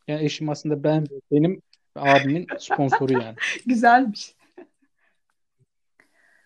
Yani 0.08 0.24
eşim 0.24 0.48
aslında 0.48 0.84
ben 0.84 1.06
benim 1.32 1.62
abimin 1.96 2.46
sponsoru 2.58 3.12
yani. 3.12 3.34
Güzelmiş. 3.66 4.34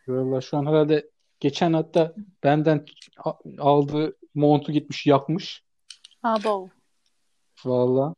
Vallahi 0.09 0.45
şu 0.45 0.57
an 0.57 0.67
herhalde 0.67 1.11
geçen 1.41 1.73
hatta 1.73 2.15
benden 2.45 2.87
aldığı 3.59 4.17
montu 4.35 4.73
gitmiş 4.73 5.07
yakmış. 5.07 5.63
Abo. 6.23 6.69
Vallahi 7.65 8.15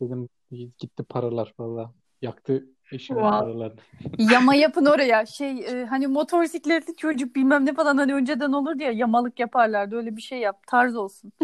dedim 0.00 0.28
gitti 0.50 1.02
paralar 1.08 1.54
vallahi. 1.58 1.90
Yaktı 2.22 2.66
eşimin 2.92 3.20
Wow. 3.20 3.38
paralarını. 3.38 3.80
Yama 4.32 4.54
yapın 4.54 4.86
oraya. 4.86 5.26
Şey 5.26 5.58
e, 5.58 5.84
hani 5.86 6.06
motosikletli 6.06 6.96
çocuk 6.96 7.36
bilmem 7.36 7.66
ne 7.66 7.74
falan 7.74 7.96
hani 7.96 8.14
önceden 8.14 8.52
olur 8.52 8.80
ya 8.80 8.92
yamalık 8.92 9.40
yaparlardı. 9.40 9.96
Öyle 9.96 10.16
bir 10.16 10.22
şey 10.22 10.38
yap. 10.38 10.62
Tarz 10.66 10.96
olsun. 10.96 11.32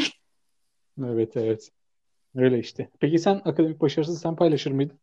Evet 1.05 1.37
evet. 1.37 1.71
Öyle 2.37 2.59
işte. 2.59 2.91
Peki 3.01 3.19
sen 3.19 3.35
akademik 3.35 3.81
başarısız 3.81 4.21
sen 4.21 4.37
paylaşır 4.37 4.71
mıydın? 4.71 4.99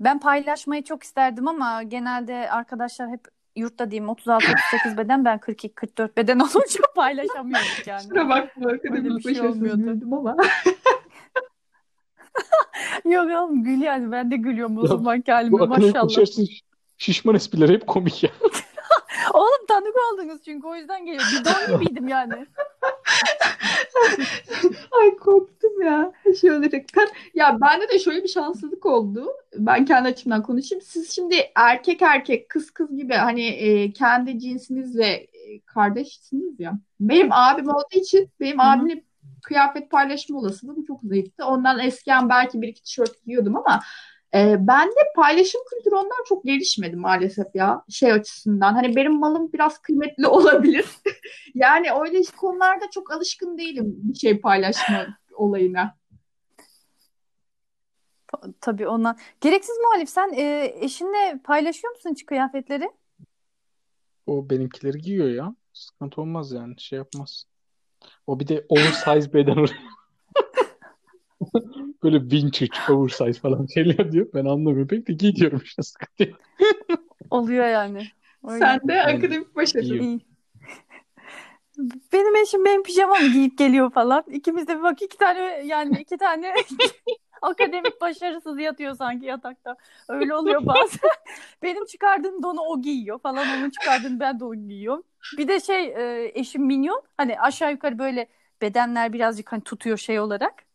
Ben 0.00 0.20
paylaşmayı 0.20 0.84
çok 0.84 1.02
isterdim 1.02 1.48
ama 1.48 1.82
genelde 1.82 2.50
arkadaşlar 2.50 3.10
hep 3.10 3.20
yurtta 3.56 3.90
diyeyim 3.90 4.10
36-38 4.10 4.96
beden 4.96 5.24
ben 5.24 5.38
42-44 5.38 6.16
beden 6.16 6.38
olunca 6.38 6.80
paylaşamıyorduk 6.94 7.86
yani. 7.86 8.02
Kusura 8.02 8.28
bakma 8.28 8.70
Öyle 8.70 8.78
akademik 8.78 9.26
bir 9.26 9.34
şey 9.34 9.48
olmuyordu. 9.48 10.16
ama. 10.16 10.36
Yok 13.04 13.30
oğlum 13.30 13.64
gül 13.64 13.80
yani 13.82 14.12
ben 14.12 14.30
de 14.30 14.36
gülüyorum 14.36 14.78
o 14.78 14.86
zaman 14.86 15.22
Bu 15.26 15.32
halime 15.32 15.66
maşallah. 15.66 16.04
başarısız 16.04 16.48
şişman 16.98 17.34
esprileri 17.34 17.72
hep 17.72 17.86
komik 17.86 18.22
ya. 18.22 18.30
Oğlum 19.34 19.66
tanık 19.68 19.94
oldunuz 20.12 20.42
çünkü 20.44 20.66
o 20.66 20.74
yüzden 20.76 21.06
geliyor. 21.06 21.24
Bidon 21.40 21.78
gibiydim 21.80 22.08
yani. 22.08 22.46
Ay 25.02 25.16
korktum 25.16 25.82
ya. 25.82 26.12
Şey 26.40 26.52
olaraktan. 26.52 27.08
Ya 27.34 27.58
bende 27.60 27.88
de 27.88 27.98
şöyle 27.98 28.22
bir 28.22 28.28
şanssızlık 28.28 28.86
oldu. 28.86 29.26
Ben 29.56 29.84
kendi 29.84 30.08
açımdan 30.08 30.42
konuşayım. 30.42 30.82
Siz 30.82 31.10
şimdi 31.10 31.36
erkek 31.54 32.02
erkek 32.02 32.48
kız 32.48 32.70
kız 32.70 32.96
gibi 32.96 33.14
hani 33.14 33.46
e, 33.46 33.92
kendi 33.92 34.38
cinsinizle 34.38 35.06
e, 35.06 35.60
kardeşsiniz 35.66 36.60
ya. 36.60 36.78
Benim 37.00 37.32
abim 37.32 37.68
olduğu 37.68 37.98
için 37.98 38.30
benim 38.40 38.58
Hı 38.58 38.62
hı. 38.62 38.66
abimle 38.66 39.04
kıyafet 39.42 39.90
paylaşma 39.90 40.38
olasılığım 40.38 40.84
çok 40.84 41.00
zayıftı. 41.02 41.44
Ondan 41.44 41.78
eskiden 41.78 42.28
belki 42.28 42.62
bir 42.62 42.68
iki 42.68 42.82
tişört 42.82 43.24
giyiyordum 43.24 43.56
ama 43.56 43.80
e, 44.34 44.66
bende 44.66 45.00
paylaşım 45.16 45.60
kültürü 45.70 45.94
ondan 45.94 46.24
çok 46.28 46.44
gelişmedi 46.44 46.96
maalesef 46.96 47.46
ya 47.54 47.84
şey 47.88 48.12
açısından. 48.12 48.72
Hani 48.72 48.96
benim 48.96 49.18
malım 49.18 49.52
biraz 49.52 49.78
kıymetli 49.78 50.26
olabilir. 50.26 50.86
Yani 51.54 51.86
öyle 52.00 52.22
konularda 52.36 52.90
çok 52.90 53.12
alışkın 53.12 53.58
değilim 53.58 53.94
bir 53.96 54.18
şey 54.18 54.40
paylaşma 54.40 55.06
olayına. 55.32 56.00
Tabii 58.60 58.88
ondan. 58.88 59.18
Gereksiz 59.40 59.76
muhalif 59.78 60.08
sen 60.08 60.32
e, 60.32 60.74
eşinle 60.80 61.40
paylaşıyor 61.44 61.94
musun 61.94 62.10
hiç 62.10 62.26
kıyafetleri? 62.26 62.90
O 64.26 64.50
benimkileri 64.50 64.98
giyiyor 64.98 65.28
ya. 65.28 65.54
Sıkıntı 65.72 66.20
olmaz 66.20 66.52
yani. 66.52 66.74
Şey 66.78 66.96
yapmaz. 66.96 67.44
O 68.26 68.40
bir 68.40 68.48
de 68.48 68.66
oversize 68.68 69.32
beden 69.32 69.56
oraya. 69.56 69.90
Böyle 72.02 72.20
vintage, 72.20 72.92
oversize 72.92 73.40
falan 73.40 73.66
şeyler 73.66 74.12
diyor. 74.12 74.26
Ben 74.34 74.44
anlamıyorum. 74.44 74.88
Pek 74.88 75.08
de 75.08 75.12
giy 75.12 75.34
diyorum 75.34 75.60
işte 75.64 75.82
sıkıntı 75.82 76.22
yok. 76.22 76.40
Oluyor 77.30 77.66
yani. 77.66 78.06
Öyle. 78.48 78.58
Sen 78.58 78.80
de 78.88 79.02
akademik 79.02 79.56
başarı. 79.56 79.84
İyi. 79.84 80.00
İyi. 80.00 80.20
Benim 82.12 82.36
eşim 82.36 82.64
benim 82.64 82.82
pijamamı 82.82 83.28
giyip 83.28 83.58
geliyor 83.58 83.90
falan. 83.92 84.24
İkimiz 84.30 84.68
de 84.68 84.82
bak 84.82 85.02
iki 85.02 85.18
tane 85.18 85.40
yani 85.64 85.98
iki 86.00 86.16
tane 86.16 86.54
akademik 87.42 88.00
başarısız 88.00 88.58
yatıyor 88.58 88.94
sanki 88.94 89.26
yatakta. 89.26 89.76
Öyle 90.08 90.34
oluyor 90.34 90.66
bazen. 90.66 91.10
Benim 91.62 91.86
çıkardığım 91.86 92.42
donu 92.42 92.60
o 92.60 92.82
giyiyor 92.82 93.18
falan. 93.18 93.48
Onun 93.58 93.70
çıkardığını 93.70 94.20
ben 94.20 94.40
de 94.40 94.44
o 94.44 94.54
giyiyorum. 94.54 95.02
Bir 95.38 95.48
de 95.48 95.60
şey 95.60 95.84
e, 95.84 96.32
eşim 96.34 96.62
minyon. 96.66 97.02
Hani 97.16 97.40
aşağı 97.40 97.72
yukarı 97.72 97.98
böyle 97.98 98.26
bedenler 98.62 99.12
birazcık 99.12 99.52
hani 99.52 99.62
tutuyor 99.62 99.96
şey 99.96 100.20
olarak. 100.20 100.69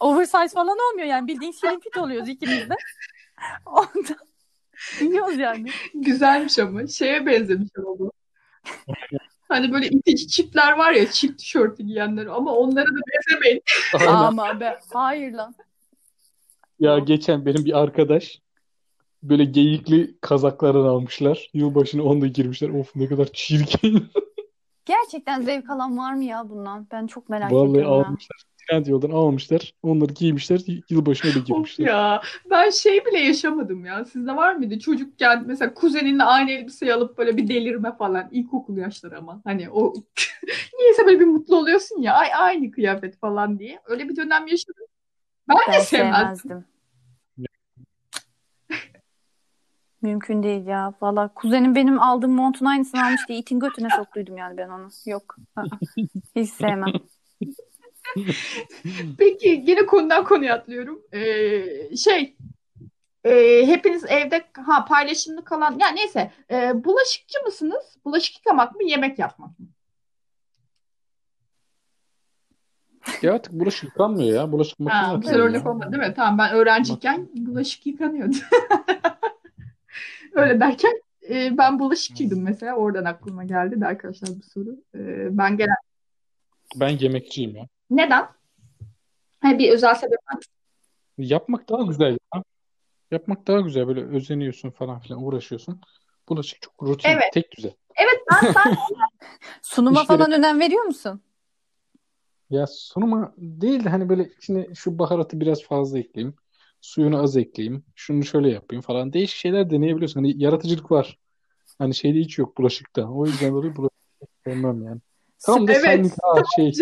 Oversize 0.00 0.54
falan 0.54 0.78
olmuyor 0.90 1.08
yani 1.08 1.26
bildiğin 1.26 1.52
slim 1.52 1.80
fit 1.80 1.98
oluyoruz 1.98 2.28
ikimiz 2.28 2.70
de. 2.70 2.74
Ondan 3.66 4.16
giyiyoruz 5.00 5.38
yani. 5.38 5.68
Güzelmiş 5.94 6.58
ama 6.58 6.86
şeye 6.86 7.26
benzemiş 7.26 7.70
ama 7.78 7.98
bu. 7.98 8.12
Hani 9.48 9.72
böyle 9.72 9.88
itici 9.88 10.28
çiftler 10.28 10.72
var 10.72 10.92
ya 10.92 11.10
çift 11.10 11.38
tişörtü 11.38 11.82
giyenler 11.82 12.26
ama 12.26 12.54
onlara 12.54 12.86
da 12.86 13.00
benzemeyin. 13.12 13.62
Ama 14.08 14.60
be 14.60 14.78
hayır 14.92 15.32
lan. 15.32 15.54
Ya 16.80 16.98
geçen 16.98 17.46
benim 17.46 17.64
bir 17.64 17.78
arkadaş 17.78 18.38
böyle 19.22 19.44
geyikli 19.44 20.14
kazaklarını 20.20 20.88
almışlar. 20.88 21.50
Yılbaşına 21.54 22.02
onu 22.02 22.20
da 22.20 22.26
girmişler. 22.26 22.68
Of 22.68 22.96
ne 22.96 23.08
kadar 23.08 23.26
çirkin. 23.32 24.06
Gerçekten 24.84 25.42
zevk 25.42 25.70
alan 25.70 25.98
var 25.98 26.14
mı 26.14 26.24
ya 26.24 26.48
bundan? 26.48 26.86
Ben 26.92 27.06
çok 27.06 27.28
merak 27.28 27.52
Vallahi 27.52 27.70
ediyorum 27.70 28.00
ya. 28.00 28.06
almışlar. 28.06 28.42
Trendyol'dan 28.70 29.10
almışlar. 29.10 29.74
Onları 29.82 30.12
giymişler. 30.12 30.60
Yılbaşına 30.90 31.30
Of 31.40 31.46
girmişler. 31.46 31.86
ya 31.86 32.22
ben 32.50 32.70
şey 32.70 33.04
bile 33.06 33.18
yaşamadım 33.18 33.84
ya. 33.84 34.04
Sizde 34.04 34.36
var 34.36 34.54
mıydı? 34.54 34.78
Çocukken 34.78 35.44
mesela 35.46 35.74
kuzeninle 35.74 36.22
aynı 36.22 36.50
elbiseyi 36.50 36.94
alıp 36.94 37.18
böyle 37.18 37.36
bir 37.36 37.48
delirme 37.48 37.96
falan. 37.96 38.28
İlkokul 38.32 38.76
yaşları 38.76 39.18
ama. 39.18 39.40
Hani 39.44 39.70
o 39.70 39.92
niyeyse 40.78 41.06
böyle 41.06 41.20
bir 41.20 41.24
mutlu 41.26 41.56
oluyorsun 41.56 42.00
ya. 42.02 42.14
Ay 42.14 42.28
aynı 42.38 42.70
kıyafet 42.70 43.18
falan 43.18 43.58
diye. 43.58 43.80
Öyle 43.86 44.08
bir 44.08 44.16
dönem 44.16 44.46
yaşadım. 44.46 44.86
Ben 45.48 45.56
de 45.56 45.60
Ben 45.72 45.80
sevmezdim. 45.80 46.36
sevmezdim. 46.50 46.64
Mümkün 50.02 50.42
değil 50.42 50.66
ya. 50.66 50.94
Valla 51.02 51.28
kuzenim 51.34 51.74
benim 51.74 52.00
aldığım 52.02 52.32
montun 52.32 52.66
aynısını 52.66 53.06
almış 53.06 53.20
diye 53.28 53.38
itin 53.38 53.60
götüne 53.60 53.88
soktuydum 53.96 54.36
yani 54.36 54.56
ben 54.56 54.68
onu. 54.68 54.88
Yok. 55.06 55.36
Hiç 56.36 56.50
sevmem. 56.50 56.92
Peki 59.18 59.64
yine 59.66 59.86
konudan 59.86 60.24
konuya 60.24 60.54
atlıyorum. 60.54 61.02
Ee, 61.12 61.96
şey 61.96 62.36
e, 63.24 63.62
hepiniz 63.66 64.04
evde 64.04 64.44
ha 64.66 64.84
paylaşımlı 64.84 65.44
kalan 65.44 65.78
ya 65.78 65.88
neyse 65.88 66.30
e, 66.50 66.84
bulaşıkçı 66.84 67.38
mısınız? 67.44 67.96
Bulaşık 68.04 68.36
yıkamak 68.36 68.74
mı 68.74 68.84
yemek 68.84 69.18
yapmak 69.18 69.58
mı? 69.58 69.66
Ya 73.22 73.34
artık 73.34 73.52
bulaşık 73.52 73.84
yıkanmıyor 73.84 74.36
ya. 74.36 74.52
Bulaşık 74.52 74.80
Ha, 74.80 74.84
makinesi 74.84 75.20
güzel 75.20 75.34
atıyor 75.34 75.48
örnek 75.48 75.66
olmadı 75.66 75.92
değil 75.92 76.08
mi? 76.08 76.14
Tamam 76.16 76.38
ben 76.38 76.54
öğrenciyken 76.54 77.28
bulaşık 77.34 77.86
yıkanıyordu. 77.86 78.36
Öyle 80.32 80.60
derken 80.60 81.02
e, 81.30 81.58
ben 81.58 81.78
bulaşıkçıydım 81.78 82.42
mesela. 82.42 82.76
Oradan 82.76 83.04
aklıma 83.04 83.44
geldi 83.44 83.80
de 83.80 83.86
arkadaşlar 83.86 84.30
bu 84.30 84.42
soru. 84.42 84.70
E, 84.94 85.38
ben 85.38 85.56
genel 85.56 85.74
Ben 86.76 86.88
yemekçiyim 86.88 87.56
ya. 87.56 87.68
Neden? 87.96 88.28
Ha, 89.40 89.58
bir 89.58 89.70
özel 89.70 89.94
sebep 89.94 90.18
var. 90.34 90.44
Yapmak 91.18 91.68
daha 91.68 91.82
güzel 91.82 92.18
ya. 92.34 92.42
Yapmak 93.10 93.46
daha 93.46 93.60
güzel. 93.60 93.88
Böyle 93.88 94.04
özeniyorsun 94.04 94.70
falan 94.70 95.00
filan 95.00 95.24
uğraşıyorsun. 95.24 95.80
Bulaşık 96.28 96.62
çok 96.62 96.82
rutin. 96.82 97.08
Evet. 97.08 97.32
Tek 97.32 97.56
düze. 97.56 97.76
Evet 97.96 98.20
ben, 98.32 98.54
ben 98.54 98.76
Sunuma 99.62 100.00
İşleri- 100.00 100.06
falan 100.06 100.32
önem 100.32 100.60
veriyor 100.60 100.82
musun? 100.84 101.20
Ya 102.50 102.66
sunuma 102.66 103.34
değil 103.38 103.84
de 103.84 103.88
hani 103.88 104.08
böyle 104.08 104.24
içine 104.38 104.74
şu 104.74 104.98
baharatı 104.98 105.40
biraz 105.40 105.62
fazla 105.62 105.98
ekleyeyim. 105.98 106.36
Suyunu 106.80 107.22
az 107.22 107.36
ekleyeyim. 107.36 107.84
Şunu 107.94 108.24
şöyle 108.24 108.50
yapayım 108.50 108.82
falan. 108.82 109.12
Değişik 109.12 109.36
şeyler 109.36 109.70
deneyebiliyorsun. 109.70 110.20
Hani 110.20 110.42
yaratıcılık 110.42 110.90
var. 110.90 111.18
Hani 111.78 111.94
şeyde 111.94 112.18
hiç 112.18 112.38
yok 112.38 112.58
bulaşıkta. 112.58 113.08
O 113.08 113.26
yüzden 113.26 113.54
böyle 113.54 113.76
bulaşık 113.76 113.96
sevmem 114.44 114.82
yani. 114.82 115.00
Tam 115.38 115.68
da 115.68 115.72
Evet, 115.72 115.82
senlik 115.82 116.12
ha, 116.22 116.42
şey 116.56 116.72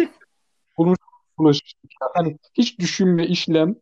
bulmuş 1.40 1.60
bulaşık. 1.60 1.78
Hani 2.14 2.38
hiç 2.54 2.78
düşünme, 2.78 3.26
işlem, 3.26 3.76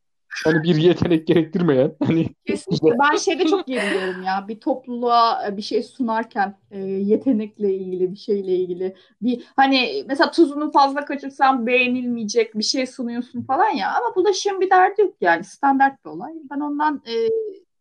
hani 0.44 0.62
bir 0.62 0.76
yetenek 0.76 1.26
gerektirmeyen 1.26 1.96
hani 2.06 2.28
Kesinlikle. 2.46 2.98
Ben 2.98 3.16
şeyde 3.16 3.46
çok 3.46 3.66
geriliyorum 3.66 4.22
ya. 4.22 4.44
Bir 4.48 4.60
topluluğa 4.60 5.48
e, 5.48 5.56
bir 5.56 5.62
şey 5.62 5.82
sunarken 5.82 6.58
e, 6.70 6.78
yetenekle 6.80 7.74
ilgili 7.74 8.12
bir 8.12 8.16
şeyle 8.16 8.54
ilgili 8.54 8.96
bir 9.22 9.44
hani 9.56 10.04
mesela 10.06 10.30
tuzunu 10.30 10.72
fazla 10.72 11.04
kaçırsan 11.04 11.66
beğenilmeyecek 11.66 12.54
bir 12.54 12.64
şey 12.64 12.86
sunuyorsun 12.86 13.42
falan 13.42 13.68
ya 13.68 13.88
ama 13.88 14.16
bulaşığın 14.16 14.60
bir 14.60 14.70
derdi 14.70 15.00
yok 15.00 15.14
yani 15.20 15.44
standart 15.44 16.04
bir 16.04 16.10
olay. 16.10 16.32
Ben 16.50 16.60
ondan 16.60 17.02
e, 17.06 17.28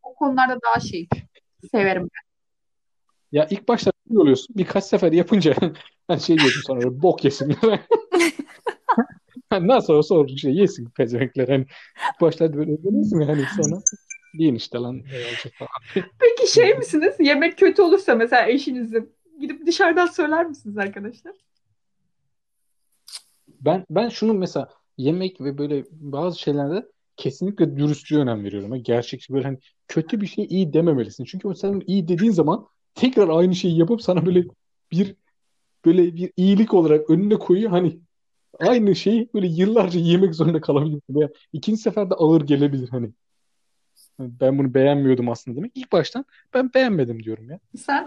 o 0.04 0.14
konularda 0.14 0.60
daha 0.66 0.80
şey 0.80 1.08
severim. 1.72 2.10
ya 3.32 3.48
ilk 3.50 3.68
başta 3.68 3.92
oluyorsun. 4.16 4.56
Birkaç 4.58 4.84
sefer 4.84 5.12
yapınca 5.12 5.56
hani 6.08 6.22
şey 6.22 6.38
diyorsun 6.38 6.62
sonra 6.62 7.02
bok 7.02 7.24
yesin. 7.24 7.56
Hani 9.50 9.68
nasıl 9.68 9.94
olsa 9.94 10.16
o 10.16 10.28
şey 10.28 10.56
yesin 10.56 10.90
pezevenkler. 10.90 11.48
Hani 11.48 11.66
başlarda 12.22 12.58
böyle 12.58 12.72
ödemezsin 12.72 13.22
hani 13.22 13.44
sonra 13.56 13.82
yiyin 14.34 14.56
işte 14.56 14.78
lan. 14.78 15.02
Peki 15.94 16.52
şey 16.54 16.78
misiniz? 16.78 17.16
Yemek 17.20 17.58
kötü 17.58 17.82
olursa 17.82 18.16
mesela 18.16 18.48
eşinizin 18.48 19.16
gidip 19.40 19.68
dışarıdan 19.68 20.06
söyler 20.06 20.46
misiniz 20.46 20.78
arkadaşlar? 20.78 21.34
Ben 23.62 23.86
ben 23.90 24.10
şunu 24.10 24.34
mesela 24.34 24.70
yemek 24.98 25.42
ve 25.42 25.58
böyle 25.58 25.86
bazı 25.92 26.40
şeylerde 26.40 26.86
kesinlikle 27.18 27.78
dürüstlüğe 27.78 28.20
önem 28.20 28.44
veriyorum. 28.44 28.72
Yani 28.72 28.84
gerçekçi 28.84 29.34
böyle 29.34 29.46
hani 29.46 29.58
kötü 29.88 30.22
bir 30.22 30.28
şey 30.28 30.46
iyi 30.50 30.74
dememelisin. 30.74 31.24
Çünkü 31.24 31.56
sen 31.56 31.82
iyi 31.88 32.08
dediğin 32.08 32.32
zaman 32.32 32.68
tekrar 32.96 33.30
aynı 33.30 33.56
şeyi 33.56 33.80
yapıp 33.80 34.02
sana 34.02 34.26
böyle 34.26 34.44
bir 34.92 35.16
böyle 35.86 36.16
bir 36.16 36.32
iyilik 36.38 36.74
olarak 36.74 37.10
önüne 37.10 37.36
koyuyor. 37.36 37.72
Hani 37.72 38.00
aynı 38.60 38.96
şeyi 38.96 39.30
böyle 39.34 39.48
yıllarca 39.48 40.00
yemek 40.00 40.36
zorunda 40.36 40.62
kalabilirsin. 40.62 41.16
Veya 41.16 41.30
ikinci 41.54 41.82
seferde 41.82 42.14
ağır 42.14 42.42
gelebilir 42.42 42.90
hani. 42.90 43.10
Ben 44.20 44.58
bunu 44.58 44.74
beğenmiyordum 44.74 45.30
aslında 45.30 45.58
demek. 45.58 45.72
İlk 45.76 45.92
baştan 45.92 46.26
ben 46.54 46.74
beğenmedim 46.74 47.24
diyorum 47.24 47.50
ya. 47.50 47.60
Sen 47.78 48.06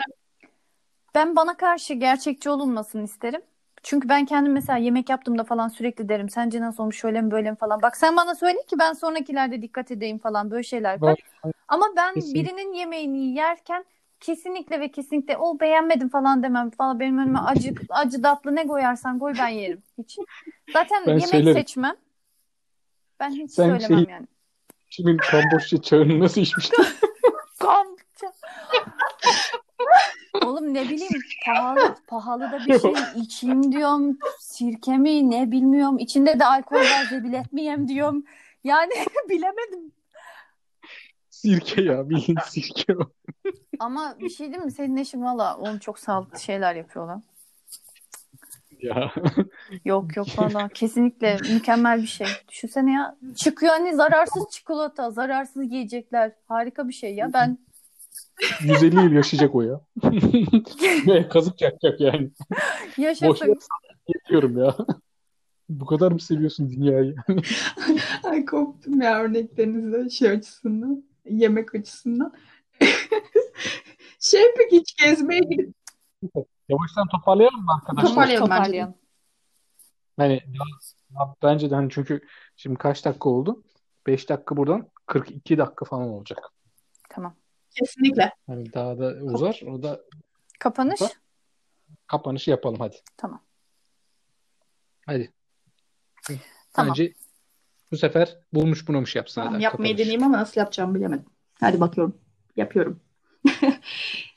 Ben 1.15 1.37
bana 1.37 1.57
karşı 1.57 1.95
gerçekçi 1.95 2.51
olunmasını 2.51 3.05
isterim. 3.05 3.41
Çünkü 3.83 4.09
ben 4.09 4.27
kendim 4.27 4.53
mesela 4.53 4.79
yemek 4.79 5.09
yaptığımda 5.09 5.45
falan 5.45 5.69
sürekli 5.69 6.09
derim. 6.09 6.29
Sence 6.31 6.61
nasıl 6.61 6.83
olmuş 6.83 6.99
şöyle 7.01 7.21
mi 7.21 7.31
böyle 7.31 7.51
mi 7.51 7.57
falan. 7.57 7.83
Bak 7.83 7.97
sen 7.97 8.17
bana 8.17 8.35
söyle 8.35 8.59
ki 8.69 8.77
ben 8.79 8.93
sonrakilerde 8.93 9.63
dikkat 9.63 9.91
edeyim 9.91 10.19
falan 10.19 10.51
böyle 10.51 10.63
şeyler 10.63 11.01
var. 11.03 11.21
Ama 11.69 11.87
ben 11.97 12.15
Kesinlikle. 12.15 12.41
birinin 12.51 12.73
yemeğini 12.73 13.35
yerken 13.35 13.85
kesinlikle 14.21 14.81
ve 14.81 14.91
kesinlikle 14.91 15.37
o 15.37 15.61
beğenmedim 15.61 16.09
falan 16.09 16.43
demem 16.43 16.71
falan. 16.71 17.01
Benim 17.01 17.19
önüme 17.19 17.39
acı 17.39 17.75
acı 17.91 18.23
tatlı 18.23 18.57
ne 18.57 18.67
koyarsan 18.67 19.19
koy 19.19 19.35
ben 19.39 19.49
yerim. 19.49 19.83
Hiç. 19.99 20.19
Zaten 20.73 21.03
Ben 21.07 21.13
yemek 21.13 21.27
söylerim. 21.29 21.55
seçmem. 21.55 21.97
Ben 23.21 23.31
hiç 23.31 23.51
Sen 23.51 23.65
söylemem 23.79 24.05
şey- 24.07 24.15
yani. 24.15 24.27
Şimdi 24.91 25.17
Kamboçya 25.17 25.83
çayını 25.83 26.21
nasıl 26.21 26.41
içmiştin? 26.41 26.85
Kamça. 27.59 28.33
Oğlum 30.47 30.75
ne 30.75 30.85
bileyim 30.85 31.21
pahalı 31.47 31.95
pahalı 32.07 32.43
da 32.43 32.59
bir 32.67 32.79
şey 32.81 32.93
içeyim 33.17 33.73
diyorum. 33.73 34.19
Sirke 34.39 34.97
mi 34.97 35.31
ne 35.31 35.51
bilmiyorum. 35.51 35.99
İçinde 35.99 36.41
de 36.41 36.45
alkol 36.45 36.77
var 36.77 37.05
zebil 37.11 37.33
etmeyeyim 37.33 37.89
diyorum. 37.89 38.25
Yani 38.65 38.93
bilemedim. 39.29 39.93
Sirke 41.41 41.83
ya 41.83 42.11
bildiğin 42.11 42.39
sirke 42.47 42.97
o. 42.97 43.11
Ama 43.79 44.17
bir 44.21 44.31
şey 44.31 44.53
değil 44.53 44.63
mi? 44.63 44.73
Senin 44.73 44.97
eşin 44.97 45.23
valla 45.23 45.57
onu 45.57 45.81
çok 45.81 45.99
sağlıklı 45.99 46.41
şeyler 46.41 46.75
yapıyorlar. 46.75 47.21
Ya. 48.83 49.13
Yok 49.85 50.17
yok 50.17 50.27
valla 50.39 50.69
kesinlikle 50.69 51.37
mükemmel 51.53 52.03
bir 52.03 52.07
şey. 52.07 52.27
Düşünsene 52.49 52.93
ya 52.93 53.17
çıkıyor 53.37 53.73
hani 53.73 53.95
zararsız 53.95 54.45
çikolata, 54.51 55.11
zararsız 55.11 55.73
yiyecekler. 55.73 56.33
Harika 56.49 56.89
bir 56.89 56.93
şey 56.93 57.15
ya. 57.15 57.31
Ben 57.33 57.59
150 58.63 58.97
yıl 58.97 59.13
yaşayacak 59.13 59.55
o 59.55 59.63
ya. 59.63 59.81
Ve 61.07 61.29
kazık 61.29 61.61
yakacak 61.61 62.01
yani. 62.01 62.31
yaşasın. 62.99 63.59
Yapıyorum 64.09 64.59
ya. 64.59 64.77
Bu 65.69 65.87
kadar 65.87 66.13
mı 66.13 66.21
seviyorsun 66.21 66.71
dünyayı? 66.71 67.15
Ay 68.25 68.45
koptum 68.45 69.01
ya 69.01 69.23
örneklerinizde 69.23 70.11
şey 70.11 70.31
açısından, 70.31 71.05
yemek 71.25 71.75
açısından. 71.75 72.35
Şey 74.21 74.55
peki 74.57 74.77
hiç 74.77 74.97
gezmeye 74.97 75.41
gidip 75.41 75.75
Yavaştan 76.69 77.09
toparlayalım 77.09 77.65
mı 77.65 77.73
arkadaşlar? 77.75 78.09
Toparlayalım. 78.09 78.47
Toparlayalım. 78.47 78.95
Hani 80.17 80.43
bence 81.43 81.71
de 81.71 81.75
hani 81.75 81.91
çünkü 81.91 82.21
şimdi 82.57 82.79
kaç 82.79 83.05
dakika 83.05 83.29
oldu? 83.29 83.63
5 84.07 84.29
dakika 84.29 84.57
buradan 84.57 84.91
42 85.07 85.59
dakika 85.59 85.85
falan 85.85 86.09
olacak. 86.09 86.39
Tamam. 87.09 87.37
kesinlikle. 87.71 88.33
Hani 88.47 88.73
daha 88.73 88.99
da 88.99 89.07
uzar. 89.07 89.63
O 89.67 89.83
da 89.83 90.01
Kapanış. 90.59 91.01
kapanışı 92.07 92.51
yapalım 92.51 92.81
hadi. 92.81 92.97
Tamam. 93.17 93.43
Hadi. 95.07 95.33
Tamam. 96.73 96.91
Bence 96.91 97.13
bu 97.93 97.97
sefer 97.97 98.37
bulmuş 98.53 98.89
bunamış 98.89 99.17
yapsın. 99.17 99.43
Tamam, 99.43 99.61
yapmayı 99.61 99.93
kapanış. 99.93 99.99
deneyeyim 99.99 100.23
ama 100.23 100.39
nasıl 100.39 100.61
yapacağımı 100.61 100.95
bilemedim. 100.95 101.27
Hadi 101.61 101.81
bakıyorum. 101.81 102.15
Yapıyorum. 102.57 103.01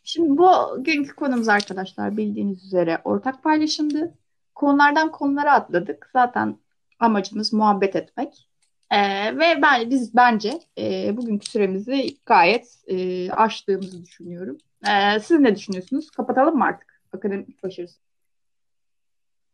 Şimdi 0.04 0.38
bu 0.38 0.84
günkü 0.84 1.16
konumuz 1.16 1.48
arkadaşlar 1.48 2.18
bildiğiniz 2.18 2.66
üzere 2.66 3.02
ortak 3.04 3.44
paylaşımdı. 3.44 4.14
Konulardan 4.56 5.12
konulara 5.12 5.54
atladık. 5.54 6.10
Zaten 6.14 6.58
amacımız 7.00 7.54
muhabbet 7.54 7.96
etmek. 7.96 8.50
Ee, 8.92 9.38
ve 9.38 9.62
ben 9.62 9.90
biz 9.90 10.16
bence 10.16 10.60
e, 10.78 11.18
bugünkü 11.18 11.50
süremizi 11.50 12.18
gayet 12.26 12.84
e, 12.88 13.32
aştığımızı 13.32 14.06
düşünüyorum. 14.06 14.58
Ee, 14.88 15.20
siz 15.20 15.40
ne 15.40 15.56
düşünüyorsunuz? 15.56 16.12
Kapatalım 16.12 16.58
mı 16.58 16.66
artık 16.66 17.02
akademik 17.14 17.64
başarısı? 17.64 18.00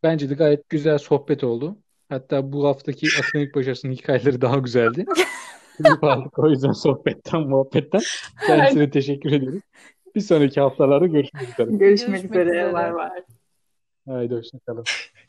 Bence 0.03 0.29
de 0.29 0.33
gayet 0.33 0.69
güzel 0.69 0.97
sohbet 0.97 1.43
oldu. 1.43 1.77
Hatta 2.09 2.51
bu 2.51 2.67
haftaki 2.67 3.07
akademik 3.19 3.55
başarısının 3.55 3.93
hikayeleri 3.93 4.41
daha 4.41 4.57
güzeldi. 4.57 5.05
Aldık 6.01 6.39
o 6.39 6.49
yüzden 6.49 6.71
sohbetten, 6.71 7.41
muhabbetten. 7.41 8.01
Kendisine 8.47 8.89
teşekkür 8.89 9.31
ediyoruz. 9.31 9.61
Bir 10.15 10.21
sonraki 10.21 10.61
haftalarda 10.61 11.07
görüşmek 11.07 11.43
üzere. 11.43 11.67
Görüşmek 11.77 11.79
Görüşmek 11.79 12.25
üzere. 12.25 12.49
üzere. 12.49 12.73
Bay 12.73 12.93
bay. 12.93 13.23
Haydi 14.07 14.35
hoşçakalın. 14.35 14.83